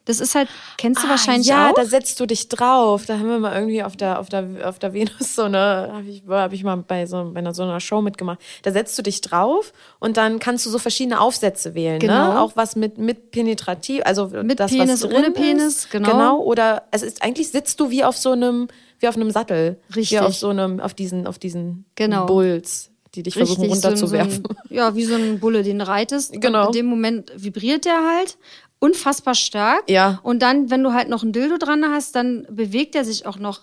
Das 0.05 0.19
ist 0.19 0.35
halt, 0.35 0.49
kennst 0.79 1.05
du 1.05 1.09
wahrscheinlich 1.09 1.53
Ah, 1.53 1.67
ja, 1.67 1.71
auch? 1.71 1.75
da 1.75 1.85
setzt 1.85 2.19
du 2.19 2.27
dich 2.27 2.49
drauf. 2.49 3.07
Da 3.07 3.19
haben 3.19 3.29
wir 3.29 3.39
mal 3.39 3.55
irgendwie 3.55 3.85
auf 3.85 3.97
der, 3.97 4.19
auf 4.19 4.29
der, 4.29 4.49
auf 4.65 4.81
der 4.81 4.93
Venus 4.95 5.35
so 5.37 5.43
eine, 5.43 5.91
habe 5.93 6.05
ich, 6.09 6.23
hab 6.29 6.53
ich 6.53 6.65
mal 6.65 6.77
bei 6.77 7.07
so, 7.07 7.31
bei 7.33 7.39
einer, 7.39 7.55
so 7.55 7.63
einer 7.63 7.79
Show 7.79 8.03
mitgemacht. 8.03 8.41
Da 8.63 8.73
setzt 8.73 8.99
du 8.99 9.03
dich 9.03 9.21
drauf 9.21 9.73
und 10.01 10.17
dann 10.17 10.41
kannst 10.41 10.67
du 10.67 10.71
so 10.71 10.79
verschiedene 10.81 11.21
Aufsätze 11.21 11.75
wählen. 11.75 11.95
Ne? 11.99 12.09
Genau. 12.09 12.41
Auch 12.41 12.53
was 12.57 12.75
mit, 12.75 12.99
mit 12.99 13.31
penetrativ, 13.31 14.03
also 14.05 14.27
Mit 14.27 14.59
das, 14.59 14.73
Penis, 14.73 14.91
was 15.03 15.09
drin 15.09 15.13
ohne 15.19 15.31
Penis, 15.31 15.77
ist. 15.77 15.91
genau. 15.91 16.11
Genau. 16.11 16.39
Oder 16.41 16.83
es 16.91 17.03
ist 17.03 17.23
eigentlich 17.23 17.51
sitzt 17.51 17.79
du 17.79 17.91
wie 17.91 18.03
auf 18.03 18.17
so 18.17 18.33
einem, 18.33 18.67
wie 18.99 19.07
auf 19.07 19.15
einem 19.17 19.31
Sattel. 19.31 19.79
Richtig. 19.95 20.19
Wie 20.19 20.25
auf 20.25 20.35
so 20.35 20.49
einem, 20.49 20.81
auf 20.81 20.95
diesen, 20.95 21.29
auf 21.29 21.39
diesen 21.39 21.85
Genau. 21.95 22.27
Bulls, 22.27 22.91
die 23.15 23.23
dich 23.23 23.35
versuchen 23.35 23.59
so 23.61 23.65
ein- 23.67 23.71
runterzuwerfen. 23.71 24.43
So 24.49 24.57
ein, 24.69 24.77
ja, 24.77 24.95
wie 24.97 25.05
so 25.05 25.15
ein 25.15 25.39
Bulle, 25.39 25.63
den 25.63 25.79
du 25.79 25.87
reitest. 25.87 26.33
Genau. 26.41 26.63
Und 26.63 26.67
in 26.69 26.73
dem 26.83 26.87
Moment 26.87 27.31
vibriert 27.37 27.85
der 27.85 27.95
halt 28.17 28.37
unfassbar 28.83 29.35
stark. 29.35 29.89
Ja. 29.89 30.19
Und 30.25 30.41
dann, 30.43 30.71
wenn 30.71 30.83
du 30.83 30.93
halt 30.93 31.09
noch 31.09 31.23
ein 31.23 31.33
Dildo 31.33 31.57
dran 31.57 31.85
hast, 31.89 32.17
dann 32.17 32.47
bewegt 32.51 32.95
er 32.97 33.05
sich 33.05 33.27
auch 33.27 33.39
noch 33.39 33.61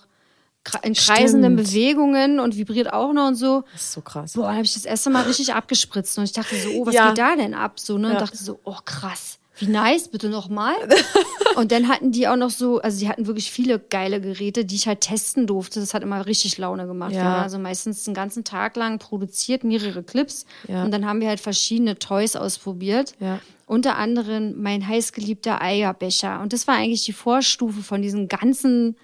in 0.82 0.94
kreisenden 0.94 1.54
Stimmt. 1.58 1.68
Bewegungen 1.68 2.40
und 2.40 2.56
vibriert 2.56 2.92
auch 2.92 3.12
noch 3.12 3.28
und 3.28 3.34
so. 3.34 3.64
Das 3.72 3.82
ist 3.82 3.92
so 3.92 4.00
krass. 4.00 4.32
Boah, 4.34 4.44
dann 4.46 4.54
habe 4.56 4.64
ich 4.64 4.74
das 4.74 4.84
erste 4.84 5.10
Mal 5.10 5.22
richtig 5.22 5.52
abgespritzt 5.54 6.16
und 6.18 6.24
ich 6.24 6.32
dachte 6.32 6.56
so, 6.56 6.70
oh, 6.70 6.86
was 6.86 6.94
Ja. 6.94 7.08
geht 7.08 7.18
da 7.18 7.36
denn 7.36 7.54
ab? 7.54 7.78
So, 7.80 7.98
ne? 7.98 8.08
Und 8.08 8.12
Ja. 8.14 8.20
dachte 8.20 8.36
so, 8.36 8.60
oh 8.64 8.76
krass, 8.84 9.38
wie 9.60 9.66
nice, 9.66 10.08
bitte 10.08 10.28
nochmal. 10.28 10.74
und 11.56 11.72
dann 11.72 11.88
hatten 11.88 12.12
die 12.12 12.26
auch 12.28 12.36
noch 12.36 12.50
so, 12.50 12.80
also 12.80 12.98
die 12.98 13.08
hatten 13.08 13.26
wirklich 13.26 13.50
viele 13.50 13.78
geile 13.78 14.20
Geräte, 14.20 14.64
die 14.64 14.74
ich 14.74 14.86
halt 14.86 15.02
testen 15.02 15.46
durfte. 15.46 15.80
Das 15.80 15.94
hat 15.94 16.02
immer 16.02 16.26
richtig 16.26 16.58
Laune 16.58 16.86
gemacht. 16.86 17.12
Ja. 17.12 17.18
Wir 17.18 17.24
haben 17.24 17.42
also 17.42 17.58
meistens 17.58 18.06
einen 18.06 18.14
ganzen 18.14 18.44
Tag 18.44 18.76
lang 18.76 18.98
produziert, 18.98 19.62
mehrere 19.64 20.02
Clips. 20.02 20.46
Ja. 20.66 20.84
Und 20.84 20.90
dann 20.90 21.06
haben 21.06 21.20
wir 21.20 21.28
halt 21.28 21.40
verschiedene 21.40 21.98
Toys 21.98 22.36
ausprobiert. 22.36 23.14
Ja. 23.20 23.40
Unter 23.66 23.96
anderem 23.96 24.60
mein 24.60 24.86
heißgeliebter 24.86 25.62
Eierbecher. 25.62 26.40
Und 26.40 26.52
das 26.52 26.66
war 26.66 26.76
eigentlich 26.76 27.04
die 27.04 27.12
Vorstufe 27.12 27.82
von 27.82 28.02
diesen 28.02 28.26
ganzen 28.28 28.96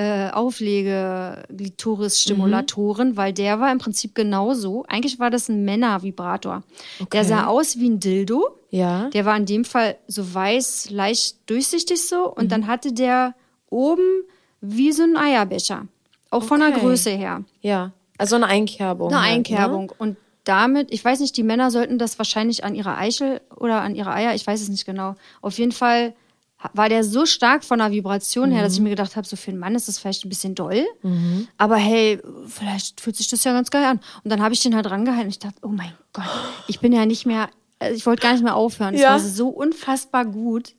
äh, 0.00 0.30
Auflege-Glitoris-Stimulatoren, 0.30 3.18
weil 3.18 3.34
der 3.34 3.60
war 3.60 3.70
im 3.70 3.76
Prinzip 3.76 4.14
genauso. 4.14 4.86
Eigentlich 4.88 5.18
war 5.18 5.28
das 5.28 5.50
ein 5.50 5.66
Männer-Vibrator. 5.66 6.62
Der 7.12 7.26
sah 7.26 7.44
aus 7.46 7.78
wie 7.78 7.90
ein 7.90 8.00
Dildo. 8.00 8.48
Ja. 8.70 9.10
Der 9.10 9.26
war 9.26 9.36
in 9.36 9.44
dem 9.44 9.66
Fall 9.66 9.98
so 10.06 10.34
weiß, 10.34 10.88
leicht 10.88 11.50
durchsichtig 11.50 12.00
so. 12.00 12.32
Und 12.32 12.50
dann 12.50 12.66
hatte 12.66 12.94
der 12.94 13.34
oben 13.68 14.22
wie 14.62 14.92
so 14.92 15.02
ein 15.02 15.18
Eierbecher. 15.18 15.86
Auch 16.30 16.44
von 16.44 16.60
der 16.60 16.70
Okay. 16.70 16.80
Größe 16.80 17.10
her. 17.10 17.44
Ja. 17.60 17.92
Also 18.16 18.36
eine 18.36 18.46
Einkerbung. 18.46 19.08
Eine 19.08 19.20
halt, 19.20 19.34
Einkerbung. 19.34 19.92
Und 19.98 20.16
damit, 20.44 20.94
ich 20.94 21.04
weiß 21.04 21.20
nicht, 21.20 21.36
die 21.36 21.42
Männer 21.42 21.70
sollten 21.70 21.98
das 21.98 22.18
wahrscheinlich 22.18 22.64
an 22.64 22.74
ihrer 22.74 22.96
Eichel 22.96 23.42
oder 23.54 23.82
an 23.82 23.94
ihre 23.94 24.14
Eier, 24.14 24.34
ich 24.34 24.46
weiß 24.46 24.62
es 24.62 24.70
nicht 24.70 24.86
genau. 24.86 25.16
Auf 25.42 25.58
jeden 25.58 25.72
Fall 25.72 26.14
war 26.74 26.88
der 26.88 27.04
so 27.04 27.26
stark 27.26 27.64
von 27.64 27.78
der 27.78 27.90
Vibration 27.90 28.50
her, 28.50 28.62
dass 28.62 28.74
ich 28.74 28.80
mir 28.80 28.90
gedacht 28.90 29.16
habe, 29.16 29.26
so 29.26 29.36
für 29.36 29.50
einen 29.50 29.60
Mann 29.60 29.74
ist 29.74 29.88
das 29.88 29.98
vielleicht 29.98 30.24
ein 30.24 30.28
bisschen 30.28 30.54
doll. 30.54 30.84
Aber 31.56 31.76
hey, 31.76 32.20
vielleicht 32.46 33.00
fühlt 33.00 33.16
sich 33.16 33.28
das 33.28 33.44
ja 33.44 33.52
ganz 33.52 33.70
geil 33.70 33.84
an. 33.84 34.00
Und 34.24 34.30
dann 34.30 34.42
habe 34.42 34.54
ich 34.54 34.60
den 34.60 34.74
halt 34.74 34.90
rangehalten 34.90 35.26
und 35.26 35.30
ich 35.30 35.38
dachte, 35.38 35.58
oh 35.62 35.68
mein 35.68 35.92
Gott, 36.12 36.24
ich 36.68 36.80
bin 36.80 36.92
ja 36.92 37.06
nicht 37.06 37.26
mehr 37.26 37.48
also 37.80 37.94
ich 37.96 38.04
wollte 38.04 38.22
gar 38.22 38.32
nicht 38.32 38.44
mehr 38.44 38.54
aufhören. 38.56 38.94
Es 38.94 39.00
ja. 39.00 39.10
war 39.10 39.18
so 39.18 39.48
unfassbar 39.48 40.26
gut. 40.26 40.74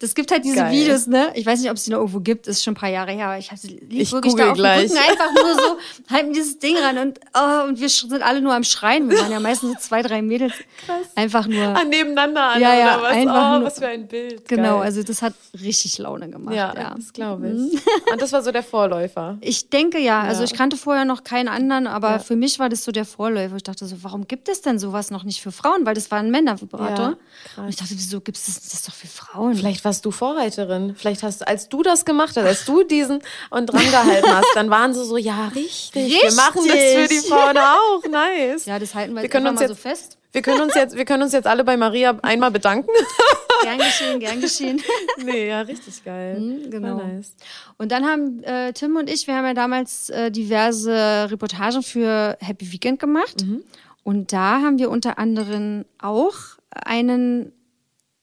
Das 0.00 0.14
gibt 0.14 0.32
halt 0.32 0.46
diese 0.46 0.56
Geil. 0.56 0.72
Videos, 0.72 1.06
ne? 1.06 1.30
Ich 1.34 1.44
weiß 1.44 1.60
nicht, 1.60 1.70
ob 1.70 1.76
es 1.76 1.84
die 1.84 1.90
noch 1.90 1.98
irgendwo 1.98 2.20
gibt, 2.20 2.46
ist 2.46 2.64
schon 2.64 2.72
ein 2.72 2.76
paar 2.76 2.88
Jahre 2.88 3.12
her, 3.12 3.26
aber 3.26 3.38
ich 3.38 3.52
hatte 3.52 3.66
lief 3.66 4.10
wirklich 4.12 4.34
da 4.34 4.52
auf 4.52 4.56
gleich. 4.56 4.88
dem 4.88 4.96
Rücken 4.96 5.10
einfach 5.10 5.34
nur 5.34 5.54
so, 5.54 5.76
halten 6.10 6.32
dieses 6.32 6.58
Ding 6.58 6.74
ran 6.78 6.96
und, 6.96 7.20
oh, 7.34 7.68
und 7.68 7.78
wir 7.78 7.88
sind 7.90 8.22
alle 8.22 8.40
nur 8.40 8.54
am 8.54 8.64
Schreien. 8.64 9.10
Wir 9.10 9.18
waren 9.18 9.30
ja 9.30 9.40
meistens 9.40 9.72
so 9.74 9.78
zwei, 9.78 10.00
drei 10.00 10.22
Mädels. 10.22 10.54
Krass. 10.86 11.06
Einfach 11.16 11.46
nur. 11.46 11.64
Ah, 11.64 11.84
nebeneinander 11.84 12.42
an, 12.52 12.60
ja, 12.62 12.74
ja, 12.74 13.02
was? 13.02 13.12
Einfach 13.12 13.34
oh, 13.34 13.58
nur, 13.58 13.66
was 13.66 13.78
für 13.78 13.88
ein 13.88 14.08
Bild. 14.08 14.48
Genau, 14.48 14.78
Geil. 14.78 14.86
also 14.86 15.02
das 15.02 15.20
hat 15.20 15.34
richtig 15.60 15.98
Laune 15.98 16.30
gemacht. 16.30 16.54
Ja, 16.54 16.74
ja. 16.74 16.94
das 16.96 17.12
glaube 17.12 17.48
ich. 17.48 17.54
Mhm. 17.54 17.80
Und 18.10 18.22
das 18.22 18.32
war 18.32 18.42
so 18.42 18.52
der 18.52 18.62
Vorläufer. 18.62 19.38
Ich 19.50 19.68
denke 19.68 19.98
ja. 19.98 20.20
Also 20.20 20.44
ich 20.44 20.54
kannte 20.54 20.76
vorher 20.76 21.04
noch 21.04 21.24
keinen 21.24 21.48
anderen, 21.48 21.86
aber 21.86 22.10
ja. 22.12 22.18
für 22.20 22.36
mich 22.36 22.58
war 22.58 22.68
das 22.68 22.84
so 22.84 22.92
der 22.92 23.04
Vorläufer. 23.04 23.56
Ich 23.56 23.64
dachte 23.64 23.84
so, 23.84 23.96
warum 24.02 24.28
gibt 24.28 24.48
es 24.48 24.62
denn 24.62 24.78
sowas 24.78 25.10
noch 25.10 25.24
nicht 25.24 25.40
für 25.40 25.50
Frauen? 25.50 25.84
Weil 25.84 25.94
das 25.94 26.10
war 26.10 26.18
ein 26.18 26.30
Männervibrator. 26.30 27.16
Ja, 27.56 27.62
und 27.62 27.68
ich 27.68 27.76
dachte, 27.76 27.94
wieso 27.94 28.20
gibt 28.20 28.38
es 28.38 28.46
das, 28.46 28.68
das 28.70 28.82
doch 28.82 28.94
für 28.94 29.08
Frauen? 29.08 29.56
Vielleicht 29.56 29.84
warst 29.90 30.04
du 30.04 30.12
Vorreiterin. 30.12 30.94
Vielleicht 30.94 31.24
hast 31.24 31.40
du, 31.40 31.48
als 31.48 31.68
du 31.68 31.82
das 31.82 32.04
gemacht 32.04 32.36
hast, 32.36 32.46
als 32.46 32.64
du 32.64 32.84
diesen 32.84 33.24
und 33.50 33.66
dran 33.66 33.82
gehalten 33.90 34.32
hast, 34.32 34.46
dann 34.54 34.70
waren 34.70 34.94
sie 34.94 35.04
so, 35.04 35.16
ja, 35.16 35.48
richtig, 35.48 35.96
richtig. 35.96 36.22
wir 36.22 36.32
machen 36.34 36.62
das 36.64 36.76
für 36.76 37.08
die 37.08 37.28
Frauen 37.28 37.58
auch. 37.58 38.02
Nice. 38.08 38.66
Ja, 38.66 38.78
das 38.78 38.94
halten 38.94 39.14
wir, 39.14 39.22
wir 39.22 39.28
können 39.28 39.48
uns 39.48 39.60
jetzt, 39.60 39.70
so 39.70 39.74
fest. 39.74 40.16
Wir 40.30 40.42
können 40.42 40.60
uns 40.60 40.76
jetzt, 40.76 40.94
wir 40.94 41.04
können 41.04 41.24
uns 41.24 41.32
jetzt 41.32 41.48
alle 41.48 41.64
bei 41.64 41.76
Maria 41.76 42.16
einmal 42.22 42.52
bedanken. 42.52 42.88
Gern 43.62 43.78
geschehen, 43.78 44.20
gern 44.20 44.40
geschehen. 44.40 44.80
Nee, 45.24 45.48
ja, 45.48 45.60
richtig 45.62 46.02
geil. 46.02 46.38
Mhm, 46.38 46.70
genau. 46.70 46.94
Nice. 46.94 47.34
Und 47.76 47.92
dann 47.92 48.06
haben 48.06 48.42
äh, 48.44 48.72
Tim 48.72 48.96
und 48.96 49.10
ich, 49.10 49.26
wir 49.26 49.34
haben 49.34 49.44
ja 49.44 49.54
damals 49.54 50.08
äh, 50.08 50.30
diverse 50.30 51.28
Reportagen 51.30 51.82
für 51.82 52.38
Happy 52.40 52.72
Weekend 52.72 53.00
gemacht. 53.00 53.42
Mhm. 53.44 53.64
Und 54.02 54.32
da 54.32 54.62
haben 54.62 54.78
wir 54.78 54.88
unter 54.88 55.18
anderem 55.18 55.84
auch 55.98 56.36
einen 56.70 57.52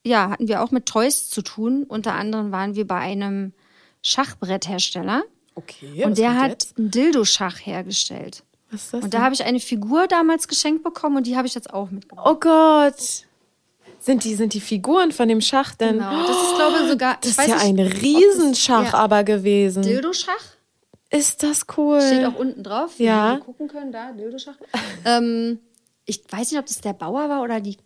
ja, 0.08 0.30
hatten 0.30 0.48
wir 0.48 0.64
auch 0.64 0.72
mit 0.72 0.86
Toys 0.86 1.30
zu 1.30 1.42
tun. 1.42 1.84
Unter 1.88 2.14
anderem 2.14 2.52
waren 2.52 2.76
wir 2.76 2.88
bei 2.88 2.98
einem 2.98 3.54
Schachbretthersteller. 4.02 5.24
Okay. 5.56 6.06
Und 6.06 6.18
der 6.18 6.36
hat 6.40 6.52
jetzt? 6.52 6.78
einen 6.78 6.92
Dildo-Schach 6.92 7.58
hergestellt. 7.66 8.44
Was 8.72 8.84
ist 8.84 8.94
das? 8.94 9.04
Und 9.04 9.14
da 9.14 9.22
habe 9.22 9.34
ich 9.34 9.44
eine 9.44 9.60
Figur 9.60 10.08
damals 10.08 10.48
geschenkt 10.48 10.84
bekommen 10.84 11.18
und 11.18 11.28
die 11.28 11.36
habe 11.36 11.48
ich 11.48 11.56
jetzt 11.56 11.74
auch 11.74 11.90
mitgebracht. 11.90 12.28
Oh 12.30 12.36
Gott. 12.40 13.26
Sind 14.00 14.24
die, 14.24 14.36
sind 14.36 14.54
die 14.54 14.62
Figuren 14.62 15.12
von 15.12 15.28
dem 15.28 15.42
Schach 15.42 15.76
denn? 15.76 15.98
Genau. 15.98 16.28
Das 16.28 16.38
ist, 16.38 16.56
glaube 16.56 16.78
ich, 16.84 16.90
sogar. 16.92 17.18
Das 17.20 17.32
ist 17.32 17.48
ja 17.48 17.58
ein 17.58 17.80
Riesenschach 17.80 18.84
das, 18.84 18.94
ja. 18.94 19.00
aber 19.00 19.24
gewesen. 19.24 19.84
Dildo-Schach? 19.84 20.56
Ist 21.10 21.44
das 21.44 21.66
cool? 21.78 22.02
Steht 22.02 22.26
auch 22.26 22.36
unten 22.36 22.64
drauf, 22.64 23.00
wie 23.00 23.06
ja. 23.06 23.34
wir 23.34 23.40
gucken 23.40 23.68
können. 23.68 23.92
Da, 23.92 24.12
Dildo-Schach. 24.12 24.58
ähm, 25.06 25.60
ich 26.06 26.24
weiß 26.30 26.52
nicht, 26.52 26.60
ob 26.60 26.68
das 26.68 26.80
der 26.82 26.94
Bauer 26.94 27.30
war 27.30 27.42
oder 27.42 27.60
die 27.60 27.78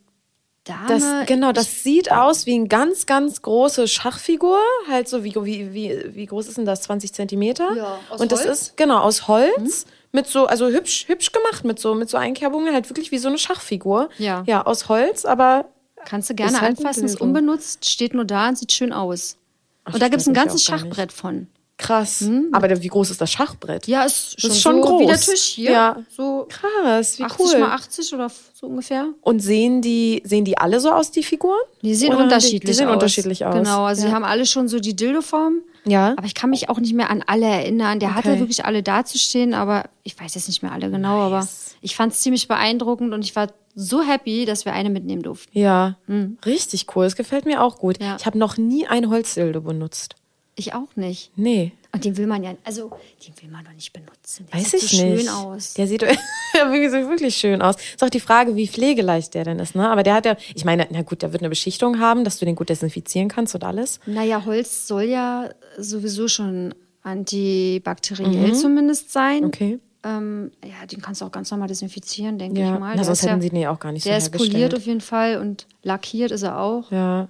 Dame. 0.63 0.87
Das, 0.87 1.27
genau, 1.27 1.51
das 1.51 1.83
sieht 1.83 2.11
aus 2.11 2.45
wie 2.45 2.53
eine 2.53 2.67
ganz, 2.67 3.05
ganz 3.07 3.41
große 3.41 3.87
Schachfigur. 3.87 4.59
Halt 4.87 5.07
so, 5.07 5.23
wie, 5.23 5.33
wie, 5.35 5.73
wie, 5.73 6.15
wie 6.15 6.25
groß 6.25 6.47
ist 6.47 6.57
denn 6.57 6.65
das? 6.65 6.83
20 6.83 7.13
Zentimeter? 7.13 7.75
Ja, 7.75 7.99
aus 8.09 8.21
Und 8.21 8.31
das 8.31 8.45
Holz? 8.45 8.61
ist, 8.61 8.77
genau, 8.77 8.99
aus 8.99 9.27
Holz. 9.27 9.85
Mhm. 9.85 9.91
Mit 10.13 10.27
so, 10.27 10.45
also 10.45 10.67
hübsch, 10.67 11.07
hübsch 11.07 11.31
gemacht, 11.31 11.63
mit 11.63 11.79
so, 11.79 11.95
mit 11.95 12.09
so 12.09 12.17
Einkerbungen, 12.17 12.73
halt 12.73 12.89
wirklich 12.89 13.11
wie 13.11 13.17
so 13.17 13.29
eine 13.29 13.37
Schachfigur. 13.37 14.09
Ja. 14.17 14.43
Ja, 14.45 14.65
aus 14.65 14.89
Holz, 14.89 15.25
aber. 15.25 15.65
Kannst 16.03 16.29
du 16.29 16.35
gerne 16.35 16.59
halt 16.59 16.77
anfassen, 16.77 17.05
ist 17.05 17.21
unbenutzt, 17.21 17.87
steht 17.87 18.13
nur 18.13 18.25
da 18.25 18.49
und 18.49 18.57
sieht 18.57 18.71
schön 18.71 18.91
aus. 18.91 19.37
Ach, 19.83 19.93
und 19.93 20.01
da 20.01 20.09
gibt 20.09 20.21
es 20.21 20.27
ein 20.27 20.33
ganzes 20.33 20.63
Schachbrett 20.63 21.11
von. 21.11 21.47
Krass. 21.81 22.21
Mhm. 22.21 22.49
Aber 22.51 22.69
wie 22.69 22.87
groß 22.87 23.09
ist 23.09 23.19
das 23.19 23.31
Schachbrett? 23.31 23.87
Ja, 23.87 24.03
ist 24.03 24.39
schon, 24.39 24.51
ist 24.51 24.61
schon 24.61 24.83
so 24.83 24.87
groß. 24.87 25.01
wie 25.01 25.05
der 25.07 25.19
Tisch 25.19 25.41
hier. 25.41 25.71
Ja. 25.71 25.97
So 26.15 26.47
krass, 26.47 27.17
wie 27.17 27.23
80 27.23 27.39
cool. 27.39 27.59
mal 27.59 27.71
80 27.71 28.13
oder 28.13 28.31
so 28.53 28.67
ungefähr. 28.67 29.07
Und 29.21 29.39
sehen 29.39 29.81
die, 29.81 30.21
sehen 30.23 30.45
die 30.45 30.59
alle 30.59 30.79
so 30.79 30.91
aus, 30.91 31.09
die 31.09 31.23
Figuren? 31.23 31.57
Die 31.81 31.95
sehen 31.95 32.13
oder 32.13 32.25
unterschiedlich 32.25 32.61
die, 32.61 32.67
die 32.67 32.73
sehen 32.73 32.87
aus. 32.87 32.93
unterschiedlich 32.93 33.45
aus. 33.45 33.55
Genau, 33.55 33.85
also 33.85 34.03
ja. 34.03 34.09
die 34.09 34.13
haben 34.13 34.23
alle 34.23 34.45
schon 34.45 34.67
so 34.67 34.79
die 34.79 34.95
Dildo-Form. 34.95 35.61
Ja. 35.85 36.13
Aber 36.15 36.27
ich 36.27 36.35
kann 36.35 36.51
mich 36.51 36.69
auch 36.69 36.77
nicht 36.77 36.93
mehr 36.93 37.09
an 37.09 37.23
alle 37.25 37.47
erinnern. 37.47 37.99
Der 37.99 38.09
okay. 38.09 38.17
hatte 38.17 38.39
wirklich 38.39 38.63
alle 38.63 38.83
dazustehen, 38.83 39.55
aber 39.55 39.85
ich 40.03 40.19
weiß 40.19 40.35
jetzt 40.35 40.47
nicht 40.47 40.61
mehr 40.61 40.71
alle 40.73 40.91
genau, 40.91 41.29
nice. 41.29 41.33
aber 41.33 41.47
ich 41.81 41.95
fand 41.95 42.13
es 42.13 42.19
ziemlich 42.19 42.47
beeindruckend 42.47 43.11
und 43.11 43.23
ich 43.23 43.35
war 43.35 43.47
so 43.73 44.03
happy, 44.03 44.45
dass 44.45 44.65
wir 44.65 44.73
eine 44.73 44.91
mitnehmen 44.91 45.23
durften. 45.23 45.57
Ja, 45.57 45.97
mhm. 46.05 46.37
richtig 46.45 46.85
cool. 46.95 47.05
Es 47.05 47.15
gefällt 47.15 47.45
mir 47.45 47.63
auch 47.63 47.79
gut. 47.79 47.99
Ja. 47.99 48.17
Ich 48.19 48.27
habe 48.27 48.37
noch 48.37 48.57
nie 48.57 48.85
ein 48.85 49.09
Holzdildo 49.09 49.61
benutzt. 49.61 50.15
Ich 50.55 50.73
auch 50.73 50.95
nicht. 50.95 51.31
Nee. 51.35 51.71
Und 51.93 52.05
den 52.05 52.17
will 52.17 52.27
man 52.27 52.43
ja, 52.43 52.53
also 52.63 52.91
den 53.25 53.41
will 53.41 53.49
man 53.49 53.65
doch 53.65 53.73
nicht 53.73 53.93
benutzen. 53.93 54.45
Der 54.51 54.59
Weiß 54.59 54.71
sieht 54.71 54.83
ich 54.83 54.89
so 54.91 55.05
nicht. 55.05 55.21
schön 55.21 55.29
aus. 55.29 55.73
Der 55.73 55.87
sieht 55.87 56.01
wirklich 56.53 57.35
schön 57.35 57.61
aus. 57.61 57.75
Ist 57.75 58.03
auch 58.03 58.09
die 58.09 58.19
Frage, 58.19 58.55
wie 58.55 58.67
pflegeleicht 58.67 59.33
der 59.33 59.45
denn 59.45 59.59
ist, 59.59 59.75
ne? 59.75 59.89
Aber 59.89 60.03
der 60.03 60.13
hat 60.15 60.25
ja, 60.25 60.35
ich 60.53 60.65
meine, 60.65 60.87
na 60.91 61.01
gut, 61.01 61.21
der 61.21 61.31
wird 61.33 61.41
eine 61.41 61.49
Beschichtung 61.49 61.99
haben, 61.99 62.23
dass 62.23 62.39
du 62.39 62.45
den 62.45 62.55
gut 62.55 62.69
desinfizieren 62.69 63.29
kannst 63.29 63.55
und 63.55 63.63
alles. 63.63 63.99
Naja, 64.05 64.45
Holz 64.45 64.87
soll 64.87 65.03
ja 65.03 65.49
sowieso 65.77 66.27
schon 66.27 66.73
antibakteriell 67.03 68.49
mhm. 68.49 68.53
zumindest 68.53 69.11
sein. 69.11 69.45
Okay. 69.45 69.79
Ähm, 70.03 70.51
ja, 70.63 70.85
den 70.87 71.01
kannst 71.01 71.21
du 71.21 71.25
auch 71.25 71.31
ganz 71.31 71.51
normal 71.51 71.67
desinfizieren, 71.67 72.39
denke 72.39 72.59
ja. 72.59 72.73
ich 72.73 72.79
mal. 72.79 72.95
Na, 72.95 73.03
sonst 73.03 73.21
hätten 73.21 73.35
ja, 73.35 73.41
sie 73.41 73.49
den 73.49 73.59
ja 73.59 73.71
auch 73.71 73.79
gar 73.79 73.91
nicht 73.91 74.05
der 74.05 74.19
so 74.19 74.29
Der 74.29 74.39
ist 74.39 74.51
poliert 74.51 74.75
auf 74.75 74.85
jeden 74.85 75.01
Fall 75.01 75.37
und 75.37 75.67
lackiert 75.83 76.31
ist 76.31 76.41
er 76.41 76.59
auch. 76.59 76.91
Ja. 76.91 77.29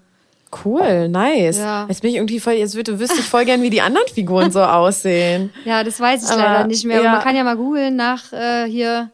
Cool, 0.65 1.07
nice. 1.07 1.57
Ja. 1.57 1.85
Jetzt 1.87 2.01
bin 2.01 2.09
ich 2.09 2.17
irgendwie 2.17 2.39
voll, 2.39 2.53
jetzt 2.53 2.75
würde, 2.75 2.99
wüsste 2.99 3.19
ich 3.19 3.25
voll 3.25 3.45
gern, 3.45 3.61
wie 3.61 3.69
die 3.69 3.81
anderen 3.81 4.07
Figuren 4.07 4.51
so 4.51 4.61
aussehen. 4.61 5.53
Ja, 5.65 5.83
das 5.83 5.99
weiß 5.99 6.23
ich 6.23 6.29
Aber, 6.29 6.41
leider 6.41 6.67
nicht 6.67 6.83
mehr. 6.85 7.01
Ja. 7.01 7.13
man 7.13 7.21
kann 7.21 7.35
ja 7.35 7.43
mal 7.43 7.55
googeln 7.55 7.95
nach 7.95 8.33
äh, 8.33 8.65
hier 8.65 9.09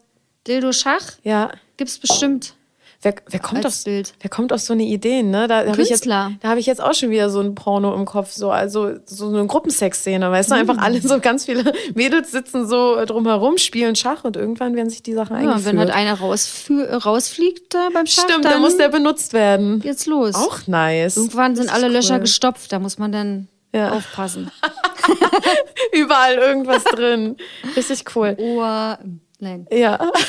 Dildo 0.48 0.72
Schach. 0.72 1.14
Ja. 1.24 1.52
Gibt's 1.78 1.98
bestimmt. 2.00 2.56
Wer, 3.04 3.14
wer, 3.30 3.40
kommt 3.40 3.64
auf, 3.64 3.84
Bild. 3.84 4.14
wer 4.22 4.30
kommt 4.30 4.52
auf 4.52 4.60
so 4.60 4.74
eine 4.74 4.84
Idee, 4.84 5.22
ne? 5.22 5.48
Da 5.48 5.68
habe 5.68 5.82
ich, 5.84 5.90
jetzt, 5.90 6.08
da 6.08 6.32
hab 6.44 6.58
ich 6.58 6.66
jetzt 6.66 6.82
auch 6.82 6.96
schon 6.96 7.12
wieder 7.12 7.30
so 7.30 7.40
ein 7.42 7.54
Porno 7.54 7.94
im 7.94 8.06
Kopf, 8.06 8.32
so, 8.32 8.50
also 8.50 8.96
so 9.06 9.28
eine 9.28 9.46
Gruppensex-Szene, 9.46 10.32
weißt 10.32 10.50
du? 10.50 10.56
Mhm. 10.56 10.62
Einfach 10.62 10.78
alle 10.80 11.00
so 11.00 11.20
ganz 11.20 11.46
viele 11.46 11.72
Mädels 11.94 12.32
sitzen 12.32 12.68
so 12.68 13.04
drumherum, 13.06 13.60
spielen 13.60 13.96
Schach 13.96 14.24
und 14.24 14.36
irgendwann 14.36 14.76
werden 14.76 14.90
sich 14.90 15.04
die 15.04 15.14
Sachen 15.14 15.36
ja, 15.36 15.42
eingeführt. 15.42 15.66
wenn 15.66 15.80
halt 15.80 15.92
einer 15.92 16.16
rausfliegt 16.20 17.76
äh, 17.76 17.94
beim 17.94 18.08
Schach, 18.08 18.24
Stimmt, 18.24 18.46
dann, 18.46 18.62
muss 18.62 18.78
der 18.78 18.90
benutzt 18.90 19.34
werden. 19.34 19.80
Geht's 19.80 20.08
los. 20.08 20.34
Auch 20.34 20.66
nice. 20.66 21.18
Irgendwann 21.18 21.56
sind 21.56 21.72
alle 21.72 21.88
cool. 21.88 21.94
Löcher 21.94 22.20
gestopft, 22.20 22.72
da 22.72 22.80
muss 22.80 22.98
man 22.98 23.12
dann 23.12 23.48
ja. 23.74 23.92
aufpassen. 23.92 24.52
Überall 25.94 26.36
irgendwas 26.36 26.84
drin. 26.84 27.38
Richtig 27.76 28.04
cool. 28.16 28.36
Ohr, 28.40 28.98
nein. 29.40 29.68
Ja. 29.72 30.12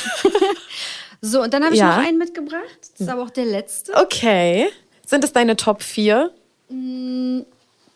So, 1.20 1.42
und 1.42 1.52
dann 1.52 1.64
habe 1.64 1.74
ich 1.74 1.80
ja. 1.80 1.96
noch 1.96 2.06
einen 2.06 2.18
mitgebracht. 2.18 2.78
Das 2.92 3.00
ist 3.00 3.08
aber 3.08 3.22
auch 3.22 3.30
der 3.30 3.44
letzte. 3.44 3.94
Okay. 3.94 4.68
Sind 5.06 5.24
es 5.24 5.32
deine 5.32 5.56
Top 5.56 5.82
4? 5.82 6.30
Mm, 6.68 7.40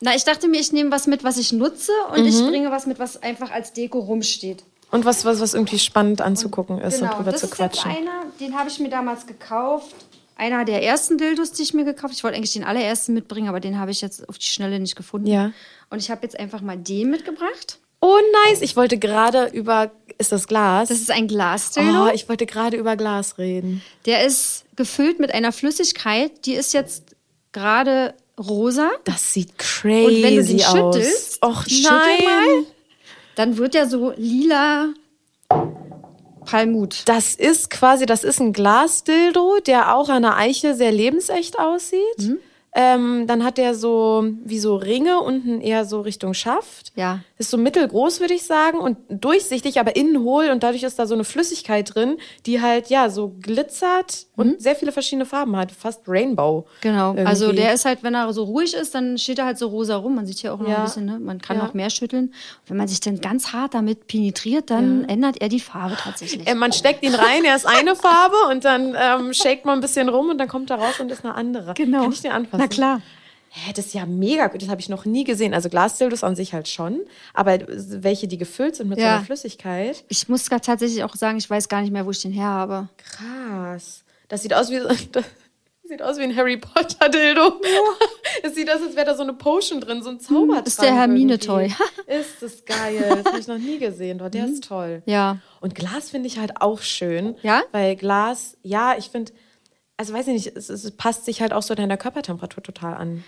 na, 0.00 0.16
ich 0.16 0.24
dachte 0.24 0.48
mir, 0.48 0.60
ich 0.60 0.72
nehme 0.72 0.90
was 0.90 1.06
mit, 1.06 1.22
was 1.22 1.36
ich 1.36 1.52
nutze 1.52 1.92
und 2.12 2.22
mhm. 2.22 2.26
ich 2.26 2.38
bringe 2.40 2.70
was 2.70 2.86
mit, 2.86 2.98
was 2.98 3.22
einfach 3.22 3.50
als 3.52 3.72
Deko 3.72 4.00
rumsteht. 4.00 4.64
Und 4.90 5.04
was, 5.04 5.24
was, 5.24 5.40
was 5.40 5.54
irgendwie 5.54 5.78
spannend 5.78 6.20
anzugucken 6.20 6.78
ist 6.78 6.98
genau, 6.98 7.12
und 7.12 7.18
drüber 7.18 7.32
das 7.32 7.40
zu 7.42 7.48
quatschen. 7.48 7.90
Ist 7.90 7.98
jetzt 7.98 8.08
einer, 8.08 8.24
den 8.40 8.58
habe 8.58 8.68
ich 8.68 8.78
mir 8.78 8.90
damals 8.90 9.26
gekauft. 9.26 9.94
Einer 10.36 10.64
der 10.64 10.82
ersten 10.82 11.18
Dildos, 11.18 11.52
die 11.52 11.62
ich 11.62 11.72
mir 11.72 11.84
gekauft 11.84 12.04
habe. 12.04 12.14
Ich 12.14 12.24
wollte 12.24 12.36
eigentlich 12.36 12.52
den 12.52 12.64
allerersten 12.64 13.14
mitbringen, 13.14 13.48
aber 13.48 13.60
den 13.60 13.78
habe 13.78 13.90
ich 13.90 14.00
jetzt 14.00 14.28
auf 14.28 14.38
die 14.38 14.46
Schnelle 14.46 14.80
nicht 14.80 14.96
gefunden. 14.96 15.28
Ja. 15.28 15.52
Und 15.88 16.00
ich 16.00 16.10
habe 16.10 16.22
jetzt 16.22 16.38
einfach 16.38 16.62
mal 16.62 16.76
den 16.76 17.10
mitgebracht. 17.10 17.78
Oh, 18.00 18.18
nice. 18.46 18.60
Ich 18.60 18.74
wollte 18.74 18.98
gerade 18.98 19.46
über. 19.52 19.92
Ist 20.18 20.32
das 20.32 20.46
Glas? 20.46 20.88
Das 20.88 20.98
ist 20.98 21.10
ein 21.10 21.28
Glasdildo. 21.28 22.06
Oh, 22.06 22.10
ich 22.12 22.28
wollte 22.28 22.46
gerade 22.46 22.76
über 22.76 22.96
Glas 22.96 23.38
reden. 23.38 23.82
Der 24.06 24.24
ist 24.24 24.64
gefüllt 24.76 25.18
mit 25.18 25.32
einer 25.34 25.52
Flüssigkeit, 25.52 26.46
die 26.46 26.54
ist 26.54 26.72
jetzt 26.72 27.16
gerade 27.52 28.14
rosa. 28.38 28.90
Das 29.04 29.32
sieht 29.32 29.58
crazy 29.58 30.04
aus. 30.04 30.06
Und 30.06 30.22
wenn 30.22 30.36
du 30.36 30.44
den 30.44 30.60
aus. 30.60 30.96
schüttelst, 30.96 31.44
Och, 31.44 31.64
nein. 31.82 32.24
Mal, 32.24 32.66
dann 33.34 33.56
wird 33.56 33.74
der 33.74 33.88
so 33.88 34.12
lila 34.16 34.92
Palmut. 36.44 37.02
Das 37.06 37.34
ist 37.34 37.70
quasi, 37.70 38.06
das 38.06 38.24
ist 38.24 38.40
ein 38.40 38.52
Glasdildo, 38.52 39.58
der 39.66 39.94
auch 39.94 40.08
an 40.08 40.22
der 40.22 40.36
Eiche 40.36 40.74
sehr 40.74 40.92
lebensecht 40.92 41.58
aussieht. 41.58 42.18
Mhm. 42.18 42.38
Ähm, 42.74 43.26
dann 43.26 43.44
hat 43.44 43.58
der 43.58 43.74
so 43.74 44.24
wie 44.44 44.58
so 44.58 44.76
Ringe 44.76 45.20
unten 45.20 45.60
eher 45.60 45.84
so 45.84 46.00
Richtung 46.00 46.32
Schaft. 46.32 46.92
Ja. 46.96 47.20
Ist 47.42 47.50
so 47.50 47.58
mittelgroß, 47.58 48.20
würde 48.20 48.34
ich 48.34 48.44
sagen, 48.44 48.78
und 48.78 48.98
durchsichtig, 49.08 49.80
aber 49.80 49.96
innen 49.96 50.22
hohl 50.22 50.50
und 50.50 50.62
dadurch 50.62 50.84
ist 50.84 50.96
da 51.00 51.06
so 51.06 51.14
eine 51.14 51.24
Flüssigkeit 51.24 51.92
drin, 51.92 52.18
die 52.46 52.60
halt 52.60 52.88
ja 52.88 53.10
so 53.10 53.34
glitzert 53.40 54.26
mhm. 54.36 54.42
und 54.42 54.62
sehr 54.62 54.76
viele 54.76 54.92
verschiedene 54.92 55.26
Farben 55.26 55.56
hat, 55.56 55.72
fast 55.72 56.02
Rainbow. 56.06 56.68
Genau. 56.82 57.08
Irgendwie. 57.08 57.26
Also 57.26 57.50
der 57.50 57.74
ist 57.74 57.84
halt, 57.84 58.04
wenn 58.04 58.14
er 58.14 58.32
so 58.32 58.44
ruhig 58.44 58.74
ist, 58.74 58.94
dann 58.94 59.18
steht 59.18 59.40
er 59.40 59.46
halt 59.46 59.58
so 59.58 59.66
rosa 59.66 59.96
rum. 59.96 60.14
Man 60.14 60.24
sieht 60.24 60.38
hier 60.38 60.54
auch 60.54 60.60
noch 60.60 60.68
ja. 60.68 60.76
ein 60.76 60.84
bisschen, 60.84 61.04
ne? 61.04 61.18
Man 61.18 61.40
kann 61.40 61.56
ja. 61.56 61.64
noch 61.64 61.74
mehr 61.74 61.90
schütteln. 61.90 62.32
Wenn 62.68 62.76
man 62.76 62.86
sich 62.86 63.00
dann 63.00 63.20
ganz 63.20 63.52
hart 63.52 63.74
damit 63.74 64.06
penetriert, 64.06 64.70
dann 64.70 65.00
ja. 65.00 65.08
ändert 65.08 65.40
er 65.40 65.48
die 65.48 65.58
Farbe 65.58 65.96
tatsächlich. 65.96 66.46
Äh, 66.46 66.54
man 66.54 66.72
steckt 66.72 67.02
ihn 67.02 67.16
rein, 67.16 67.44
er 67.44 67.56
ist 67.56 67.66
eine 67.66 67.96
Farbe 67.96 68.36
und 68.52 68.64
dann 68.64 68.96
ähm, 68.96 69.32
shakt 69.32 69.64
man 69.64 69.78
ein 69.78 69.80
bisschen 69.80 70.08
rum 70.08 70.30
und 70.30 70.38
dann 70.38 70.46
kommt 70.46 70.70
er 70.70 70.76
raus 70.76 71.00
und 71.00 71.10
ist 71.10 71.24
eine 71.24 71.34
andere. 71.34 71.74
Genau. 71.74 72.02
Kann 72.02 72.12
ich 72.12 72.22
den 72.22 72.30
anfassen? 72.30 72.60
Na 72.60 72.68
klar. 72.68 73.00
Hä, 73.54 73.72
das 73.74 73.86
ist 73.86 73.94
ja 73.94 74.06
mega 74.06 74.46
gut. 74.46 74.62
Das 74.62 74.70
habe 74.70 74.80
ich 74.80 74.88
noch 74.88 75.04
nie 75.04 75.24
gesehen. 75.24 75.52
Also 75.52 75.68
Glasdildos 75.68 76.24
an 76.24 76.34
sich 76.34 76.54
halt 76.54 76.68
schon, 76.68 77.00
aber 77.34 77.58
welche, 77.68 78.26
die 78.26 78.38
gefüllt 78.38 78.76
sind 78.76 78.88
mit 78.88 78.98
ja. 78.98 79.04
so 79.04 79.10
einer 79.10 79.24
Flüssigkeit. 79.26 80.04
Ich 80.08 80.26
muss 80.30 80.46
tatsächlich 80.46 81.04
auch 81.04 81.14
sagen, 81.14 81.36
ich 81.36 81.50
weiß 81.50 81.68
gar 81.68 81.82
nicht 81.82 81.92
mehr, 81.92 82.06
wo 82.06 82.10
ich 82.10 82.22
den 82.22 82.32
her 82.32 82.46
habe. 82.46 82.88
Krass. 82.96 84.04
Das 84.28 84.40
sieht 84.42 84.54
aus 84.54 84.70
wie 84.70 84.80
Sieht 85.84 86.00
aus 86.00 86.16
wie 86.16 86.22
ein 86.22 86.34
Harry 86.34 86.56
Potter 86.56 87.10
Dildo. 87.10 87.60
Es 88.42 88.54
sieht 88.54 88.70
aus, 88.70 88.80
als 88.80 88.96
wäre 88.96 89.04
da 89.04 89.14
so 89.14 89.22
eine 89.22 89.34
Potion 89.34 89.80
drin, 89.82 90.02
so 90.02 90.08
ein 90.08 90.18
Zaubertrank. 90.18 90.66
Ist 90.66 90.80
der 90.80 90.94
Hermine-Toy. 90.94 91.66
ist 92.06 92.40
das 92.40 92.64
geil. 92.64 93.04
Das 93.22 93.26
habe 93.26 93.38
ich 93.38 93.46
noch 93.46 93.58
nie 93.58 93.78
gesehen. 93.78 94.18
Der 94.18 94.46
ist 94.46 94.64
toll. 94.64 95.02
Ja. 95.04 95.38
Und 95.60 95.74
Glas 95.74 96.08
finde 96.08 96.28
ich 96.28 96.38
halt 96.38 96.62
auch 96.62 96.80
schön. 96.80 97.36
Ja? 97.42 97.62
Weil 97.72 97.96
Glas, 97.96 98.56
ja, 98.62 98.96
ich 98.96 99.10
finde, 99.10 99.32
also 99.98 100.14
weiß 100.14 100.28
ich 100.28 100.32
nicht, 100.32 100.56
es, 100.56 100.70
es 100.70 100.90
passt 100.92 101.26
sich 101.26 101.42
halt 101.42 101.52
auch 101.52 101.62
so 101.62 101.74
deiner 101.74 101.98
Körpertemperatur 101.98 102.62
total 102.62 102.94
an. 102.94 103.22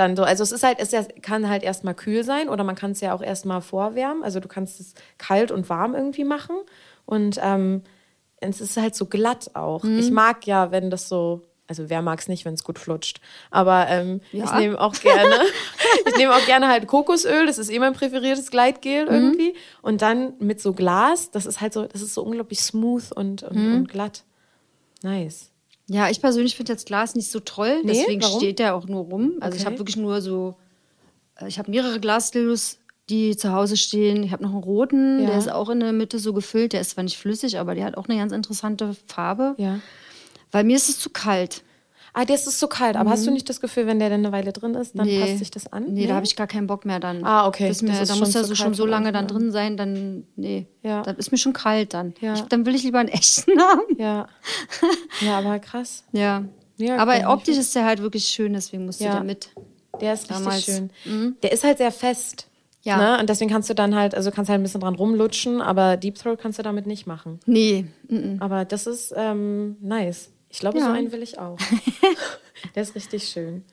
Dann 0.00 0.16
so, 0.16 0.22
also 0.22 0.42
es 0.42 0.50
ist 0.50 0.62
halt, 0.62 0.78
es 0.80 0.94
kann 1.20 1.46
halt 1.46 1.62
erstmal 1.62 1.94
kühl 1.94 2.24
sein 2.24 2.48
oder 2.48 2.64
man 2.64 2.74
kann 2.74 2.92
es 2.92 3.02
ja 3.02 3.12
auch 3.12 3.20
erstmal 3.20 3.60
vorwärmen. 3.60 4.22
Also 4.22 4.40
du 4.40 4.48
kannst 4.48 4.80
es 4.80 4.94
kalt 5.18 5.50
und 5.50 5.68
warm 5.68 5.94
irgendwie 5.94 6.24
machen. 6.24 6.56
Und 7.04 7.38
ähm, 7.42 7.82
es 8.38 8.62
ist 8.62 8.78
halt 8.78 8.94
so 8.94 9.04
glatt 9.04 9.50
auch. 9.52 9.84
Mhm. 9.84 9.98
Ich 9.98 10.10
mag 10.10 10.46
ja, 10.46 10.70
wenn 10.70 10.88
das 10.88 11.06
so, 11.10 11.42
also 11.66 11.90
wer 11.90 12.00
mag 12.00 12.18
es 12.18 12.28
nicht, 12.28 12.46
wenn 12.46 12.54
es 12.54 12.64
gut 12.64 12.78
flutscht. 12.78 13.20
Aber 13.50 13.88
ähm, 13.88 14.22
ja. 14.32 14.44
ich 14.46 14.52
nehme 14.54 14.80
auch 14.80 14.94
gerne, 14.94 15.34
ich 16.06 16.16
nehme 16.16 16.34
auch 16.34 16.46
gerne 16.46 16.68
halt 16.68 16.86
Kokosöl, 16.86 17.44
das 17.44 17.58
ist 17.58 17.68
eh 17.68 17.78
mein 17.78 17.92
präferiertes 17.92 18.50
Gleitgel 18.50 19.04
mhm. 19.04 19.10
irgendwie. 19.10 19.54
Und 19.82 20.00
dann 20.00 20.32
mit 20.38 20.62
so 20.62 20.72
Glas, 20.72 21.30
das 21.30 21.44
ist 21.44 21.60
halt 21.60 21.74
so, 21.74 21.84
das 21.84 22.00
ist 22.00 22.14
so 22.14 22.22
unglaublich 22.22 22.60
smooth 22.62 23.12
und, 23.12 23.42
und, 23.42 23.54
mhm. 23.54 23.74
und 23.74 23.88
glatt. 23.90 24.24
Nice. 25.02 25.50
Ja, 25.92 26.08
ich 26.08 26.20
persönlich 26.20 26.54
finde 26.54 26.72
jetzt 26.72 26.86
Glas 26.86 27.16
nicht 27.16 27.28
so 27.32 27.40
toll, 27.40 27.80
nee? 27.82 27.94
deswegen 27.94 28.22
Warum? 28.22 28.38
steht 28.38 28.60
der 28.60 28.76
auch 28.76 28.86
nur 28.86 29.02
rum. 29.06 29.32
Also 29.40 29.54
okay. 29.54 29.56
ich 29.56 29.66
habe 29.66 29.78
wirklich 29.78 29.96
nur 29.96 30.22
so, 30.22 30.54
äh, 31.34 31.48
ich 31.48 31.58
habe 31.58 31.68
mehrere 31.68 31.98
Glasdildos, 31.98 32.78
die 33.08 33.36
zu 33.36 33.52
Hause 33.52 33.76
stehen. 33.76 34.22
Ich 34.22 34.30
habe 34.30 34.44
noch 34.44 34.52
einen 34.52 34.62
roten, 34.62 35.18
ja. 35.18 35.26
der 35.26 35.38
ist 35.38 35.50
auch 35.50 35.68
in 35.68 35.80
der 35.80 35.92
Mitte 35.92 36.20
so 36.20 36.32
gefüllt. 36.32 36.74
Der 36.74 36.80
ist 36.80 36.90
zwar 36.90 37.02
nicht 37.02 37.18
flüssig, 37.18 37.58
aber 37.58 37.74
der 37.74 37.86
hat 37.86 37.96
auch 37.96 38.08
eine 38.08 38.18
ganz 38.18 38.30
interessante 38.30 38.94
Farbe. 39.08 39.56
Ja. 39.58 39.80
Weil 40.52 40.62
mir 40.62 40.76
ist 40.76 40.88
es 40.88 41.00
zu 41.00 41.10
kalt. 41.10 41.64
Ah, 42.12 42.24
der 42.24 42.36
ist 42.36 42.58
zu 42.58 42.68
kalt. 42.68 42.96
Aber 42.96 43.10
mhm. 43.10 43.12
hast 43.12 43.24
du 43.24 43.30
mhm. 43.30 43.34
nicht 43.34 43.48
das 43.48 43.60
Gefühl, 43.60 43.86
wenn 43.86 43.98
der 43.98 44.10
dann 44.10 44.20
eine 44.20 44.32
Weile 44.32 44.52
drin 44.52 44.74
ist, 44.74 44.98
dann 44.98 45.06
nee. 45.06 45.20
passt 45.20 45.38
sich 45.38 45.50
das 45.50 45.72
an? 45.72 45.84
Nee, 45.84 46.00
nee? 46.02 46.06
da 46.06 46.14
habe 46.14 46.26
ich 46.26 46.36
gar 46.36 46.46
keinen 46.46 46.66
Bock 46.66 46.84
mehr 46.84 47.00
dann. 47.00 47.24
Ah, 47.24 47.46
okay. 47.46 47.68
Das 47.68 47.82
mir, 47.82 47.92
das 47.92 48.08
da 48.08 48.16
muss 48.16 48.34
er 48.34 48.44
so 48.44 48.54
schon 48.54 48.74
so 48.74 48.86
lange 48.86 49.12
dann 49.12 49.26
drin 49.26 49.52
sein, 49.52 49.76
dann, 49.76 50.24
nee. 50.36 50.66
Ja. 50.82 51.02
Das 51.02 51.16
ist 51.16 51.30
mir 51.30 51.38
schon 51.38 51.52
kalt 51.52 51.94
dann. 51.94 52.14
Ja. 52.20 52.34
Ich, 52.34 52.42
dann 52.42 52.66
will 52.66 52.74
ich 52.74 52.82
lieber 52.82 52.98
einen 52.98 53.08
echten 53.10 53.60
haben. 53.60 53.96
Ja. 53.98 54.28
Ja, 55.20 55.38
aber 55.38 55.58
krass. 55.58 56.04
Ja. 56.12 56.44
ja 56.76 56.96
aber 56.96 57.32
optisch 57.32 57.56
ist 57.56 57.74
der 57.74 57.84
halt 57.84 58.02
wirklich 58.02 58.26
schön, 58.26 58.52
deswegen 58.52 58.86
musste 58.86 59.04
ja. 59.04 59.12
der 59.14 59.24
mit. 59.24 59.50
Der 60.00 60.14
ist 60.14 60.30
Damals. 60.30 60.56
richtig 60.56 60.74
schön. 60.74 60.90
Mhm. 61.04 61.36
Der 61.42 61.52
ist 61.52 61.64
halt 61.64 61.78
sehr 61.78 61.92
fest. 61.92 62.46
Ja. 62.82 62.96
Ne? 62.96 63.20
Und 63.20 63.28
deswegen 63.28 63.50
kannst 63.50 63.68
du 63.68 63.74
dann 63.74 63.94
halt, 63.94 64.14
also 64.14 64.30
kannst 64.30 64.48
halt 64.48 64.58
ein 64.58 64.62
bisschen 64.62 64.80
dran 64.80 64.94
rumlutschen, 64.94 65.60
aber 65.60 65.96
Deep 65.96 66.16
Throat 66.16 66.38
kannst 66.40 66.58
du 66.58 66.62
damit 66.62 66.86
nicht 66.86 67.06
machen. 67.06 67.40
Nee. 67.46 67.86
Mhm. 68.08 68.38
Aber 68.40 68.64
das 68.64 68.86
ist 68.86 69.12
ähm, 69.16 69.76
nice. 69.80 70.30
Ich 70.50 70.58
glaube, 70.58 70.78
ja. 70.78 70.86
so 70.86 70.90
einen 70.90 71.12
will 71.12 71.22
ich 71.22 71.38
auch. 71.38 71.58
Der 72.74 72.82
ist 72.82 72.94
richtig 72.94 73.28
schön. 73.28 73.64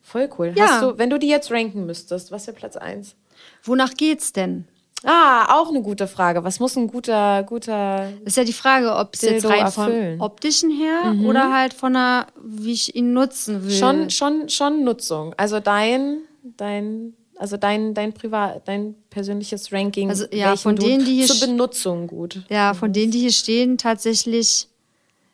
Voll 0.00 0.28
cool. 0.38 0.52
Ja. 0.56 0.68
Hast 0.68 0.82
du, 0.82 0.98
wenn 0.98 1.10
du 1.10 1.18
die 1.18 1.28
jetzt 1.28 1.50
ranken 1.50 1.84
müsstest, 1.86 2.32
was 2.32 2.46
wäre 2.46 2.56
Platz 2.56 2.76
1? 2.76 3.14
Wonach 3.62 3.94
geht's 3.94 4.32
denn? 4.32 4.66
Ah, 5.04 5.60
auch 5.60 5.68
eine 5.68 5.82
gute 5.82 6.08
Frage. 6.08 6.42
Was 6.42 6.58
muss 6.58 6.76
ein 6.76 6.88
guter, 6.88 7.44
guter. 7.44 8.10
Ist 8.24 8.36
ja 8.36 8.44
die 8.44 8.52
Frage, 8.52 8.96
ob 8.96 9.14
es 9.14 9.22
jetzt 9.22 9.44
rein 9.44 9.60
erfüllen. 9.60 10.18
vom 10.18 10.26
optischen 10.26 10.70
her 10.70 11.12
mhm. 11.12 11.26
oder 11.26 11.52
halt 11.52 11.72
von 11.72 11.92
der, 11.92 12.26
wie 12.42 12.72
ich 12.72 12.96
ihn 12.96 13.12
nutzen 13.12 13.64
will. 13.64 13.70
Schon, 13.70 14.10
schon, 14.10 14.48
schon 14.48 14.82
Nutzung. 14.82 15.34
Also 15.36 15.60
dein, 15.60 16.22
dein, 16.42 17.14
also 17.36 17.56
dein, 17.56 17.94
dein 17.94 18.12
privat, 18.12 18.66
dein 18.66 18.96
persönliches 19.08 19.72
Ranking. 19.72 20.08
Also 20.08 20.24
ja, 20.32 20.56
von 20.56 20.74
denen, 20.74 21.04
die 21.04 21.14
hier 21.14 21.26
zur 21.26 21.46
Benutzung 21.46 22.08
gut. 22.08 22.42
Ja, 22.48 22.74
von 22.74 22.92
denen, 22.92 23.12
die 23.12 23.20
hier 23.20 23.32
stehen, 23.32 23.78
tatsächlich 23.78 24.68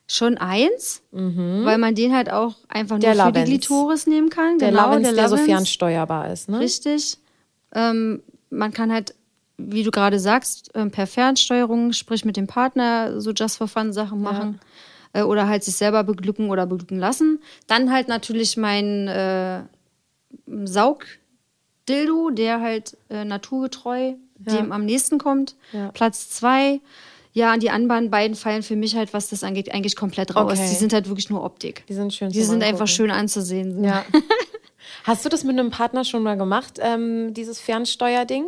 schon 0.07 0.37
eins, 0.37 1.03
mhm. 1.13 1.65
weil 1.65 1.79
man 1.79 1.95
den 1.95 2.15
halt 2.15 2.31
auch 2.31 2.57
einfach 2.69 2.99
der 2.99 3.15
nur 3.15 3.27
für 3.27 3.33
die 3.33 3.45
Glitoris 3.45 4.07
nehmen 4.07 4.29
kann. 4.29 4.59
Der 4.59 4.71
genau, 4.71 4.83
Lavens, 4.89 5.05
der, 5.05 5.15
der 5.15 5.29
so 5.29 5.37
fernsteuerbar 5.37 6.31
ist, 6.31 6.49
ne? 6.49 6.61
Richtig. 6.61 7.19
Ähm, 7.75 8.23
man 8.51 8.73
kann 8.73 8.93
halt, 8.93 9.15
wie 9.57 9.83
du 9.83 9.91
gerade 9.91 10.19
sagst, 10.21 10.71
ähm, 10.75 10.91
per 10.91 11.07
Fernsteuerung, 11.07 11.93
sprich 11.93 12.25
mit 12.25 12.37
dem 12.37 12.47
Partner, 12.47 13.21
so 13.21 13.33
just 13.33 13.57
for 13.57 13.69
fun 13.69 13.93
Sachen 13.93 14.21
machen. 14.21 14.61
Ja. 15.15 15.23
Äh, 15.23 15.25
oder 15.25 15.49
halt 15.49 15.65
sich 15.65 15.77
selber 15.77 16.05
beglücken 16.05 16.51
oder 16.51 16.67
beglücken 16.67 16.99
lassen. 16.99 17.41
Dann 17.67 17.91
halt 17.91 18.09
natürlich 18.09 18.57
mein 18.57 19.09
äh, 19.09 19.63
Saugdildo, 20.65 22.31
der 22.31 22.61
halt 22.61 22.97
äh, 23.09 23.25
naturgetreu 23.25 24.15
ja. 24.47 24.57
dem 24.57 24.73
am 24.73 24.85
nächsten 24.85 25.19
kommt. 25.19 25.57
Ja. 25.73 25.91
Platz 25.93 26.29
zwei 26.31 26.81
ja, 27.35 27.57
die 27.57 27.69
anderen 27.69 28.11
beiden 28.11 28.37
fallen 28.37 28.63
für 28.63 28.77
mich 28.77 28.95
halt, 28.95 29.13
was 29.13 29.29
das 29.29 29.43
angeht, 29.43 29.75
eigentlich 29.75 29.97
komplett 29.97 30.37
raus. 30.37 30.53
Okay. 30.53 30.69
Die 30.71 30.77
sind 30.77 30.93
halt 30.93 31.09
wirklich 31.09 31.29
nur 31.31 31.43
Optik. 31.43 31.85
Die 31.89 31.95
sind 31.95 32.15
schön. 32.15 32.31
Die 32.31 32.43
sind 32.43 32.63
einfach 32.63 32.87
schön 32.87 33.11
anzusehen. 33.11 33.83
Ja. 33.83 34.05
Hast 35.05 35.25
du 35.25 35.29
das 35.29 35.43
mit 35.43 35.59
einem 35.59 35.71
Partner 35.71 36.05
schon 36.05 36.23
mal 36.23 36.37
gemacht, 36.37 36.79
ähm, 36.81 37.35
dieses 37.35 37.59
Fernsteuerding? 37.59 38.47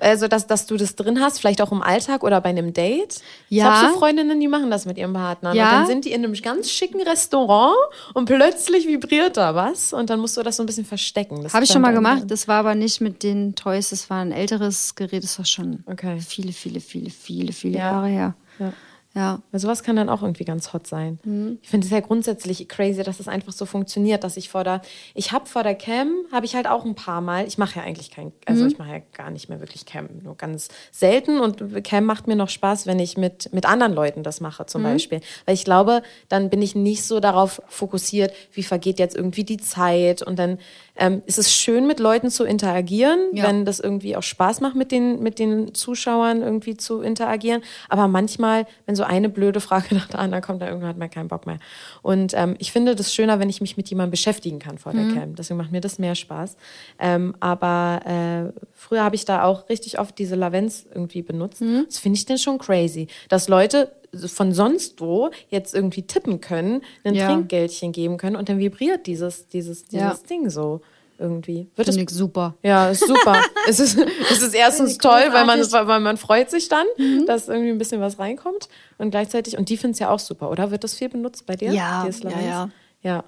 Also, 0.00 0.28
dass, 0.28 0.46
dass 0.46 0.66
du 0.66 0.76
das 0.76 0.96
drin 0.96 1.20
hast, 1.20 1.40
vielleicht 1.40 1.60
auch 1.60 1.72
im 1.72 1.82
Alltag 1.82 2.22
oder 2.22 2.40
bei 2.40 2.50
einem 2.50 2.72
Date. 2.72 3.20
Ja. 3.48 3.64
Ich 3.64 3.70
habe 3.70 3.92
so 3.92 3.98
Freundinnen, 3.98 4.40
die 4.40 4.48
machen 4.48 4.70
das 4.70 4.86
mit 4.86 4.98
ihrem 4.98 5.12
Partner. 5.12 5.54
Ja. 5.54 5.64
Und 5.64 5.72
dann 5.72 5.86
sind 5.86 6.04
die 6.04 6.12
in 6.12 6.24
einem 6.24 6.34
ganz 6.34 6.70
schicken 6.70 7.00
Restaurant 7.02 7.76
und 8.14 8.26
plötzlich 8.26 8.86
vibriert 8.86 9.36
da 9.36 9.54
was 9.54 9.92
und 9.92 10.10
dann 10.10 10.20
musst 10.20 10.36
du 10.36 10.42
das 10.42 10.56
so 10.56 10.62
ein 10.62 10.66
bisschen 10.66 10.84
verstecken. 10.84 11.46
Habe 11.52 11.64
ich 11.64 11.70
schon 11.70 11.82
mal 11.82 11.92
gemacht. 11.92 12.24
Das 12.28 12.48
war 12.48 12.60
aber 12.60 12.74
nicht 12.74 13.00
mit 13.00 13.22
den 13.22 13.54
Toys. 13.54 13.90
Das 13.90 14.10
war 14.10 14.20
ein 14.20 14.32
älteres 14.32 14.94
Gerät. 14.94 15.22
Das 15.22 15.38
war 15.38 15.44
schon 15.44 15.84
okay. 15.86 16.18
viele, 16.20 16.52
viele, 16.52 16.80
viele, 16.80 17.10
viele, 17.10 17.52
viele 17.52 17.78
ja. 17.78 17.92
Jahre 17.92 18.08
her. 18.08 18.34
Ja. 18.58 18.72
Ja. 19.14 19.42
Weil 19.50 19.60
sowas 19.60 19.82
kann 19.82 19.96
dann 19.96 20.08
auch 20.08 20.22
irgendwie 20.22 20.44
ganz 20.44 20.72
hot 20.72 20.86
sein. 20.86 21.18
Mhm. 21.24 21.58
Ich 21.62 21.68
finde 21.68 21.84
es 21.84 21.90
ja 21.90 21.98
grundsätzlich 22.00 22.68
crazy, 22.68 23.02
dass 23.02 23.18
es 23.18 23.26
das 23.26 23.28
einfach 23.28 23.52
so 23.52 23.66
funktioniert, 23.66 24.22
dass 24.22 24.36
ich 24.36 24.48
vor 24.48 24.62
der, 24.62 24.82
ich 25.14 25.32
habe 25.32 25.46
vor 25.46 25.64
der 25.64 25.74
Cam, 25.74 26.12
habe 26.30 26.46
ich 26.46 26.54
halt 26.54 26.68
auch 26.68 26.84
ein 26.84 26.94
paar 26.94 27.20
Mal, 27.20 27.46
ich 27.46 27.58
mache 27.58 27.80
ja 27.80 27.84
eigentlich 27.84 28.10
kein, 28.10 28.32
also 28.46 28.62
mhm. 28.62 28.70
ich 28.70 28.78
mache 28.78 28.90
ja 28.90 28.98
gar 29.12 29.30
nicht 29.30 29.48
mehr 29.48 29.60
wirklich 29.60 29.84
Cam, 29.84 30.08
nur 30.22 30.36
ganz 30.36 30.68
selten 30.92 31.40
und 31.40 31.82
Cam 31.82 32.04
macht 32.04 32.28
mir 32.28 32.36
noch 32.36 32.48
Spaß, 32.48 32.86
wenn 32.86 33.00
ich 33.00 33.16
mit, 33.16 33.52
mit 33.52 33.66
anderen 33.66 33.94
Leuten 33.94 34.22
das 34.22 34.40
mache 34.40 34.66
zum 34.66 34.82
mhm. 34.82 34.86
Beispiel. 34.86 35.20
Weil 35.44 35.54
ich 35.54 35.64
glaube, 35.64 36.02
dann 36.28 36.48
bin 36.48 36.62
ich 36.62 36.76
nicht 36.76 37.04
so 37.04 37.18
darauf 37.18 37.60
fokussiert, 37.66 38.32
wie 38.52 38.62
vergeht 38.62 39.00
jetzt 39.00 39.16
irgendwie 39.16 39.44
die 39.44 39.58
Zeit 39.58 40.22
und 40.22 40.38
dann 40.38 40.58
ähm, 41.00 41.22
ist 41.24 41.38
es 41.38 41.52
schön, 41.52 41.86
mit 41.86 41.98
Leuten 41.98 42.30
zu 42.30 42.44
interagieren, 42.44 43.18
ja. 43.32 43.44
wenn 43.44 43.64
das 43.64 43.80
irgendwie 43.80 44.16
auch 44.16 44.22
Spaß 44.22 44.60
macht, 44.60 44.76
mit 44.76 44.92
den, 44.92 45.22
mit 45.22 45.38
den 45.38 45.74
Zuschauern 45.74 46.42
irgendwie 46.42 46.76
zu 46.76 47.00
interagieren. 47.00 47.62
Aber 47.88 48.06
manchmal, 48.06 48.66
wenn 48.84 48.94
so 48.94 49.02
eine 49.02 49.30
blöde 49.30 49.60
Frage 49.60 49.94
nach 49.94 50.08
der 50.08 50.20
anderen 50.20 50.44
kommt, 50.44 50.60
dann 50.60 50.68
irgendwann 50.68 50.90
hat 50.90 50.98
man 50.98 51.10
keinen 51.10 51.28
Bock 51.28 51.46
mehr. 51.46 51.58
Und 52.02 52.34
ähm, 52.34 52.54
ich 52.58 52.70
finde 52.70 52.94
das 52.94 53.14
schöner, 53.14 53.40
wenn 53.40 53.48
ich 53.48 53.62
mich 53.62 53.78
mit 53.78 53.88
jemandem 53.88 54.10
beschäftigen 54.10 54.58
kann 54.58 54.76
vor 54.76 54.92
der 54.92 55.04
mhm. 55.04 55.14
Cam. 55.14 55.34
Deswegen 55.34 55.56
macht 55.56 55.72
mir 55.72 55.80
das 55.80 55.98
mehr 55.98 56.14
Spaß. 56.14 56.56
Ähm, 56.98 57.34
aber 57.40 58.52
äh, 58.54 58.60
früher 58.74 59.02
habe 59.02 59.16
ich 59.16 59.24
da 59.24 59.44
auch 59.44 59.70
richtig 59.70 59.98
oft 59.98 60.18
diese 60.18 60.36
Lavens 60.36 60.86
irgendwie 60.94 61.22
benutzt. 61.22 61.62
Mhm. 61.62 61.86
Das 61.86 61.98
finde 61.98 62.18
ich 62.18 62.26
denn 62.26 62.38
schon 62.38 62.58
crazy, 62.58 63.08
dass 63.30 63.48
Leute 63.48 63.90
von 64.14 64.52
sonst 64.52 65.00
wo 65.00 65.30
jetzt 65.48 65.74
irgendwie 65.74 66.02
tippen 66.02 66.40
können, 66.40 66.82
ein 67.04 67.14
ja. 67.14 67.26
Trinkgeldchen 67.26 67.92
geben 67.92 68.16
können 68.16 68.36
und 68.36 68.48
dann 68.48 68.58
vibriert 68.58 69.06
dieses, 69.06 69.48
dieses, 69.48 69.84
dieses 69.84 70.00
ja. 70.00 70.18
Ding 70.28 70.50
so 70.50 70.80
irgendwie. 71.18 71.68
Wird 71.76 71.88
Finde 71.88 72.02
ich 72.02 72.10
super. 72.10 72.54
Ja, 72.62 72.88
ist 72.88 73.06
super. 73.06 73.40
es, 73.68 73.78
ist, 73.78 73.98
es 74.30 74.42
ist 74.42 74.54
erstens 74.54 74.98
toll, 74.98 75.24
weil 75.30 75.44
man, 75.44 75.60
weil 75.60 76.00
man 76.00 76.16
freut 76.16 76.50
sich 76.50 76.68
dann, 76.68 76.86
mhm. 76.96 77.26
dass 77.26 77.48
irgendwie 77.48 77.70
ein 77.70 77.78
bisschen 77.78 78.00
was 78.00 78.18
reinkommt 78.18 78.68
und 78.98 79.10
gleichzeitig, 79.10 79.58
und 79.58 79.68
die 79.68 79.76
finden 79.76 79.92
es 79.92 79.98
ja 79.98 80.10
auch 80.10 80.18
super, 80.18 80.50
oder? 80.50 80.70
Wird 80.70 80.82
das 80.82 80.94
viel 80.94 81.10
benutzt 81.10 81.46
bei 81.46 81.56
dir? 81.56 81.72
Ja, 81.72 82.06
ja, 82.06 82.40
ja. 82.40 82.70
Ja. 83.02 83.24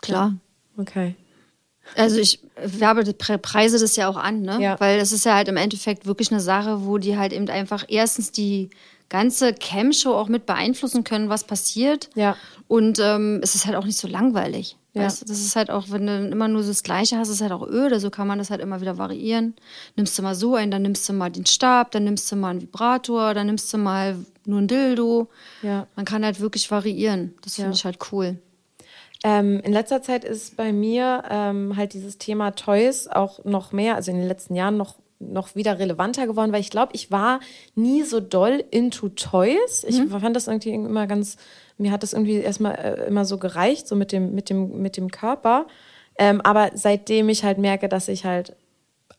Klar. 0.00 0.34
Okay. 0.78 1.14
Also 1.96 2.18
ich 2.18 2.40
werbe 2.56 3.02
preise 3.12 3.78
das 3.78 3.96
ja 3.96 4.08
auch 4.08 4.16
an, 4.16 4.42
ne? 4.42 4.58
Ja. 4.60 4.80
Weil 4.80 5.00
es 5.00 5.12
ist 5.12 5.24
ja 5.24 5.34
halt 5.34 5.48
im 5.48 5.56
Endeffekt 5.56 6.06
wirklich 6.06 6.30
eine 6.30 6.40
Sache, 6.40 6.86
wo 6.86 6.98
die 6.98 7.18
halt 7.18 7.32
eben 7.32 7.48
einfach 7.48 7.84
erstens 7.88 8.30
die 8.30 8.70
ganze 9.12 9.52
Cam-Show 9.52 10.14
auch 10.14 10.28
mit 10.28 10.46
beeinflussen 10.46 11.04
können, 11.04 11.28
was 11.28 11.44
passiert. 11.44 12.08
Ja. 12.14 12.34
Und 12.66 12.98
ähm, 12.98 13.40
es 13.42 13.54
ist 13.54 13.66
halt 13.66 13.76
auch 13.76 13.84
nicht 13.84 13.98
so 13.98 14.08
langweilig. 14.08 14.78
Ja. 14.94 15.02
Weißt, 15.02 15.28
das 15.28 15.38
ist 15.40 15.54
halt 15.54 15.70
auch, 15.70 15.90
wenn 15.90 16.06
du 16.06 16.28
immer 16.28 16.48
nur 16.48 16.62
so 16.62 16.70
das 16.70 16.82
Gleiche 16.82 17.18
hast, 17.18 17.28
ist 17.28 17.42
halt 17.42 17.52
auch 17.52 17.66
öde. 17.66 18.00
So 18.00 18.08
kann 18.08 18.26
man 18.26 18.38
das 18.38 18.50
halt 18.50 18.62
immer 18.62 18.80
wieder 18.80 18.96
variieren. 18.96 19.54
Nimmst 19.96 20.18
du 20.18 20.22
mal 20.22 20.34
so 20.34 20.54
ein, 20.54 20.70
dann 20.70 20.80
nimmst 20.80 21.06
du 21.08 21.12
mal 21.12 21.30
den 21.30 21.44
Stab, 21.44 21.90
dann 21.90 22.04
nimmst 22.04 22.32
du 22.32 22.36
mal 22.36 22.50
einen 22.50 22.62
Vibrator, 22.62 23.34
dann 23.34 23.46
nimmst 23.46 23.72
du 23.72 23.78
mal 23.78 24.16
nur 24.46 24.60
ein 24.60 24.68
Dildo. 24.68 25.28
Ja. 25.60 25.86
Man 25.94 26.06
kann 26.06 26.24
halt 26.24 26.40
wirklich 26.40 26.70
variieren. 26.70 27.34
Das 27.42 27.56
finde 27.56 27.70
ja. 27.70 27.74
ich 27.74 27.84
halt 27.84 27.98
cool. 28.12 28.38
Ähm, 29.24 29.60
in 29.60 29.72
letzter 29.72 30.00
Zeit 30.00 30.24
ist 30.24 30.56
bei 30.56 30.72
mir 30.72 31.24
ähm, 31.30 31.76
halt 31.76 31.92
dieses 31.92 32.16
Thema 32.16 32.52
Toys 32.52 33.08
auch 33.08 33.44
noch 33.44 33.72
mehr, 33.72 33.94
also 33.94 34.10
in 34.10 34.16
den 34.16 34.26
letzten 34.26 34.54
Jahren 34.54 34.78
noch 34.78 34.96
noch 35.30 35.54
wieder 35.54 35.78
relevanter 35.78 36.26
geworden, 36.26 36.52
weil 36.52 36.60
ich 36.60 36.70
glaube, 36.70 36.92
ich 36.94 37.10
war 37.10 37.40
nie 37.74 38.02
so 38.02 38.20
doll 38.20 38.64
into 38.70 39.08
Toys. 39.10 39.84
Ich 39.86 39.98
mhm. 39.98 40.08
fand 40.08 40.36
das 40.36 40.48
irgendwie 40.48 40.70
immer 40.70 41.06
ganz 41.06 41.36
mir 41.82 41.92
hat 41.92 42.02
das 42.02 42.12
irgendwie 42.12 42.36
erstmal 42.36 42.74
äh, 42.74 43.06
immer 43.06 43.24
so 43.24 43.38
gereicht, 43.38 43.86
so 43.86 43.96
mit 43.96 44.12
dem, 44.12 44.34
mit 44.34 44.48
dem, 44.48 44.80
mit 44.80 44.96
dem 44.96 45.10
Körper. 45.10 45.66
Ähm, 46.18 46.40
aber 46.40 46.70
seitdem 46.74 47.28
ich 47.28 47.44
halt 47.44 47.58
merke, 47.58 47.88
dass 47.88 48.08
ich 48.08 48.24
halt 48.24 48.56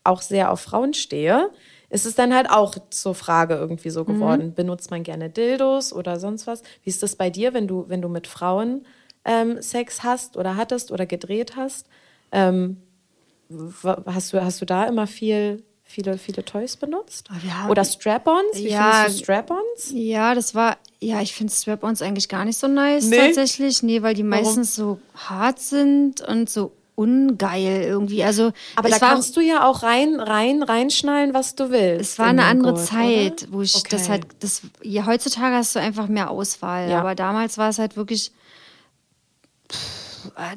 auch 0.02 0.22
sehr 0.22 0.50
auf 0.50 0.60
Frauen 0.60 0.94
stehe, 0.94 1.50
ist 1.90 2.06
es 2.06 2.14
dann 2.14 2.34
halt 2.34 2.50
auch 2.50 2.74
zur 2.90 3.14
Frage 3.14 3.54
irgendwie 3.54 3.90
so 3.90 4.04
geworden. 4.04 4.48
Mhm. 4.48 4.54
Benutzt 4.54 4.90
man 4.90 5.02
gerne 5.02 5.30
Dildos 5.30 5.92
oder 5.92 6.18
sonst 6.18 6.46
was? 6.46 6.62
Wie 6.82 6.90
ist 6.90 7.02
das 7.02 7.16
bei 7.16 7.30
dir, 7.30 7.54
wenn 7.54 7.68
du, 7.68 7.84
wenn 7.88 8.02
du 8.02 8.08
mit 8.08 8.26
Frauen 8.26 8.84
ähm, 9.24 9.62
Sex 9.62 10.02
hast 10.02 10.36
oder 10.36 10.56
hattest 10.56 10.90
oder 10.90 11.06
gedreht 11.06 11.56
hast. 11.56 11.88
Ähm, 12.32 12.78
hast, 13.84 14.32
du, 14.32 14.44
hast 14.44 14.60
du 14.60 14.66
da 14.66 14.84
immer 14.84 15.06
viel 15.06 15.62
viele, 15.94 16.18
viele 16.18 16.44
Toys 16.44 16.76
benutzt? 16.76 17.28
Ja. 17.46 17.68
Oder 17.68 17.84
Strap-ons? 17.84 18.56
Wie 18.56 18.68
ja, 18.68 19.04
findest 19.04 19.20
du 19.20 19.24
Strap-ons? 19.24 19.92
Ja, 19.92 20.34
das 20.34 20.54
war, 20.54 20.76
ja, 21.00 21.20
ich 21.20 21.34
finde 21.34 21.52
Strap-ons 21.52 22.02
eigentlich 22.02 22.28
gar 22.28 22.44
nicht 22.44 22.58
so 22.58 22.66
nice 22.66 23.06
nee? 23.06 23.16
tatsächlich. 23.16 23.82
Nee, 23.82 24.02
weil 24.02 24.14
die 24.14 24.24
meistens 24.24 24.78
Warum? 24.78 25.00
so 25.14 25.28
hart 25.28 25.60
sind 25.60 26.20
und 26.20 26.50
so 26.50 26.72
ungeil 26.96 27.82
irgendwie. 27.82 28.22
Also, 28.24 28.52
aber 28.76 28.88
da 28.88 28.98
kannst 28.98 29.36
du 29.36 29.40
ja 29.40 29.68
auch 29.68 29.82
rein, 29.82 30.20
rein, 30.20 30.62
reinschnallen, 30.62 31.34
was 31.34 31.54
du 31.54 31.70
willst. 31.70 32.12
Es 32.12 32.18
war 32.18 32.26
eine 32.26 32.44
andere 32.44 32.74
Code, 32.74 32.84
Zeit, 32.84 33.42
oder? 33.44 33.52
wo 33.52 33.62
ich 33.62 33.74
okay. 33.76 33.88
das 33.90 34.08
halt, 34.08 34.26
das, 34.40 34.62
ja, 34.82 35.06
heutzutage 35.06 35.56
hast 35.56 35.74
du 35.74 35.80
einfach 35.80 36.08
mehr 36.08 36.30
Auswahl. 36.30 36.90
Ja. 36.90 37.00
Aber 37.00 37.14
damals 37.14 37.58
war 37.58 37.68
es 37.68 37.78
halt 37.78 37.96
wirklich, 37.96 38.32
pff, 39.72 40.04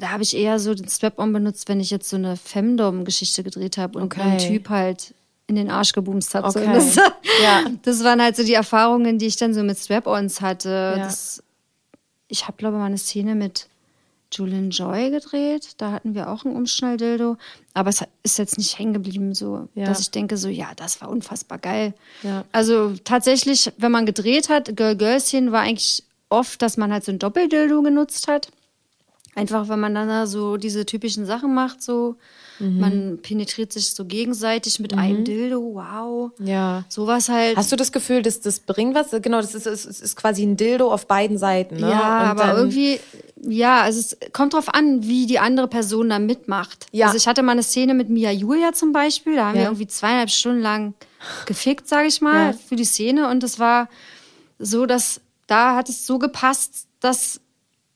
da 0.00 0.10
habe 0.10 0.22
ich 0.22 0.36
eher 0.36 0.58
so 0.58 0.74
den 0.74 0.88
Strap-on 0.88 1.32
benutzt, 1.32 1.68
wenn 1.68 1.80
ich 1.80 1.90
jetzt 1.90 2.08
so 2.08 2.16
eine 2.16 2.36
Femdom-Geschichte 2.36 3.42
gedreht 3.42 3.78
habe 3.78 3.98
und 3.98 4.14
okay. 4.14 4.22
ein 4.22 4.38
Typ 4.38 4.68
halt 4.68 5.14
in 5.48 5.56
den 5.56 5.70
Arsch 5.70 5.92
gebumst 5.92 6.34
hat. 6.34 6.44
Okay. 6.44 6.80
So. 6.80 7.00
Das, 7.00 7.12
ja. 7.42 7.64
das 7.82 8.04
waren 8.04 8.22
halt 8.22 8.36
so 8.36 8.44
die 8.44 8.54
Erfahrungen, 8.54 9.18
die 9.18 9.26
ich 9.26 9.36
dann 9.36 9.54
so 9.54 9.62
mit 9.62 9.78
Strap-ons 9.78 10.40
hatte. 10.40 10.94
Ja. 10.96 11.04
Das, 11.04 11.42
ich 12.28 12.46
habe, 12.46 12.56
glaube 12.58 12.76
ich, 12.76 12.80
mal 12.80 12.86
eine 12.86 12.98
Szene 12.98 13.34
mit 13.34 13.66
Julian 14.30 14.70
Joy 14.70 15.10
gedreht. 15.10 15.70
Da 15.78 15.90
hatten 15.90 16.14
wir 16.14 16.28
auch 16.30 16.44
ein 16.44 16.54
Umschnalldildo. 16.54 17.38
Aber 17.72 17.88
es 17.88 18.04
ist 18.22 18.38
jetzt 18.38 18.58
nicht 18.58 18.78
hängen 18.78 18.92
geblieben, 18.92 19.34
so, 19.34 19.68
ja. 19.74 19.86
dass 19.86 20.00
ich 20.00 20.10
denke, 20.10 20.36
so, 20.36 20.48
ja, 20.48 20.68
das 20.76 21.00
war 21.00 21.08
unfassbar 21.08 21.58
geil. 21.58 21.94
Ja. 22.22 22.44
Also 22.52 22.94
tatsächlich, 23.04 23.72
wenn 23.78 23.90
man 23.90 24.04
gedreht 24.04 24.50
hat, 24.50 24.76
Girl 24.76 24.96
Girlschen 24.96 25.50
war 25.50 25.62
eigentlich 25.62 26.04
oft, 26.28 26.60
dass 26.60 26.76
man 26.76 26.92
halt 26.92 27.04
so 27.04 27.12
ein 27.12 27.18
Doppeldildo 27.18 27.80
genutzt 27.82 28.28
hat. 28.28 28.50
Einfach, 29.38 29.68
wenn 29.68 29.80
man 29.80 29.94
dann 29.94 30.08
da 30.08 30.26
so 30.26 30.56
diese 30.56 30.84
typischen 30.86 31.26
Sachen 31.26 31.54
macht, 31.54 31.82
so 31.82 32.16
Mhm. 32.60 32.80
Man 32.80 33.18
penetriert 33.22 33.72
sich 33.72 33.92
so 33.92 34.04
gegenseitig 34.04 34.80
mit 34.80 34.92
mhm. 34.92 34.98
einem 34.98 35.24
Dildo. 35.24 35.74
Wow. 35.74 36.32
Ja. 36.38 36.84
Sowas 36.88 37.28
halt. 37.28 37.56
Hast 37.56 37.70
du 37.70 37.76
das 37.76 37.92
Gefühl, 37.92 38.22
dass 38.22 38.40
das 38.40 38.60
bringt 38.60 38.94
was? 38.94 39.10
Genau, 39.22 39.40
das 39.40 39.54
ist, 39.54 39.66
ist, 39.66 39.84
ist 39.84 40.16
quasi 40.16 40.42
ein 40.42 40.56
Dildo 40.56 40.92
auf 40.92 41.06
beiden 41.06 41.38
Seiten. 41.38 41.76
Ne? 41.76 41.90
Ja, 41.90 42.32
Und 42.32 42.40
aber 42.40 42.56
irgendwie, 42.56 43.00
ja, 43.40 43.82
also 43.82 44.00
es 44.00 44.16
kommt 44.32 44.54
drauf 44.54 44.74
an, 44.74 45.04
wie 45.04 45.26
die 45.26 45.38
andere 45.38 45.68
Person 45.68 46.08
da 46.08 46.18
mitmacht. 46.18 46.86
Ja. 46.92 47.06
Also 47.06 47.16
ich 47.16 47.28
hatte 47.28 47.42
mal 47.42 47.52
eine 47.52 47.62
Szene 47.62 47.94
mit 47.94 48.08
Mia 48.08 48.30
Julia 48.32 48.72
zum 48.72 48.92
Beispiel. 48.92 49.36
Da 49.36 49.46
haben 49.46 49.56
ja. 49.56 49.62
wir 49.62 49.68
irgendwie 49.68 49.86
zweieinhalb 49.86 50.30
Stunden 50.30 50.62
lang 50.62 50.94
gefickt, 51.46 51.88
sage 51.88 52.08
ich 52.08 52.20
mal, 52.20 52.52
ja. 52.52 52.52
für 52.52 52.76
die 52.76 52.84
Szene. 52.84 53.28
Und 53.28 53.44
es 53.44 53.58
war 53.58 53.88
so, 54.58 54.86
dass 54.86 55.20
da 55.46 55.76
hat 55.76 55.88
es 55.88 56.06
so 56.06 56.18
gepasst, 56.18 56.88
dass 57.00 57.40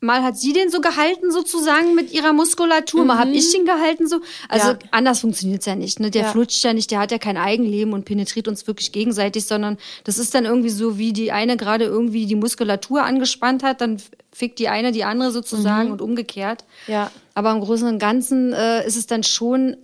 mal 0.02 0.22
hat 0.24 0.36
sie 0.36 0.52
den 0.52 0.68
so 0.68 0.80
gehalten 0.80 1.30
sozusagen 1.30 1.94
mit 1.94 2.12
ihrer 2.12 2.32
Muskulatur, 2.32 3.02
mhm. 3.02 3.06
mal 3.06 3.18
habe 3.18 3.30
ich 3.30 3.52
den 3.52 3.64
gehalten 3.64 4.08
so. 4.08 4.20
Also 4.48 4.70
ja. 4.70 4.78
anders 4.90 5.20
funktioniert's 5.20 5.64
ja 5.64 5.76
nicht. 5.76 6.00
Ne? 6.00 6.10
Der 6.10 6.22
ja. 6.22 6.28
flutscht 6.28 6.62
ja 6.64 6.72
nicht, 6.72 6.90
der 6.90 6.98
hat 6.98 7.12
ja 7.12 7.18
kein 7.18 7.36
Eigenleben 7.36 7.94
und 7.94 8.04
penetriert 8.04 8.48
uns 8.48 8.66
wirklich 8.66 8.90
gegenseitig, 8.90 9.46
sondern 9.46 9.78
das 10.02 10.18
ist 10.18 10.34
dann 10.34 10.44
irgendwie 10.44 10.70
so, 10.70 10.98
wie 10.98 11.12
die 11.12 11.30
eine 11.30 11.56
gerade 11.56 11.84
irgendwie 11.84 12.26
die 12.26 12.34
Muskulatur 12.34 13.04
angespannt 13.04 13.62
hat, 13.62 13.80
dann 13.80 13.98
fickt 14.32 14.58
die 14.58 14.68
eine 14.68 14.90
die 14.90 15.04
andere 15.04 15.30
sozusagen 15.30 15.86
mhm. 15.86 15.92
und 15.92 16.02
umgekehrt. 16.02 16.64
Ja. 16.88 17.12
Aber 17.34 17.52
im 17.52 17.60
Großen 17.60 17.86
und 17.86 18.00
Ganzen 18.00 18.52
äh, 18.52 18.84
ist 18.84 18.96
es 18.96 19.06
dann 19.06 19.22
schon 19.22 19.76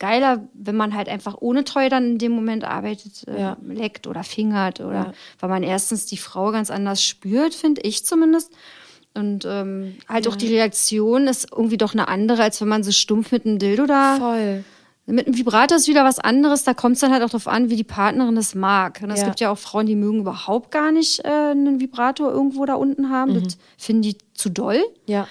geiler, 0.00 0.48
wenn 0.54 0.76
man 0.76 0.96
halt 0.96 1.08
einfach 1.08 1.36
ohne 1.38 1.62
Treu 1.62 1.88
dann 1.88 2.12
in 2.12 2.18
dem 2.18 2.32
Moment 2.32 2.64
arbeitet, 2.64 3.28
äh, 3.28 3.40
ja. 3.40 3.56
leckt 3.64 4.08
oder 4.08 4.24
fingert 4.24 4.80
oder 4.80 4.94
ja. 4.94 5.12
weil 5.38 5.48
man 5.48 5.62
erstens 5.62 6.06
die 6.06 6.16
Frau 6.16 6.50
ganz 6.50 6.70
anders 6.70 7.04
spürt, 7.04 7.54
finde 7.54 7.82
ich 7.82 8.04
zumindest. 8.04 8.50
Und 9.14 9.44
ähm, 9.44 9.96
halt 10.08 10.26
ja. 10.26 10.30
auch 10.30 10.36
die 10.36 10.48
Reaktion 10.48 11.26
ist 11.26 11.48
irgendwie 11.50 11.76
doch 11.76 11.92
eine 11.92 12.08
andere, 12.08 12.42
als 12.42 12.60
wenn 12.60 12.68
man 12.68 12.82
so 12.82 12.92
stumpf 12.92 13.32
mit 13.32 13.44
einem 13.44 13.58
Dildo 13.58 13.86
da. 13.86 14.16
Voll. 14.16 14.64
Mit 15.06 15.26
einem 15.26 15.36
Vibrator 15.36 15.76
ist 15.76 15.88
wieder 15.88 16.04
was 16.04 16.20
anderes. 16.20 16.62
Da 16.62 16.74
kommt 16.74 16.94
es 16.94 17.00
dann 17.00 17.12
halt 17.12 17.22
auch 17.22 17.30
darauf 17.30 17.48
an, 17.48 17.70
wie 17.70 17.76
die 17.76 17.84
Partnerin 17.84 18.36
das 18.36 18.54
mag. 18.54 19.00
Und 19.02 19.10
es 19.10 19.20
ja. 19.20 19.26
gibt 19.26 19.40
ja 19.40 19.50
auch 19.50 19.58
Frauen, 19.58 19.86
die 19.86 19.96
mögen 19.96 20.20
überhaupt 20.20 20.70
gar 20.70 20.92
nicht 20.92 21.24
äh, 21.24 21.28
einen 21.28 21.80
Vibrator 21.80 22.30
irgendwo 22.30 22.64
da 22.64 22.74
unten 22.74 23.10
haben. 23.10 23.32
Mhm. 23.32 23.44
Das 23.44 23.58
finden 23.76 24.02
die 24.02 24.18
zu 24.34 24.50
doll. 24.50 24.80
Ja. 25.06 25.26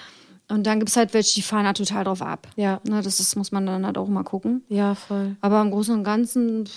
Und 0.50 0.66
dann 0.66 0.80
gibt 0.80 0.90
es 0.90 0.98
halt 0.98 1.14
welche, 1.14 1.36
die 1.36 1.42
fahren 1.44 1.64
da 1.64 1.74
total 1.74 2.04
drauf 2.04 2.22
ab. 2.22 2.48
Ja. 2.56 2.82
Na, 2.84 3.02
das 3.02 3.20
ist, 3.20 3.36
muss 3.36 3.52
man 3.52 3.66
dann 3.66 3.86
halt 3.86 3.98
auch 3.98 4.08
mal 4.08 4.24
gucken. 4.24 4.64
Ja, 4.68 4.96
voll. 4.96 5.38
Aber 5.42 5.62
im 5.62 5.72
Großen 5.72 5.94
und 5.94 6.04
Ganzen, 6.04 6.68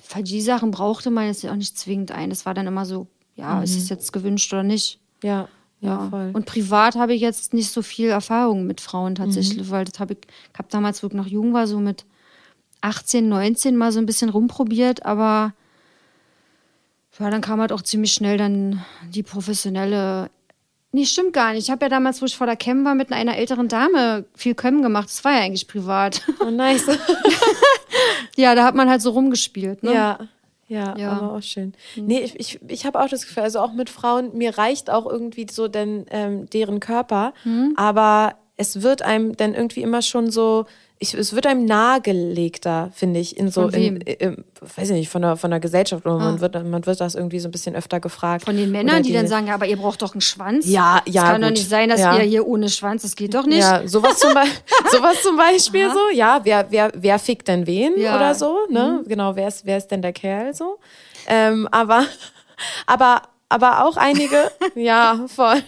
für 0.00 0.22
die 0.22 0.40
Sachen 0.40 0.72
brauchte 0.72 1.10
man 1.10 1.26
jetzt 1.26 1.46
auch 1.46 1.54
nicht 1.54 1.78
zwingend 1.78 2.10
ein. 2.10 2.30
Das 2.30 2.44
war 2.44 2.52
dann 2.52 2.66
immer 2.66 2.84
so, 2.84 3.06
ja, 3.36 3.54
mhm. 3.54 3.62
ist 3.62 3.76
es 3.76 3.88
jetzt 3.88 4.12
gewünscht 4.12 4.52
oder 4.52 4.64
nicht? 4.64 4.98
Ja. 5.22 5.48
Ja, 5.80 6.08
voll. 6.08 6.30
Und 6.32 6.46
privat 6.46 6.96
habe 6.96 7.14
ich 7.14 7.20
jetzt 7.20 7.52
nicht 7.52 7.70
so 7.70 7.82
viel 7.82 8.08
Erfahrung 8.08 8.66
mit 8.66 8.80
Frauen 8.80 9.14
tatsächlich, 9.14 9.68
mhm. 9.68 9.70
weil 9.70 9.84
das 9.84 10.00
habe 10.00 10.14
ich, 10.14 10.20
ich 10.52 10.58
habe 10.58 10.68
damals, 10.70 11.02
wo 11.02 11.08
ich 11.08 11.12
noch 11.12 11.26
jung 11.26 11.52
war, 11.52 11.66
so 11.66 11.78
mit 11.78 12.04
18, 12.80 13.28
19 13.28 13.76
mal 13.76 13.92
so 13.92 13.98
ein 13.98 14.06
bisschen 14.06 14.30
rumprobiert, 14.30 15.04
aber 15.04 15.52
ja, 17.18 17.30
dann 17.30 17.40
kam 17.40 17.60
halt 17.60 17.72
auch 17.72 17.82
ziemlich 17.82 18.12
schnell 18.12 18.36
dann 18.36 18.84
die 19.08 19.22
professionelle. 19.22 20.30
Nee, 20.92 21.06
stimmt 21.06 21.32
gar 21.32 21.52
nicht. 21.52 21.64
Ich 21.64 21.70
habe 21.70 21.84
ja 21.84 21.88
damals, 21.88 22.20
wo 22.20 22.26
ich 22.26 22.36
vor 22.36 22.46
der 22.46 22.56
Cam 22.56 22.84
war, 22.84 22.94
mit 22.94 23.12
einer 23.12 23.36
älteren 23.36 23.68
Dame 23.68 24.24
viel 24.34 24.54
Kömmen 24.54 24.82
gemacht. 24.82 25.08
Das 25.08 25.24
war 25.24 25.32
ja 25.32 25.40
eigentlich 25.40 25.66
privat. 25.66 26.22
Oh, 26.40 26.50
nice. 26.50 26.86
ja, 28.36 28.54
da 28.54 28.64
hat 28.64 28.74
man 28.74 28.88
halt 28.88 29.02
so 29.02 29.10
rumgespielt. 29.10 29.82
Ne? 29.82 29.94
Ja. 29.94 30.18
Ja, 30.68 30.96
ja, 30.98 31.12
aber 31.12 31.32
auch 31.32 31.42
schön. 31.42 31.74
Mhm. 31.94 32.06
Nee, 32.06 32.20
ich, 32.20 32.40
ich, 32.40 32.60
ich 32.68 32.86
habe 32.86 33.00
auch 33.00 33.08
das 33.08 33.26
Gefühl, 33.26 33.44
also 33.44 33.60
auch 33.60 33.72
mit 33.72 33.88
Frauen, 33.88 34.36
mir 34.36 34.58
reicht 34.58 34.90
auch 34.90 35.06
irgendwie 35.06 35.46
so 35.50 35.68
denn, 35.68 36.06
ähm, 36.10 36.50
deren 36.50 36.80
Körper, 36.80 37.34
mhm. 37.44 37.74
aber 37.76 38.34
es 38.56 38.82
wird 38.82 39.02
einem 39.02 39.36
dann 39.36 39.54
irgendwie 39.54 39.82
immer 39.82 40.02
schon 40.02 40.30
so 40.30 40.66
ich, 40.98 41.12
es 41.12 41.34
wird 41.34 41.46
einem 41.46 41.66
nahegelegter, 41.66 42.90
finde 42.94 43.20
ich, 43.20 43.36
in 43.36 43.50
so, 43.50 43.62
von 43.62 43.72
wem? 43.74 43.96
In, 43.96 44.00
in, 44.00 44.44
weiß 44.76 44.90
ich 44.90 44.96
nicht, 44.96 45.08
von 45.10 45.20
der, 45.20 45.36
von 45.36 45.50
der 45.50 45.60
Gesellschaft. 45.60 46.06
Ah. 46.06 46.16
Man, 46.16 46.40
wird, 46.40 46.54
man 46.54 46.86
wird 46.86 47.00
das 47.00 47.14
irgendwie 47.14 47.38
so 47.38 47.48
ein 47.48 47.50
bisschen 47.50 47.74
öfter 47.74 48.00
gefragt. 48.00 48.46
Von 48.46 48.56
den 48.56 48.70
Männern, 48.70 49.02
die, 49.02 49.10
die, 49.10 49.14
dann 49.14 49.26
sagen, 49.26 49.46
ja, 49.46 49.54
aber 49.54 49.66
ihr 49.66 49.76
braucht 49.76 50.00
doch 50.00 50.12
einen 50.12 50.22
Schwanz. 50.22 50.66
Ja, 50.66 51.02
ja. 51.04 51.22
Es 51.22 51.28
kann 51.28 51.40
gut. 51.42 51.44
doch 51.44 51.50
nicht 51.50 51.68
sein, 51.68 51.90
dass 51.90 52.00
ja. 52.00 52.16
ihr 52.16 52.22
hier 52.22 52.46
ohne 52.46 52.70
Schwanz, 52.70 53.02
das 53.02 53.14
geht 53.14 53.34
doch 53.34 53.44
nicht. 53.44 53.60
Ja, 53.60 53.86
sowas 53.86 54.18
zum, 54.18 54.32
Be 54.32 54.40
sowas 54.90 55.22
zum 55.22 55.36
Beispiel 55.36 55.86
Aha. 55.86 55.94
so, 55.94 56.16
ja, 56.16 56.40
wer, 56.44 56.66
wer, 56.70 56.90
wer 56.94 57.18
fickt 57.18 57.48
denn 57.48 57.66
wen 57.66 57.98
ja. 57.98 58.16
oder 58.16 58.34
so, 58.34 58.66
ne? 58.70 59.02
Mhm. 59.02 59.08
Genau, 59.08 59.36
wer 59.36 59.48
ist, 59.48 59.66
wer 59.66 59.76
ist 59.76 59.88
denn 59.88 60.00
der 60.00 60.14
Kerl 60.14 60.54
so? 60.54 60.78
Ähm, 61.26 61.68
aber, 61.70 62.06
aber 62.86 63.22
aber 63.48 63.84
auch 63.84 63.96
einige, 63.96 64.50
ja, 64.74 65.24
voll. 65.28 65.62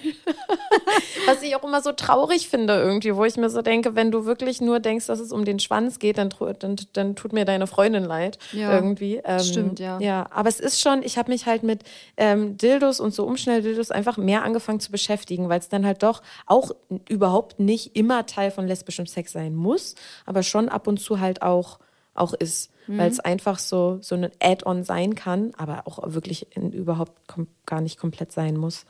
Was 1.26 1.42
ich 1.42 1.54
auch 1.54 1.62
immer 1.62 1.80
so 1.80 1.92
traurig 1.92 2.48
finde 2.48 2.74
irgendwie, 2.74 3.14
wo 3.14 3.24
ich 3.24 3.36
mir 3.36 3.50
so 3.50 3.62
denke, 3.62 3.94
wenn 3.94 4.10
du 4.10 4.24
wirklich 4.24 4.60
nur 4.60 4.80
denkst, 4.80 5.06
dass 5.06 5.20
es 5.20 5.30
um 5.30 5.44
den 5.44 5.60
Schwanz 5.60 5.98
geht, 5.98 6.18
dann, 6.18 6.30
dann, 6.58 6.76
dann 6.92 7.14
tut 7.14 7.32
mir 7.32 7.44
deine 7.44 7.66
Freundin 7.66 8.04
leid 8.04 8.38
ja, 8.52 8.74
irgendwie. 8.74 9.20
Ähm, 9.24 9.40
stimmt, 9.40 9.78
ja. 9.78 9.98
Ja, 10.00 10.26
aber 10.30 10.48
es 10.48 10.58
ist 10.58 10.80
schon, 10.80 11.02
ich 11.02 11.18
habe 11.18 11.30
mich 11.30 11.46
halt 11.46 11.62
mit 11.62 11.82
ähm, 12.16 12.56
Dildos 12.56 12.98
und 12.98 13.14
so 13.14 13.24
Umschnelldildos 13.24 13.90
einfach 13.90 14.16
mehr 14.16 14.42
angefangen 14.42 14.80
zu 14.80 14.90
beschäftigen, 14.90 15.48
weil 15.48 15.60
es 15.60 15.68
dann 15.68 15.86
halt 15.86 16.02
doch 16.02 16.22
auch 16.46 16.72
überhaupt 17.08 17.60
nicht 17.60 17.94
immer 17.94 18.26
Teil 18.26 18.50
von 18.50 18.66
lesbischem 18.66 19.06
Sex 19.06 19.32
sein 19.32 19.54
muss, 19.54 19.94
aber 20.26 20.42
schon 20.42 20.68
ab 20.68 20.88
und 20.88 20.98
zu 20.98 21.20
halt 21.20 21.42
auch, 21.42 21.78
auch 22.14 22.34
ist 22.34 22.70
mhm. 22.88 22.98
weil 22.98 23.10
es 23.10 23.20
einfach 23.20 23.58
so, 23.58 23.98
so 24.00 24.16
ein 24.16 24.30
Add-on 24.42 24.82
sein 24.82 25.14
kann, 25.14 25.52
aber 25.56 25.86
auch 25.86 26.00
wirklich 26.12 26.56
in, 26.56 26.72
überhaupt 26.72 27.12
gar 27.66 27.80
nicht 27.80 27.98
komplett 27.98 28.32
sein 28.32 28.56
muss. 28.56 28.84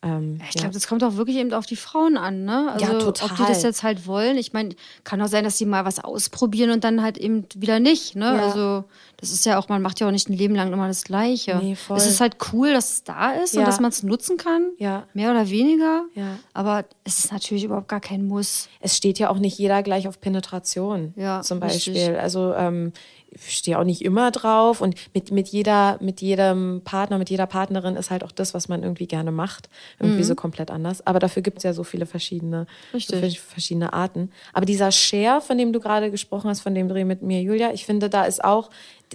Ähm, 0.00 0.38
ich 0.44 0.50
glaube, 0.50 0.68
ja. 0.68 0.72
das 0.74 0.86
kommt 0.86 1.02
auch 1.02 1.16
wirklich 1.16 1.38
eben 1.38 1.52
auf 1.52 1.66
die 1.66 1.74
Frauen 1.74 2.16
an, 2.16 2.44
ne? 2.44 2.70
Also, 2.72 2.84
ja, 2.86 2.98
total. 3.00 3.30
Ob 3.30 3.36
die 3.36 3.42
das 3.42 3.64
jetzt 3.64 3.82
halt 3.82 4.06
wollen. 4.06 4.36
Ich 4.38 4.52
meine, 4.52 4.76
kann 5.02 5.20
auch 5.20 5.26
sein, 5.26 5.42
dass 5.42 5.58
sie 5.58 5.66
mal 5.66 5.84
was 5.84 5.98
ausprobieren 5.98 6.70
und 6.70 6.84
dann 6.84 7.02
halt 7.02 7.18
eben 7.18 7.46
wieder 7.56 7.80
nicht, 7.80 8.14
ne? 8.14 8.26
Ja. 8.26 8.46
Also, 8.46 8.84
das 9.16 9.32
ist 9.32 9.44
ja 9.44 9.58
auch, 9.58 9.68
man 9.68 9.82
macht 9.82 9.98
ja 9.98 10.06
auch 10.06 10.12
nicht 10.12 10.28
ein 10.28 10.34
Leben 10.34 10.54
lang 10.54 10.72
immer 10.72 10.86
das 10.86 11.02
Gleiche. 11.02 11.58
Nee, 11.60 11.74
voll. 11.74 11.96
Es 11.96 12.06
ist 12.06 12.20
halt 12.20 12.36
cool, 12.52 12.72
dass 12.72 12.92
es 12.92 13.04
da 13.04 13.32
ist 13.32 13.54
ja. 13.54 13.60
und 13.60 13.66
dass 13.66 13.80
man 13.80 13.90
es 13.90 14.04
nutzen 14.04 14.36
kann. 14.36 14.70
Ja. 14.78 15.02
Mehr 15.14 15.32
oder 15.32 15.50
weniger. 15.50 16.04
Ja. 16.14 16.38
Aber 16.52 16.84
es 17.02 17.24
ist 17.24 17.32
natürlich 17.32 17.64
überhaupt 17.64 17.88
gar 17.88 18.00
kein 18.00 18.24
Muss. 18.24 18.68
Es 18.78 18.96
steht 18.96 19.18
ja 19.18 19.30
auch 19.30 19.38
nicht 19.38 19.58
jeder 19.58 19.82
gleich 19.82 20.06
auf 20.06 20.20
Penetration. 20.20 21.12
Ja. 21.16 21.40
Zum 21.40 21.58
Beispiel. 21.58 21.94
Richtig. 21.94 22.18
Also, 22.20 22.54
ähm, 22.54 22.92
stehe 23.36 23.78
auch 23.78 23.84
nicht 23.84 24.02
immer 24.02 24.30
drauf 24.30 24.80
und 24.80 24.94
mit, 25.14 25.30
mit 25.30 25.48
jeder, 25.48 25.98
mit 26.00 26.20
jedem 26.20 26.82
Partner, 26.82 27.18
mit 27.18 27.30
jeder 27.30 27.46
Partnerin 27.46 27.96
ist 27.96 28.10
halt 28.10 28.24
auch 28.24 28.32
das, 28.32 28.54
was 28.54 28.68
man 28.68 28.82
irgendwie 28.82 29.06
gerne 29.06 29.32
macht, 29.32 29.68
irgendwie 29.98 30.22
mhm. 30.22 30.24
so 30.24 30.34
komplett 30.34 30.70
anders. 30.70 31.06
Aber 31.06 31.18
dafür 31.18 31.42
gibt 31.42 31.58
es 31.58 31.64
ja 31.64 31.72
so 31.72 31.84
viele 31.84 32.06
verschiedene, 32.06 32.66
so 32.92 33.16
viele 33.16 33.30
verschiedene 33.30 33.92
Arten. 33.92 34.30
Aber 34.52 34.66
dieser 34.66 34.90
Share, 34.92 35.40
von 35.40 35.58
dem 35.58 35.72
du 35.72 35.80
gerade 35.80 36.10
gesprochen 36.10 36.48
hast, 36.48 36.60
von 36.60 36.74
dem 36.74 36.88
Dreh 36.88 37.04
mit 37.04 37.22
mir, 37.22 37.42
Julia, 37.42 37.72
ich 37.72 37.84
finde, 37.84 38.08
da 38.08 38.24
ist 38.24 38.42
auch, 38.42 38.70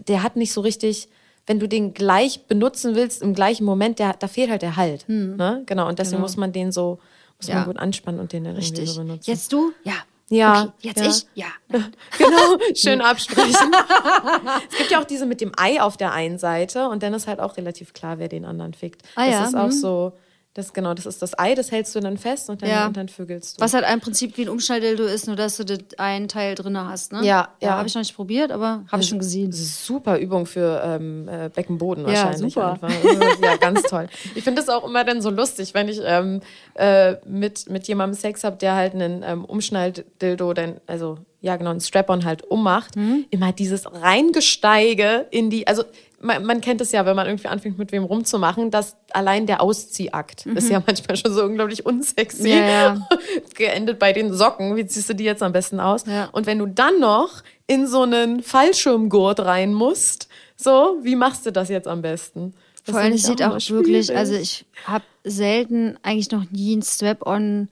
der 0.08 0.24
hat 0.24 0.36
nicht 0.36 0.54
so 0.54 0.62
richtig, 0.62 1.10
wenn 1.48 1.60
du 1.60 1.68
den 1.68 1.94
gleich 1.94 2.46
benutzen 2.46 2.96
willst 2.96 3.22
im 3.22 3.34
gleichen 3.34 3.66
Moment, 3.66 4.00
der, 4.00 4.14
da 4.14 4.28
fehlt 4.28 4.50
halt 4.50 4.62
der 4.62 4.76
Halt. 4.76 5.10
Mhm. 5.10 5.36
Ne? 5.36 5.64
Genau. 5.66 5.88
Und 5.88 6.00
deswegen 6.00 6.18
genau. 6.18 6.26
muss 6.26 6.38
man 6.38 6.54
den 6.54 6.72
so, 6.72 7.00
muss 7.38 7.48
ja. 7.48 7.56
man 7.56 7.66
gut 7.66 7.78
anspannen 7.78 8.22
und 8.22 8.32
den 8.32 8.44
dann 8.44 8.56
Richtig. 8.56 8.80
irgendwie 8.80 8.94
so 8.94 9.02
benutzen. 9.02 9.30
Jetzt 9.30 9.52
du? 9.52 9.72
Ja, 9.84 9.96
ja. 10.34 10.64
Okay, 10.64 10.72
jetzt 10.82 11.00
ja. 11.00 11.08
ich? 11.08 11.26
Ja. 11.36 11.48
genau, 12.18 12.58
schön 12.76 13.02
absprechen. 13.02 13.72
es 14.72 14.78
gibt 14.78 14.92
ja 14.92 15.00
auch 15.00 15.06
diese 15.06 15.26
mit 15.26 15.42
dem 15.42 15.52
Ei 15.58 15.82
auf 15.82 15.98
der 15.98 16.12
einen 16.12 16.38
Seite 16.38 16.90
und 16.90 17.04
dann 17.04 17.14
ist 17.14 17.28
halt 17.28 17.40
auch 17.40 17.58
relativ 17.58 17.94
klar, 17.94 18.20
wer 18.20 18.28
den 18.28 18.46
anderen 18.46 18.74
fickt. 18.74 19.04
Ah, 19.16 19.26
das 19.26 19.34
ja? 19.34 19.46
ist 19.46 19.56
auch 19.56 19.64
hm. 19.66 19.72
so, 19.72 20.14
Das 20.56 20.72
genau, 20.72 20.94
das 20.94 21.08
ist 21.08 21.20
das 21.24 21.38
Ei, 21.40 21.56
das 21.56 21.72
hältst 21.72 21.96
du 21.96 22.00
dann 22.00 22.16
fest 22.16 22.48
und 22.48 22.62
dann, 22.62 22.70
Ja. 22.70 22.86
und 22.86 22.96
dann 22.96 23.10
vögelst 23.10 23.58
du. 23.58 23.62
Was 23.64 23.74
halt 23.74 23.86
im 23.92 24.00
Prinzip 24.00 24.38
wie 24.38 24.44
ein 24.44 24.50
Umschnalldildo 24.50 25.04
ist, 25.04 25.26
nur 25.26 25.36
dass 25.36 25.58
du 25.58 25.64
das 25.66 25.80
einen 25.98 26.28
Teil 26.28 26.54
drin 26.54 26.78
hast, 26.78 27.12
ne? 27.12 27.26
Ja, 27.26 27.50
ja. 27.60 27.72
Habe 27.78 27.88
ich 27.88 27.96
noch 27.96 28.02
nicht 28.02 28.16
probiert, 28.16 28.52
aber 28.52 28.84
habe 28.92 29.02
ich 29.02 29.10
schon 29.10 29.18
gesehen. 29.18 29.50
Das 29.50 29.86
super 29.88 30.20
Übung 30.20 30.46
für 30.46 30.80
ähm, 30.86 31.28
äh, 31.28 31.50
Beckenboden 31.50 32.06
Ja, 32.08 32.26
wahrscheinlich. 32.26 32.54
super. 32.54 32.74
Einfach. 32.74 32.88
Also, 32.90 33.20
ja, 33.44 33.56
ganz 33.58 33.82
toll. 33.84 34.08
Ich 34.36 34.44
finde 34.44 34.62
es 34.62 34.70
auch 34.70 34.86
immer 34.88 35.04
dann 35.04 35.24
so 35.24 35.32
lustig, 35.32 35.74
wenn 35.74 35.88
ich 35.90 36.00
ähm, 36.04 36.42
äh, 36.76 37.16
mit, 37.26 37.68
mit 37.72 37.88
jemandem 37.88 38.20
Sex 38.20 38.44
habe, 38.44 38.58
der 38.58 38.76
halt 38.76 38.94
einen 38.94 39.24
ähm, 39.24 39.46
Umschnalldildo, 39.46 40.54
dann, 40.54 40.80
also 40.86 41.18
ja 41.42 41.56
genau, 41.58 41.72
einen 41.72 41.82
Strap-on 41.82 42.26
halt 42.26 42.44
ummacht. 42.44 42.96
Mhm. 42.96 43.26
Immer 43.32 43.54
dieses 43.54 43.86
Reingesteige 43.92 45.26
in 45.32 45.50
die, 45.50 45.68
also 45.68 45.84
man, 46.24 46.46
man 46.46 46.62
kennt 46.62 46.82
es 46.82 46.92
ja, 46.92 47.06
wenn 47.06 47.16
man 47.16 47.28
irgendwie 47.28 47.48
anfängt, 47.48 47.78
mit 47.78 47.92
wem 47.92 48.04
rumzumachen, 48.04 48.72
dass 48.72 48.96
allein 49.12 49.46
der 49.46 49.62
Ausziehakt 49.62 50.46
ist 50.46 50.70
ja 50.70 50.82
manchmal 50.86 51.18
schon 51.18 51.34
so 51.34 51.44
unglaublich 51.44 51.86
unsexy. 51.86 52.44
Mhm. 52.44 52.48
Ja, 52.48 52.68
ja. 52.68 53.08
Geendet 53.56 54.00
bei 54.00 54.14
den 54.14 54.34
Socken. 54.34 54.76
Wie 54.76 54.86
ziehst 54.86 55.10
du 55.10 55.14
die 55.14 55.26
jetzt 55.26 55.44
am 55.44 55.52
besten 55.52 55.80
aus? 55.80 56.06
Ja. 56.06 56.30
Und 56.32 56.46
wenn 56.46 56.60
du 56.60 56.66
dann 56.66 57.00
noch 57.00 57.44
in 57.68 57.88
so 57.88 58.04
einen 58.04 58.42
Fallschirmgurt 58.42 59.42
rein 59.42 59.74
musst, 59.74 60.30
so, 60.56 60.98
wie 61.02 61.16
machst 61.16 61.46
du 61.46 61.52
das 61.52 61.70
jetzt 61.70 61.88
am 61.88 62.02
besten? 62.02 62.54
Das 62.86 62.94
Vor 62.94 63.02
allem, 63.02 63.14
es 63.14 63.24
sieht 63.24 63.40
immer 63.40 63.58
auch 63.58 63.70
wirklich, 63.70 64.16
also 64.16 64.34
ich 64.34 64.66
habe 64.86 65.06
selten 65.24 65.98
eigentlich 66.04 66.32
noch 66.32 66.50
nie 66.52 66.76
ein 66.76 66.82
Strap-on, 66.82 67.70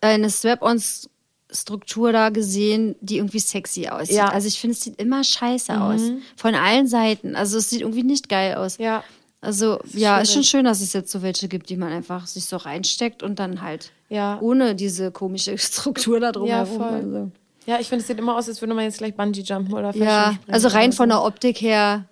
äh, 0.00 0.08
eine 0.08 0.30
Strap-on-Struktur 1.52 2.12
da 2.12 2.28
gesehen, 2.30 2.96
die 3.00 3.16
irgendwie 3.18 3.38
sexy 3.38 3.88
aussieht. 3.88 4.16
Ja. 4.16 4.28
Also 4.28 4.48
ich 4.48 4.58
finde, 4.60 4.74
es 4.74 4.82
sieht 4.82 5.00
immer 5.00 5.24
scheiße 5.24 5.80
aus. 5.80 6.00
Von 6.36 6.54
allen 6.54 6.86
Seiten. 6.86 7.36
Also 7.36 7.58
es 7.58 7.70
sieht 7.70 7.80
irgendwie 7.82 8.02
nicht 8.02 8.28
geil 8.28 8.54
aus. 8.56 8.78
Ja. 8.78 9.02
Also 9.42 9.80
ja, 9.94 10.18
ist 10.20 10.28
schon 10.28 10.42
schwierig. 10.42 10.48
schön, 10.50 10.64
dass 10.66 10.80
es 10.82 10.92
jetzt 10.92 11.10
so 11.10 11.22
welche 11.22 11.48
gibt, 11.48 11.70
die 11.70 11.76
man 11.76 11.90
einfach 11.92 12.26
sich 12.26 12.44
so 12.44 12.56
reinsteckt 12.58 13.22
und 13.22 13.38
dann 13.38 13.62
halt 13.62 13.90
Ja. 14.10 14.38
ohne 14.40 14.74
diese 14.74 15.10
komische 15.10 15.56
Struktur 15.58 16.20
da 16.20 16.26
Ja, 16.26 16.32
drumherum. 16.32 16.76
voll. 16.76 16.88
also. 16.88 17.30
Ja, 17.66 17.78
ich 17.80 17.88
finde, 17.88 18.02
es 18.02 18.08
sieht 18.08 18.18
immer 18.18 18.36
aus, 18.36 18.48
als 18.48 18.60
würde 18.60 18.74
man 18.74 18.84
jetzt 18.84 18.98
gleich 18.98 19.14
Bungee 19.14 19.42
jumpen 19.42 19.74
oder 19.74 19.94
Ja, 19.96 20.34
also 20.48 20.68
rein 20.68 20.92
von 20.92 21.08
der 21.08 21.22
Optik 21.22 21.60
her, 21.60 22.04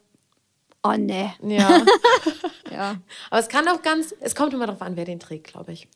oh 0.83 0.93
ne. 0.93 1.33
Ja. 1.47 1.83
Ja. 2.71 2.97
Aber 3.31 3.41
es 3.41 3.49
kann 3.49 3.67
auch 3.69 3.81
ganz, 3.83 4.15
es 4.21 4.35
kommt 4.35 4.53
immer 4.53 4.67
darauf 4.67 4.83
an, 4.83 4.95
wer 4.95 5.07
den 5.07 5.19
trägt, 5.19 5.49
glaube 5.49 5.73
ich. 5.73 5.89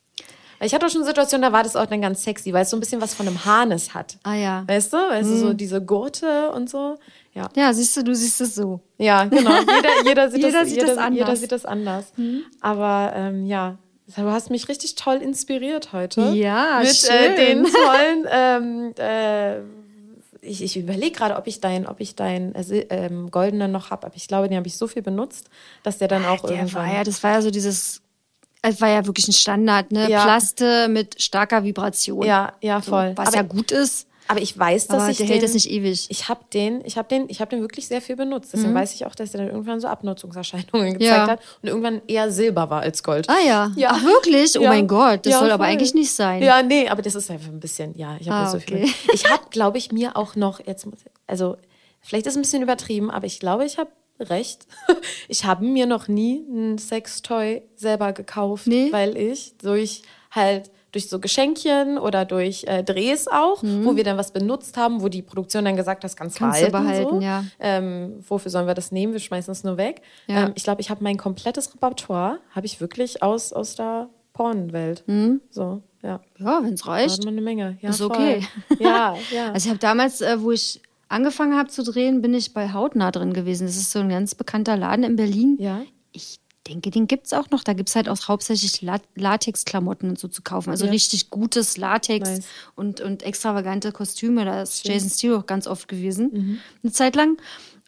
Ich 0.64 0.74
hatte 0.74 0.86
auch 0.86 0.90
schon 0.90 1.04
Situationen, 1.04 1.42
da 1.42 1.52
war 1.52 1.62
das 1.62 1.76
auch 1.76 1.86
dann 1.86 2.00
ganz 2.00 2.22
sexy, 2.22 2.52
weil 2.52 2.62
es 2.62 2.70
so 2.70 2.76
ein 2.76 2.80
bisschen 2.80 3.00
was 3.00 3.14
von 3.14 3.26
einem 3.26 3.44
Harnes 3.44 3.94
hat. 3.94 4.16
Ah 4.22 4.34
ja. 4.34 4.64
Weißt 4.66 4.92
du? 4.92 4.96
Weißt 4.96 5.28
du, 5.28 5.34
Mhm. 5.34 5.38
so 5.40 5.52
diese 5.54 5.80
Gurte 5.82 6.50
und 6.52 6.70
so. 6.70 6.96
Ja. 7.34 7.48
Ja, 7.56 7.72
siehst 7.72 7.96
du, 7.96 8.04
du 8.04 8.14
siehst 8.14 8.40
es 8.40 8.54
so. 8.54 8.80
Ja, 8.98 9.24
genau. 9.24 9.50
Jeder, 9.60 9.88
jeder, 10.06 10.30
sieht, 10.30 10.42
Jeder 10.44 10.60
das, 10.60 10.68
sieht 10.68 10.76
jeder, 10.78 10.88
das 10.88 10.98
anders. 10.98 11.18
Jeder 11.18 11.36
sieht 11.36 11.52
das 11.52 11.64
anders. 11.64 12.12
Aber 12.60 13.12
ähm, 13.16 13.46
ja, 13.46 13.78
du 14.16 14.22
hast 14.30 14.50
mich 14.50 14.68
richtig 14.68 14.94
toll 14.96 15.16
inspiriert 15.16 15.92
heute. 15.92 16.20
Ja, 16.34 16.80
Mit 16.80 16.90
Äh, 16.90 16.94
schön. 16.94 17.36
den 17.36 17.64
tollen. 17.72 18.26
Ähm, 18.30 18.94
äh, 18.98 19.60
ich 20.44 20.62
ich 20.62 20.76
überlege 20.76 21.12
gerade, 21.12 21.36
ob 21.36 21.46
ich 21.46 21.60
deinen 21.60 21.86
ob 21.86 22.00
ich 22.00 22.16
dein, 22.16 22.54
äh, 22.56 22.86
ähm, 22.90 23.30
goldenen 23.30 23.70
noch 23.72 23.90
habe. 23.90 24.06
Aber 24.06 24.16
ich 24.16 24.26
glaube, 24.28 24.48
den 24.48 24.56
habe 24.58 24.66
ich 24.66 24.76
so 24.76 24.86
viel 24.88 25.00
benutzt, 25.02 25.48
dass 25.84 25.98
der 25.98 26.08
dann 26.08 26.26
auch 26.26 26.40
Der 26.42 26.56
irgendwann. 26.56 26.86
war 26.88 26.94
ja, 26.94 27.04
das 27.04 27.22
war 27.22 27.30
ja 27.32 27.42
so 27.42 27.50
dieses, 27.50 28.01
es 28.62 28.80
war 28.80 28.88
ja 28.88 29.04
wirklich 29.06 29.28
ein 29.28 29.32
Standard, 29.32 29.90
ne? 29.92 30.08
Ja. 30.10 30.22
Plaste 30.24 30.88
mit 30.88 31.20
starker 31.20 31.64
Vibration. 31.64 32.24
ja, 32.24 32.52
ja, 32.60 32.80
So, 32.80 32.92
voll. 32.92 33.12
was 33.16 33.28
aber, 33.28 33.36
ja 33.36 33.42
gut 33.42 33.70
ist, 33.72 34.06
aber 34.28 34.40
ich 34.40 34.56
weiß, 34.56 34.86
dass 34.86 35.02
aber 35.02 35.10
ich 35.10 35.16
der 35.18 35.26
den, 35.26 35.32
hält 35.32 35.42
das 35.42 35.52
nicht 35.52 35.68
ewig. 35.68 36.06
Ich 36.08 36.28
habe 36.28 36.40
den, 36.54 36.80
ich 36.84 36.96
habe 36.96 37.08
den, 37.08 37.28
ich 37.28 37.40
habe 37.40 37.50
den 37.50 37.60
wirklich 37.60 37.88
sehr 37.88 38.00
viel 38.00 38.14
benutzt. 38.16 38.52
Deswegen 38.52 38.72
weiß 38.72 38.94
ich 38.94 39.04
auch, 39.04 39.14
dass 39.16 39.32
der 39.32 39.40
dann 39.40 39.50
irgendwann 39.50 39.80
so 39.80 39.88
Abnutzungserscheinungen 39.88 40.94
gezeigt 40.98 41.02
Ja. 41.02 41.26
hat 41.28 41.40
und 41.60 41.68
irgendwann 41.68 42.00
eher 42.06 42.30
Silber 42.30 42.70
war 42.70 42.80
als 42.82 43.02
Gold. 43.02 43.28
ah 43.28 43.36
ja. 43.44 43.72
Ja. 43.76 43.90
Ach 43.92 44.02
wirklich? 44.04 44.56
Oh 44.58 44.62
Ja. 44.62 44.68
mein 44.70 44.86
Gott, 44.86 45.26
das 45.26 45.34
soll 45.38 45.50
aber 45.50 45.64
voll. 45.64 45.72
eigentlich 45.72 45.92
nicht 45.94 46.14
sein. 46.14 46.40
Ja, 46.42 46.62
nee, 46.62 46.88
aber 46.88 47.02
das 47.02 47.14
ist 47.16 47.30
einfach 47.30 47.48
ein 47.48 47.60
bisschen, 47.60 47.98
ja, 47.98 48.16
ich 48.20 48.28
habe 48.28 48.38
Ah, 48.38 48.44
ja 48.44 48.50
so 48.50 48.60
viel. 48.60 48.76
okay. 48.84 48.94
Ich 49.12 49.28
habe, 49.28 49.42
glaube 49.50 49.76
ich, 49.78 49.90
mir 49.92 50.16
auch 50.16 50.36
noch, 50.36 50.64
jetzt, 50.64 50.86
also 51.26 51.56
vielleicht 52.00 52.26
ist 52.26 52.34
es 52.34 52.38
ein 52.38 52.42
bisschen 52.42 52.62
übertrieben, 52.62 53.10
aber 53.10 53.26
ich 53.26 53.40
glaube, 53.40 53.64
ich 53.64 53.76
habe 53.76 53.90
recht. 54.30 54.66
Ich 55.28 55.44
habe 55.44 55.64
mir 55.64 55.86
noch 55.86 56.08
nie 56.08 56.44
ein 56.48 56.78
Sextoy 56.78 57.62
selber 57.76 58.12
gekauft, 58.12 58.66
Nee. 58.66 58.88
weil 58.92 59.16
ich 59.16 59.56
durch 59.58 60.02
halt 60.30 60.70
durch 60.92 61.08
so 61.08 61.20
Geschenkchen 61.20 61.96
oder 61.96 62.26
durch 62.26 62.64
äh, 62.64 62.82
Drehs 62.84 63.26
auch, 63.26 63.62
wo 63.62 63.96
wir 63.96 64.04
dann 64.04 64.18
was 64.18 64.30
benutzt 64.30 64.76
haben, 64.76 65.00
wo 65.00 65.08
die 65.08 65.22
Produktion 65.22 65.64
dann 65.64 65.74
gesagt 65.74 66.00
hat, 66.00 66.04
das 66.04 66.16
kannst, 66.16 66.38
Mhm. 66.38 66.44
Kannst 66.44 66.62
du 66.62 66.70
behalten. 66.70 66.86
behalten, 66.86 67.14
so. 67.16 67.20
ja. 67.22 67.44
Ähm, 67.60 68.22
wofür 68.28 68.50
sollen 68.50 68.66
wir 68.66 68.74
das 68.74 68.92
nehmen? 68.92 69.14
Wir 69.14 69.20
schmeißen 69.20 69.50
es 69.52 69.64
nur 69.64 69.78
weg. 69.78 70.02
Ja. 70.26 70.44
Ähm, 70.48 70.52
ich 70.54 70.64
glaube, 70.64 70.82
ich 70.82 70.90
habe 70.90 71.02
mein 71.02 71.16
komplettes 71.16 71.72
Repertoire, 71.72 72.40
habe 72.50 72.66
ich 72.66 72.78
wirklich 72.82 73.22
aus, 73.22 73.54
aus 73.54 73.74
der 73.76 74.10
Pornwelt. 74.34 75.02
So, 75.50 75.80
ja. 76.02 76.20
Ja, 76.38 76.60
wenn 76.62 76.74
es 76.74 76.82
Da 76.82 76.90
reicht. 76.90 77.18
hat 77.18 77.24
man 77.24 77.34
eine 77.34 77.40
Menge. 77.42 77.78
Ja, 77.80 77.88
Ist 77.90 77.98
voll. 77.98 78.08
okay. 78.10 78.42
Ja, 78.78 79.16
ja. 79.30 79.52
Also 79.52 79.66
ich 79.66 79.70
habe 79.70 79.78
damals, 79.78 80.20
äh, 80.20 80.42
wo 80.42 80.50
ich 80.52 80.80
angefangen 81.12 81.56
habe 81.56 81.68
zu 81.68 81.82
drehen, 81.82 82.22
bin 82.22 82.34
ich 82.34 82.52
bei 82.54 82.72
Hautnah 82.72 83.10
drin 83.10 83.32
gewesen. 83.32 83.66
Das 83.66 83.76
ist 83.76 83.92
so 83.92 84.00
ein 84.00 84.08
ganz 84.08 84.34
bekannter 84.34 84.76
Laden 84.76 85.04
in 85.04 85.16
Berlin. 85.16 85.56
ja. 85.60 85.82
Ich 86.14 86.40
denke, 86.68 86.90
den 86.90 87.08
gibt 87.08 87.26
es 87.26 87.32
auch 87.32 87.50
noch. 87.50 87.64
Da 87.64 87.72
gibt 87.72 87.88
es 87.88 87.96
halt 87.96 88.08
auch 88.08 88.28
hauptsächlich 88.28 88.82
La 88.82 89.00
Latex-Klamotten 89.16 90.10
und 90.10 90.18
so 90.18 90.28
zu 90.28 90.42
kaufen. 90.42 90.70
Also 90.70 90.84
Ja. 90.84 90.90
richtig 90.92 91.30
gutes 91.30 91.76
Latex 91.76 92.28
Nice. 92.28 92.44
und, 92.76 93.00
und 93.00 93.22
extravagante 93.24 93.90
Kostüme. 93.92 94.44
Da 94.44 94.62
ist 94.62 94.86
Jason 94.86 95.10
Steele 95.10 95.38
auch 95.38 95.46
ganz 95.46 95.66
oft 95.66 95.88
gewesen. 95.88 96.30
Mhm. 96.32 96.58
Eine 96.84 96.92
Zeit 96.92 97.16
lang. 97.16 97.36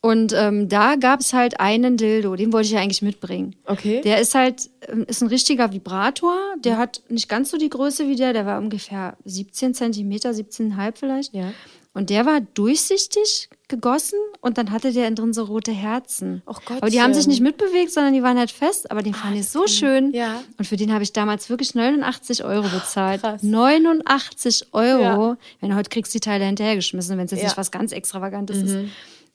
Und 0.02 0.32
ähm, 0.36 0.68
da 0.68 0.96
gab 0.96 1.20
es 1.20 1.32
halt 1.32 1.60
einen 1.60 1.96
Dildo, 1.96 2.34
den 2.34 2.52
wollte 2.52 2.66
ich 2.66 2.72
ja 2.72 2.80
eigentlich 2.80 3.00
mitbringen. 3.02 3.54
Okay. 3.66 4.00
Der 4.02 4.20
ist 4.20 4.34
halt, 4.34 4.68
ähm, 4.88 5.04
ist 5.06 5.22
ein 5.22 5.28
richtiger 5.28 5.72
Vibrator. 5.72 6.36
Der 6.58 6.76
hat 6.76 7.02
nicht 7.08 7.28
ganz 7.28 7.50
so 7.50 7.56
die 7.58 7.70
Größe 7.70 8.08
wie 8.08 8.16
der, 8.16 8.32
der 8.32 8.44
war 8.44 8.58
ungefähr 8.58 9.16
17 9.24 9.72
Zentimeter, 9.74 10.30
17,5 10.30 10.92
vielleicht. 10.96 11.32
Ja. 11.34 11.52
Und 11.94 12.10
der 12.10 12.26
war 12.26 12.40
durchsichtig 12.40 13.48
gegossen 13.68 14.18
und 14.40 14.58
dann 14.58 14.70
hatte 14.72 14.92
der 14.92 15.10
drin 15.12 15.32
so 15.32 15.44
rote 15.44 15.72
Herzen. 15.72 16.42
Och 16.46 16.60
aber 16.68 16.90
die 16.90 17.00
haben 17.00 17.14
sich 17.14 17.26
nicht 17.26 17.40
mitbewegt, 17.40 17.92
sondern 17.92 18.12
die 18.12 18.22
waren 18.22 18.36
halt 18.36 18.50
fest, 18.50 18.90
aber 18.90 19.02
den 19.02 19.14
fand 19.14 19.36
ich 19.36 19.48
so 19.48 19.66
schön. 19.66 20.12
Ja. 20.12 20.42
Und 20.58 20.66
für 20.66 20.76
den 20.76 20.92
habe 20.92 21.02
ich 21.04 21.12
damals 21.12 21.48
wirklich 21.48 21.74
89 21.74 22.44
Euro 22.44 22.68
bezahlt. 22.68 23.22
krass. 23.22 23.42
89 23.42 24.66
Euro. 24.72 25.00
Ja. 25.30 25.36
Wenn 25.60 25.74
heute 25.76 25.88
kriegst 25.88 26.12
du 26.14 26.18
die 26.18 26.20
Teile 26.20 26.44
hinterhergeschmissen, 26.44 27.16
wenn 27.16 27.26
es 27.26 27.30
jetzt 27.30 27.40
Ja. 27.40 27.44
Mhm. 27.44 27.48
nicht 27.50 27.56
was 27.56 27.70
ganz 27.70 27.92
Extravagantes 27.92 28.58
ist. 28.58 28.76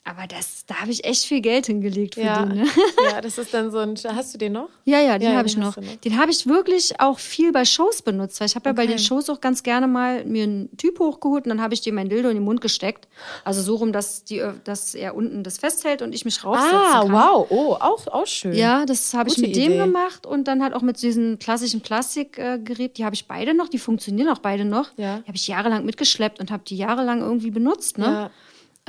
Aber 0.09 0.25
das, 0.25 0.65
da 0.65 0.81
habe 0.81 0.89
ich 0.89 1.05
echt 1.05 1.25
viel 1.25 1.39
Geld 1.39 1.67
hingelegt 1.67 2.15
für 2.15 2.21
Ja. 2.21 2.43
den. 2.43 2.61
Ne? 2.61 2.67
ja, 3.11 3.21
das 3.21 3.37
ist 3.37 3.53
dann 3.53 3.69
so 3.69 3.77
ein. 3.77 3.93
Hast 4.07 4.33
du 4.33 4.39
den 4.39 4.53
noch? 4.53 4.69
Ja, 4.85 4.99
ja, 4.99 5.19
den 5.19 5.31
Ja, 5.31 5.37
habe 5.37 5.47
ich 5.47 5.55
noch. 5.55 5.77
noch. 5.77 5.83
Den 6.03 6.17
habe 6.19 6.31
ich 6.31 6.47
wirklich 6.47 6.99
auch 6.99 7.19
viel 7.19 7.51
bei 7.51 7.63
Shows 7.63 8.01
benutzt, 8.01 8.39
weil 8.39 8.47
ich 8.47 8.55
habe 8.55 8.69
ja 8.69 8.73
bei 8.73 8.83
Okay. 8.85 8.93
den 8.93 8.99
Shows 8.99 9.29
auch 9.29 9.39
ganz 9.39 9.61
gerne 9.61 9.87
mal 9.87 10.25
mir 10.25 10.43
einen 10.45 10.75
Typ 10.77 10.97
hochgeholt 10.99 11.43
und 11.45 11.49
dann 11.49 11.61
habe 11.61 11.75
ich 11.75 11.81
dem 11.81 11.93
mein 11.93 12.09
Dildo 12.09 12.29
in 12.29 12.35
den 12.37 12.43
Mund 12.43 12.59
gesteckt. 12.61 13.07
Also 13.43 13.61
so 13.61 13.75
rum, 13.75 13.93
dass, 13.93 14.23
die, 14.23 14.43
dass 14.63 14.95
er 14.95 15.13
unten 15.15 15.43
das 15.43 15.59
festhält 15.59 16.01
und 16.01 16.13
ich 16.15 16.25
mich 16.25 16.43
raufsetzen 16.43 16.75
Ah, 16.75 17.01
kann. 17.03 17.11
wow. 17.11 17.45
Oh, 17.51 17.73
auch, 17.79 18.07
auch 18.07 18.25
schön. 18.25 18.53
Ja, 18.53 18.85
das 18.87 19.13
habe 19.13 19.29
ich 19.29 19.37
mit 19.37 19.55
dem 19.55 19.73
Idee. 19.73 19.77
gemacht 19.77 20.25
und 20.25 20.47
dann 20.47 20.63
halt 20.63 20.73
auch 20.73 20.81
mit 20.81 20.99
diesen 21.03 21.37
klassischen 21.37 21.81
Plastikgerät. 21.81 22.97
die 22.97 23.05
habe 23.05 23.13
ich 23.13 23.27
beide 23.27 23.53
noch, 23.53 23.69
die 23.69 23.77
funktionieren 23.79 24.29
auch 24.29 24.39
beide 24.39 24.65
noch. 24.65 24.87
Ja. 24.97 25.17
Die 25.19 25.27
habe 25.27 25.35
ich 25.35 25.47
jahrelang 25.47 25.85
mitgeschleppt 25.85 26.39
und 26.39 26.49
habe 26.49 26.63
die 26.65 26.77
jahrelang 26.77 27.21
irgendwie 27.21 27.51
benutzt. 27.51 27.97
Ne? 27.99 28.05
Ja. 28.05 28.31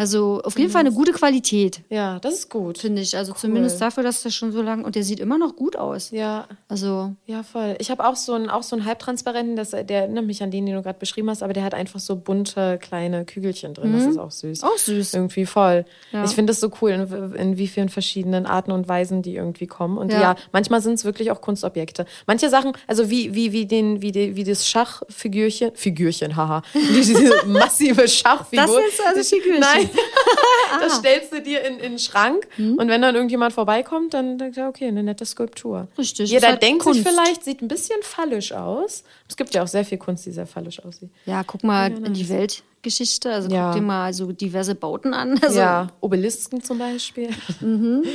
Also 0.00 0.40
auf 0.44 0.58
jeden 0.58 0.70
Fall 0.70 0.80
eine 0.80 0.92
gute 0.92 1.12
Qualität, 1.12 1.82
Ja, 1.90 2.18
das 2.20 2.32
ist 2.34 2.48
gut. 2.50 2.78
finde 2.78 3.02
ich. 3.02 3.16
Also 3.18 3.34
zumindest 3.34 3.80
dafür, 3.82 4.02
dass 4.02 4.22
der 4.22 4.30
schon 4.30 4.50
so 4.50 4.62
lang 4.62 4.82
und 4.84 4.94
der 4.94 5.02
sieht 5.02 5.20
immer 5.20 5.36
noch 5.36 5.56
gut 5.56 5.76
aus. 5.76 6.10
Ja. 6.10 6.46
Also 6.68 7.12
Ja, 7.26 7.42
voll. 7.42 7.76
Ich 7.80 7.90
habe 7.90 8.06
auch 8.06 8.16
so 8.16 8.32
einen, 8.32 8.48
auch 8.48 8.62
so 8.62 8.74
einen 8.76 8.86
halbtransparenten, 8.86 9.56
das, 9.56 9.70
der 9.70 9.90
erinnert 9.90 10.24
mich 10.24 10.42
an 10.42 10.50
den, 10.50 10.64
den 10.64 10.74
du 10.76 10.82
gerade 10.82 10.98
beschrieben 10.98 11.28
hast, 11.28 11.42
aber 11.42 11.52
der 11.52 11.64
hat 11.64 11.74
einfach 11.74 12.00
so 12.00 12.16
bunte 12.16 12.78
kleine 12.80 13.26
Kügelchen 13.26 13.74
drin. 13.74 13.92
Das 13.92 14.06
ist 14.06 14.16
auch 14.16 14.30
süß. 14.30 14.62
Auch 14.64 14.78
süß. 14.78 15.12
Irgendwie 15.12 15.44
voll. 15.44 15.84
Ja. 16.12 16.24
Ich 16.24 16.30
finde 16.30 16.50
das 16.52 16.60
so 16.60 16.70
cool, 16.80 16.92
in, 16.92 17.34
in 17.34 17.58
wie 17.58 17.68
vielen 17.68 17.90
verschiedenen 17.90 18.46
Arten 18.46 18.72
und 18.72 18.88
Weisen 18.88 19.20
die 19.20 19.34
irgendwie 19.34 19.66
kommen. 19.66 19.98
Und 19.98 20.12
ja, 20.12 20.20
Ja. 20.22 20.36
manchmal 20.52 20.80
sind 20.80 20.94
es 20.94 21.04
wirklich 21.04 21.30
auch 21.30 21.42
Kunstobjekte. 21.42 22.06
Manche 22.26 22.48
Sachen, 22.48 22.72
also 22.86 23.10
wie, 23.10 23.34
wie, 23.34 23.52
wie, 23.52 23.66
den, 23.66 24.00
wie, 24.00 24.12
die, 24.12 24.34
wie 24.34 24.44
das 24.44 24.66
Schachfigürchen, 24.66 25.72
Figürchen, 25.74 26.36
haha, 26.36 26.62
diese 26.74 27.46
massive 27.46 28.08
Schachfigur. 28.08 28.64
Das 28.66 28.94
ist 28.94 29.06
also 29.06 29.36
Figürchen. 29.36 29.60
Nein, 29.60 29.89
das 30.80 30.96
stellst 30.96 31.32
du 31.32 31.40
dir 31.42 31.62
in, 31.64 31.74
in 31.74 31.92
den 31.92 31.98
Schrank 31.98 32.46
und 32.58 32.88
wenn 32.88 33.02
dann 33.02 33.14
irgendjemand 33.14 33.52
vorbeikommt, 33.52 34.14
dann 34.14 34.38
denkt 34.38 34.56
er, 34.56 34.68
okay, 34.68 34.86
eine 34.88 35.02
nette 35.02 35.24
Skulptur. 35.26 35.88
Richtig, 35.98 36.30
Jeder 36.30 36.48
halt 36.48 36.62
denkt 36.62 36.82
sich 36.84 36.92
Kunst. 37.02 37.08
vielleicht, 37.08 37.44
sieht 37.44 37.62
ein 37.62 37.68
bisschen 37.68 38.00
fallisch 38.02 38.52
aus. 38.52 39.04
Es 39.28 39.36
gibt 39.36 39.54
ja 39.54 39.62
auch 39.62 39.68
sehr 39.68 39.84
viel 39.84 39.98
Kunst, 39.98 40.26
die 40.26 40.32
sehr 40.32 40.46
fallisch 40.46 40.84
aussieht. 40.84 41.10
Ja, 41.26 41.42
guck 41.44 41.64
mal 41.64 41.90
in 41.92 42.14
die 42.14 42.28
Weltgeschichte. 42.28 43.32
Also 43.32 43.48
Ja. 43.50 43.70
guck 43.72 43.80
dir 43.80 43.86
mal 43.86 44.12
so 44.12 44.32
diverse 44.32 44.74
Bauten 44.74 45.14
an. 45.14 45.38
Also, 45.42 45.58
ja, 45.58 45.88
Obelisken 46.00 46.62
zum 46.62 46.78
Beispiel. 46.78 47.30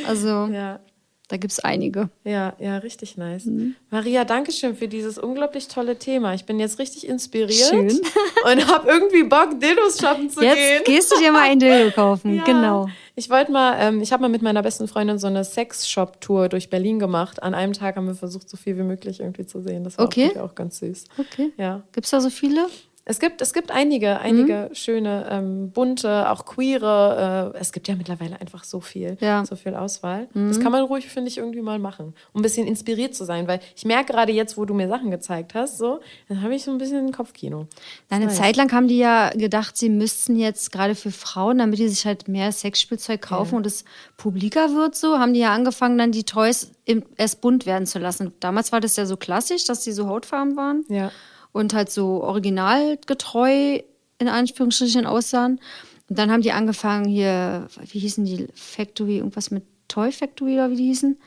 also 0.07 0.47
ja. 0.51 0.79
Da 1.27 1.37
gibt 1.37 1.53
es 1.53 1.59
einige. 1.59 2.09
Ja, 2.23 2.53
ja, 2.59 2.77
richtig 2.77 3.17
nice. 3.17 3.45
Mhm. 3.45 3.75
Maria, 3.89 4.25
danke 4.25 4.51
schön 4.51 4.75
für 4.75 4.87
dieses 4.87 5.17
unglaublich 5.17 5.67
tolle 5.67 5.97
Thema. 5.97 6.35
Ich 6.35 6.45
bin 6.45 6.59
jetzt 6.59 6.77
richtig 6.77 7.07
inspiriert 7.07 7.69
schön. 7.69 7.87
und 8.51 8.67
habe 8.67 8.87
irgendwie 8.87 9.23
Bock, 9.23 9.59
Dildos 9.59 9.99
shoppen 9.99 10.29
zu 10.29 10.43
jetzt 10.43 10.55
gehen. 10.55 10.73
Jetzt 10.77 10.85
gehst 10.85 11.11
du 11.11 11.19
dir 11.19 11.31
mal 11.31 11.49
ein 11.49 11.59
Dildo 11.59 11.91
kaufen, 11.95 12.35
ja. 12.35 12.43
genau. 12.43 12.87
Ich 13.15 13.29
wollte 13.29 13.51
mal, 13.51 13.75
ähm, 13.79 14.01
ich 14.01 14.11
habe 14.11 14.21
mal 14.21 14.29
mit 14.29 14.41
meiner 14.43 14.61
besten 14.61 14.87
Freundin 14.87 15.17
so 15.17 15.27
eine 15.27 15.43
Sex-Shop-Tour 15.43 16.49
durch 16.49 16.69
Berlin 16.69 16.99
gemacht. 16.99 17.41
An 17.41 17.55
einem 17.55 17.73
Tag 17.73 17.95
haben 17.95 18.07
wir 18.07 18.15
versucht, 18.15 18.47
so 18.49 18.57
viel 18.57 18.77
wie 18.77 18.83
möglich 18.83 19.19
irgendwie 19.19 19.45
zu 19.47 19.61
sehen. 19.61 19.83
Das 19.83 19.97
war 19.97 20.05
okay. 20.05 20.31
auch, 20.35 20.51
auch 20.51 20.55
ganz 20.55 20.79
süß. 20.79 21.05
Okay. 21.17 21.51
Ja. 21.57 21.81
Gibt 21.93 22.05
es 22.05 22.11
da 22.11 22.21
so 22.21 22.29
viele? 22.29 22.67
Es 23.07 23.19
gibt, 23.19 23.39
es 23.43 23.53
gibt 23.53 23.69
einige, 23.69 24.19
einige 24.19 24.69
mhm. 24.69 24.75
schöne, 24.75 25.27
ähm, 25.29 25.69
bunte, 25.69 26.27
auch 26.31 26.43
queere. 26.43 27.53
Äh, 27.53 27.59
es 27.59 27.71
gibt 27.71 27.87
ja 27.87 27.95
mittlerweile 27.95 28.41
einfach 28.41 28.63
so 28.63 28.81
viel, 28.81 29.15
ja. 29.21 29.45
so 29.45 29.55
viel 29.55 29.75
Auswahl. 29.75 30.27
Mhm. 30.33 30.47
Das 30.47 30.59
kann 30.59 30.71
man 30.71 30.83
ruhig, 30.83 31.07
finde 31.07 31.29
ich, 31.29 31.37
irgendwie 31.37 31.61
mal 31.61 31.77
machen, 31.77 32.15
um 32.33 32.39
ein 32.39 32.41
bisschen 32.41 32.65
inspiriert 32.65 33.13
zu 33.13 33.23
sein. 33.23 33.47
Weil 33.47 33.59
ich 33.75 33.85
merke 33.85 34.13
gerade 34.13 34.31
jetzt, 34.31 34.57
wo 34.57 34.65
du 34.65 34.73
mir 34.73 34.87
Sachen 34.87 35.11
gezeigt 35.11 35.53
hast, 35.53 35.77
so, 35.77 35.99
dann 36.29 36.41
habe 36.41 36.55
ich 36.55 36.63
so 36.63 36.71
ein 36.71 36.79
bisschen 36.79 37.05
ein 37.05 37.11
Kopfkino. 37.11 37.67
Eine 38.09 38.29
Zeit 38.29 38.55
lang 38.55 38.71
haben 38.71 38.87
die 38.87 38.97
ja 38.97 39.29
gedacht, 39.29 39.77
sie 39.77 39.89
müssten 39.89 40.35
jetzt 40.35 40.71
gerade 40.71 40.95
für 40.95 41.11
Frauen, 41.11 41.59
damit 41.59 41.77
die 41.77 41.89
sich 41.89 42.07
halt 42.07 42.27
mehr 42.27 42.51
Sexspielzeug 42.51 43.21
kaufen 43.21 43.51
ja. 43.51 43.57
und 43.57 43.67
es 43.67 43.85
publiker 44.17 44.73
wird, 44.73 44.95
so, 44.95 45.19
haben 45.19 45.35
die 45.35 45.41
ja 45.41 45.53
angefangen, 45.53 45.99
dann 45.99 46.11
die 46.11 46.23
Toys 46.23 46.71
erst 47.17 47.41
bunt 47.41 47.67
werden 47.67 47.85
zu 47.85 47.99
lassen. 47.99 48.33
Damals 48.39 48.71
war 48.71 48.81
das 48.81 48.95
ja 48.95 49.05
so 49.05 49.15
klassisch, 49.15 49.65
dass 49.65 49.81
die 49.81 49.91
so 49.91 50.07
hautfarben 50.07 50.55
waren. 50.57 50.85
Ja 50.89 51.11
und 51.55 51.73
halt 51.73 51.89
so 51.89 52.21
originalgetreu 52.21 53.79
in 54.19 54.27
Anführungsstrichen 54.27 55.05
aussahen. 55.05 55.61
Und 56.09 56.19
dann 56.19 56.29
haben 56.29 56.41
die 56.41 56.51
angefangen 56.51 57.05
hier, 57.05 57.67
wie 57.91 57.99
hießen 57.99 58.25
die 58.25 58.47
Factory, 58.53 59.17
irgendwas 59.17 59.51
mit 59.51 59.63
Toy 59.87 60.11
Factory 60.11 60.55
oder 60.55 60.69
wie 60.69 60.75
die 60.75 60.87
hießen? 60.87 61.17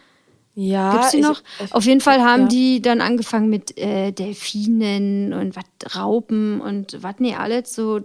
Ja. 0.55 0.93
Gibt's 0.93 1.13
die 1.13 1.21
noch? 1.21 1.43
Ich, 1.61 1.67
ich, 1.67 1.75
Auf 1.75 1.85
jeden 1.85 2.03
Fall 2.03 2.23
haben 2.23 2.43
ja. 2.43 2.49
die 2.49 2.83
dann 2.83 3.01
angefangen 3.01 3.49
mit 3.49 3.79
äh, 3.79 4.13
Delfinen 4.13 5.33
und 5.33 5.57
was 5.57 5.97
Raupen 5.97 6.61
und 6.61 7.03
was 7.03 7.15
nee, 7.21 7.35
alles 7.35 7.75
so 7.75 8.01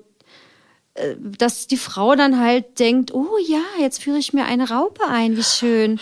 dass 1.20 1.66
die 1.66 1.78
Frau 1.78 2.16
dann 2.16 2.40
halt 2.40 2.78
denkt, 2.80 3.14
oh 3.16 3.38
ja, 3.48 3.64
jetzt 3.80 4.04
führe 4.04 4.20
ich 4.20 4.32
mir 4.32 4.46
eine 4.46 4.70
Raupe 4.70 5.02
ein, 5.10 5.36
wie 5.36 5.44
schön. 5.44 6.00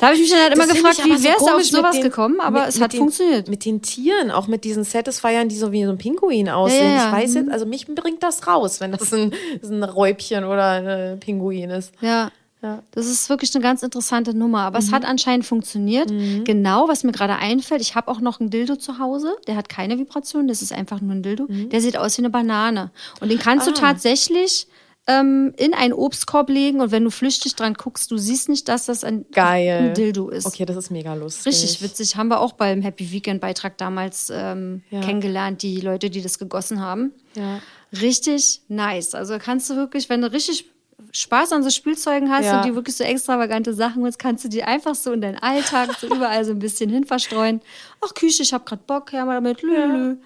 Da 0.00 0.06
habe 0.06 0.16
ich 0.16 0.20
mich 0.20 0.30
dann 0.30 0.40
halt 0.40 0.54
immer 0.54 0.66
gefragt, 0.66 1.02
wie 1.02 1.24
wäre 1.24 1.36
es 1.36 1.44
so 1.44 1.50
auf 1.50 1.64
sowas 1.64 1.96
den, 1.96 2.02
gekommen, 2.02 2.40
aber 2.40 2.60
mit, 2.60 2.68
es 2.68 2.80
hat 2.80 2.92
den, 2.92 2.98
funktioniert. 2.98 3.48
Mit 3.48 3.64
den 3.64 3.80
Tieren, 3.80 4.30
auch 4.30 4.46
mit 4.46 4.64
diesen 4.64 4.84
Satisfiern, 4.84 5.48
die 5.48 5.56
so 5.56 5.72
wie 5.72 5.84
so 5.84 5.90
ein 5.90 5.96
Pinguin 5.96 6.50
aussehen. 6.50 6.92
Ja, 6.92 6.96
ja. 6.96 7.06
Ich 7.06 7.12
weiß 7.12 7.34
jetzt, 7.34 7.46
mhm. 7.46 7.52
also 7.52 7.64
mich 7.64 7.86
bringt 7.86 8.22
das 8.22 8.46
raus, 8.46 8.80
wenn 8.80 8.92
das 8.92 9.14
ein, 9.14 9.32
ein 9.62 9.82
Räubchen 9.82 10.44
oder 10.44 11.12
ein 11.12 11.20
Pinguin 11.20 11.70
ist. 11.70 11.92
Ja. 12.02 12.30
Ja. 12.64 12.82
Das 12.92 13.04
ist 13.06 13.28
wirklich 13.28 13.54
eine 13.54 13.62
ganz 13.62 13.82
interessante 13.82 14.32
Nummer. 14.32 14.60
Aber 14.60 14.80
mhm. 14.80 14.86
es 14.86 14.92
hat 14.92 15.04
anscheinend 15.04 15.44
funktioniert. 15.44 16.10
Mhm. 16.10 16.44
Genau, 16.44 16.88
was 16.88 17.04
mir 17.04 17.12
gerade 17.12 17.36
einfällt, 17.36 17.82
ich 17.82 17.94
habe 17.94 18.10
auch 18.10 18.20
noch 18.20 18.40
ein 18.40 18.48
Dildo 18.48 18.76
zu 18.76 18.98
Hause. 18.98 19.36
Der 19.46 19.56
hat 19.56 19.68
keine 19.68 19.98
Vibration, 19.98 20.48
das 20.48 20.62
ist 20.62 20.72
einfach 20.72 21.02
nur 21.02 21.12
ein 21.12 21.22
Dildo. 21.22 21.44
Mhm. 21.46 21.68
Der 21.68 21.82
sieht 21.82 21.98
aus 21.98 22.16
wie 22.16 22.22
eine 22.22 22.30
Banane. 22.30 22.90
Und 23.20 23.28
den 23.28 23.38
kannst 23.38 23.68
ah. 23.68 23.70
du 23.70 23.78
tatsächlich 23.78 24.66
ähm, 25.06 25.52
in 25.58 25.74
einen 25.74 25.92
Obstkorb 25.92 26.48
legen 26.48 26.80
und 26.80 26.90
wenn 26.90 27.04
du 27.04 27.10
flüchtig 27.10 27.54
dran 27.54 27.74
guckst, 27.74 28.10
du 28.10 28.16
siehst 28.16 28.48
nicht, 28.48 28.66
dass 28.68 28.86
das 28.86 29.04
ein, 29.04 29.26
Geil. 29.32 29.88
ein 29.88 29.94
Dildo 29.94 30.30
ist. 30.30 30.46
Okay, 30.46 30.64
das 30.64 30.78
ist 30.78 30.90
mega 30.90 31.12
lustig. 31.12 31.52
Richtig 31.52 31.82
witzig. 31.82 32.16
Haben 32.16 32.28
wir 32.28 32.40
auch 32.40 32.52
beim 32.52 32.80
Happy 32.80 33.12
Weekend 33.12 33.42
Beitrag 33.42 33.76
damals 33.76 34.32
ähm, 34.34 34.82
ja. 34.90 35.02
kennengelernt, 35.02 35.60
die 35.60 35.82
Leute, 35.82 36.08
die 36.08 36.22
das 36.22 36.38
gegossen 36.38 36.80
haben. 36.80 37.12
Ja. 37.36 37.60
Richtig 38.00 38.62
nice. 38.68 39.14
Also 39.14 39.36
kannst 39.38 39.68
du 39.68 39.76
wirklich, 39.76 40.08
wenn 40.08 40.22
du 40.22 40.32
richtig 40.32 40.73
Spaß 41.16 41.52
an 41.52 41.62
so 41.62 41.70
Spielzeugen 41.70 42.28
hast 42.30 42.46
ja. 42.46 42.58
und 42.58 42.66
die 42.66 42.74
wirklich 42.74 42.96
so 42.96 43.04
extravagante 43.04 43.72
Sachen 43.72 44.02
willst, 44.02 44.18
kannst 44.18 44.44
du 44.44 44.48
die 44.48 44.64
einfach 44.64 44.96
so 44.96 45.12
in 45.12 45.20
deinen 45.20 45.38
Alltag 45.38 45.96
so 45.98 46.06
überall 46.14 46.44
so 46.44 46.50
ein 46.50 46.58
bisschen 46.58 46.90
hin 46.90 47.04
verstreuen. 47.04 47.60
Ach, 48.04 48.12
Küche, 48.14 48.42
ich 48.42 48.52
hab 48.52 48.66
grad 48.66 48.86
Bock, 48.86 49.12
ja 49.12 49.24
mal 49.24 49.34
damit, 49.34 49.62
lü, 49.62 49.76
lü. 49.76 50.16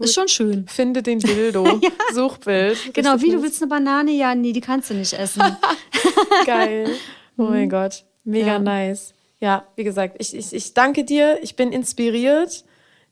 Ist 0.00 0.14
schon 0.14 0.28
schön. 0.28 0.66
Finde 0.68 1.02
den 1.02 1.18
Dildo. 1.20 1.64
ja. 1.80 1.90
Suchbild. 2.12 2.92
Genau, 2.92 3.20
wie 3.22 3.30
du 3.30 3.42
willst 3.42 3.62
eine 3.62 3.70
Banane? 3.70 4.10
Ja, 4.10 4.34
nee, 4.34 4.52
die 4.52 4.60
kannst 4.60 4.90
du 4.90 4.94
nicht 4.94 5.14
essen. 5.14 5.42
Geil. 6.46 6.90
Oh 7.38 7.44
mein 7.44 7.64
mhm. 7.64 7.70
Gott. 7.70 8.04
Mega 8.24 8.46
ja. 8.46 8.58
nice. 8.58 9.14
Ja, 9.40 9.64
wie 9.76 9.84
gesagt, 9.84 10.16
ich, 10.18 10.34
ich, 10.34 10.52
ich 10.52 10.74
danke 10.74 11.04
dir. 11.04 11.38
Ich 11.42 11.56
bin 11.56 11.72
inspiriert. 11.72 12.64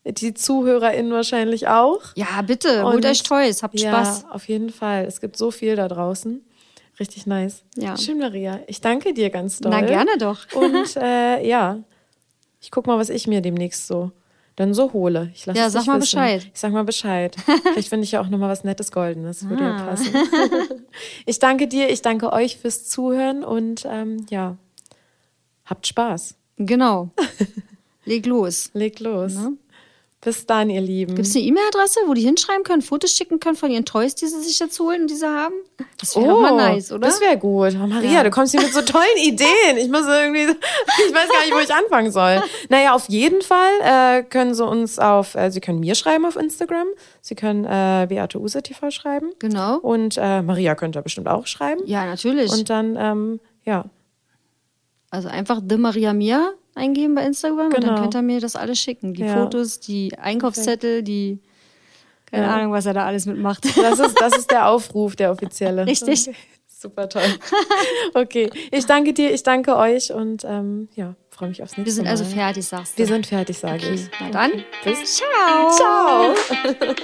Die 0.04 0.34
ZuhörerInnen 0.34 1.12
wahrscheinlich 1.12 1.66
auch. 1.68 2.00
Ja, 2.14 2.42
bitte, 2.42 2.84
holt 2.84 3.04
euch 3.06 3.22
Toys, 3.22 3.62
habt 3.62 3.80
Spaß. 3.80 4.22
Ja, 4.22 4.30
auf 4.30 4.46
jeden 4.46 4.70
Fall. 4.70 5.04
Es 5.04 5.20
gibt 5.20 5.36
so 5.36 5.50
viel 5.50 5.76
da 5.76 5.88
draußen. 5.88 6.45
Richtig 6.98 7.26
nice. 7.26 7.62
Ja. 7.76 7.96
Schön, 7.96 8.18
Maria. 8.18 8.60
Ich 8.66 8.80
danke 8.80 9.12
dir 9.12 9.30
ganz 9.30 9.58
doll. 9.60 9.70
Na, 9.70 9.82
gerne 9.82 10.16
doch. 10.18 10.40
Und 10.54 10.96
äh, 10.96 11.46
ja, 11.46 11.78
ich 12.60 12.70
guck 12.70 12.86
mal, 12.86 12.98
was 12.98 13.10
ich 13.10 13.26
mir 13.26 13.40
demnächst 13.40 13.86
so 13.86 14.12
dann 14.56 14.72
so 14.72 14.92
hole. 14.94 15.30
Ich 15.34 15.44
ja, 15.44 15.68
sag 15.68 15.86
mal 15.86 16.00
wissen. 16.00 16.16
Bescheid. 16.16 16.50
Ich 16.52 16.58
sag 16.58 16.72
mal 16.72 16.84
Bescheid. 16.84 17.36
Vielleicht 17.62 17.90
finde 17.90 18.04
ich 18.04 18.12
ja 18.12 18.22
auch 18.22 18.28
nochmal 18.28 18.48
was 18.48 18.64
Nettes 18.64 18.90
Goldenes. 18.90 19.46
Würde 19.48 19.64
ah. 19.64 19.78
ja 19.78 19.84
passen. 19.84 20.14
ich 21.26 21.38
danke 21.38 21.68
dir, 21.68 21.90
ich 21.90 22.00
danke 22.00 22.32
euch 22.32 22.56
fürs 22.56 22.88
Zuhören 22.88 23.44
und 23.44 23.86
ähm, 23.86 24.26
ja, 24.30 24.56
habt 25.66 25.86
Spaß. 25.86 26.36
Genau. 26.56 27.10
Leg 28.06 28.24
los. 28.24 28.70
Leg 28.72 28.98
los. 29.00 29.34
Ne? 29.34 29.52
Bis 30.26 30.44
dann, 30.44 30.70
ihr 30.70 30.80
Lieben. 30.80 31.14
Gibt 31.14 31.28
es 31.28 31.36
eine 31.36 31.44
E-Mail-Adresse, 31.44 32.00
wo 32.06 32.12
die 32.12 32.22
hinschreiben 32.22 32.64
können, 32.64 32.82
Fotos 32.82 33.12
schicken 33.12 33.38
können 33.38 33.54
von 33.54 33.70
ihren 33.70 33.84
Toys, 33.84 34.16
die 34.16 34.26
sie 34.26 34.40
sich 34.40 34.58
jetzt 34.58 34.76
holen 34.80 35.02
und 35.02 35.06
die 35.08 35.14
sie 35.14 35.24
haben? 35.24 35.54
Das 36.00 36.16
wäre 36.16 36.34
oh, 36.34 36.40
mal 36.40 36.56
nice, 36.56 36.90
oder? 36.90 37.06
Das 37.06 37.20
wäre 37.20 37.38
gut. 37.38 37.76
Oh, 37.80 37.86
Maria, 37.86 38.10
ja. 38.10 38.22
du 38.24 38.30
kommst 38.30 38.50
hier 38.50 38.60
mit 38.60 38.74
so 38.74 38.82
tollen 38.82 39.06
Ideen. 39.22 39.76
Ich 39.76 39.88
muss 39.88 40.04
irgendwie, 40.04 40.40
ich 41.08 41.14
weiß 41.14 41.28
gar 41.28 41.44
nicht, 41.44 41.54
wo 41.54 41.60
ich 41.60 41.72
anfangen 41.72 42.10
soll. 42.10 42.42
Naja, 42.68 42.96
auf 42.96 43.08
jeden 43.08 43.40
Fall 43.40 43.70
äh, 43.84 44.24
können 44.24 44.52
sie 44.52 44.66
uns 44.66 44.98
auf, 44.98 45.36
äh, 45.36 45.52
sie 45.52 45.60
können 45.60 45.78
mir 45.78 45.94
schreiben 45.94 46.24
auf 46.24 46.34
Instagram. 46.34 46.88
Sie 47.20 47.36
können 47.36 47.64
äh, 47.64 48.06
Beate 48.08 48.40
Use 48.40 48.60
TV 48.60 48.90
schreiben. 48.90 49.30
Genau. 49.38 49.76
Und 49.76 50.18
äh, 50.18 50.42
Maria 50.42 50.74
könnte 50.74 51.00
bestimmt 51.02 51.28
auch 51.28 51.46
schreiben. 51.46 51.82
Ja, 51.86 52.04
natürlich. 52.04 52.50
Und 52.50 52.68
dann, 52.68 52.96
ähm, 52.98 53.40
ja. 53.64 53.84
Also 55.08 55.28
einfach 55.28 55.60
The 55.64 55.76
Maria 55.76 56.12
Mia 56.12 56.50
eingeben 56.76 57.14
bei 57.14 57.24
Instagram 57.24 57.70
genau. 57.70 57.74
und 57.74 57.74
dann 57.74 57.94
genau. 57.94 58.00
könnt 58.02 58.14
ihr 58.14 58.22
mir 58.22 58.40
das 58.40 58.56
alles 58.56 58.78
schicken. 58.78 59.14
Die 59.14 59.22
ja. 59.22 59.34
Fotos, 59.34 59.80
die 59.80 60.16
Einkaufszettel, 60.18 61.02
die 61.02 61.40
keine 62.26 62.46
ja. 62.46 62.54
Ahnung, 62.54 62.72
was 62.72 62.86
er 62.86 62.94
da 62.94 63.06
alles 63.06 63.26
mitmacht. 63.26 63.64
Das 63.76 63.98
ist, 63.98 64.20
das 64.20 64.36
ist 64.36 64.50
der 64.50 64.68
Aufruf, 64.68 65.16
der 65.16 65.30
offizielle. 65.30 65.86
Richtig. 65.86 66.28
Okay. 66.28 66.36
Super 66.78 67.08
toll. 67.08 67.22
Okay, 68.12 68.50
ich 68.70 68.84
danke 68.84 69.14
dir, 69.14 69.32
ich 69.32 69.42
danke 69.42 69.76
euch 69.76 70.12
und 70.12 70.44
ähm, 70.44 70.88
ja, 70.94 71.14
freue 71.30 71.48
mich 71.48 71.62
aufs 71.62 71.76
nächste 71.76 71.80
Mal. 71.80 71.86
Wir 71.86 71.92
sind 71.92 72.04
Mal. 72.04 72.10
also 72.10 72.24
fertig, 72.24 72.66
sagst 72.66 72.94
du. 72.94 72.98
Wir 72.98 73.06
sind 73.06 73.26
fertig, 73.26 73.58
sage 73.58 73.76
okay. 73.76 73.94
ich. 73.94 74.10
Na 74.20 74.30
dann, 74.30 74.64
bis 74.84 75.16
ciao. 75.16 75.70
Ciao. 75.72 76.34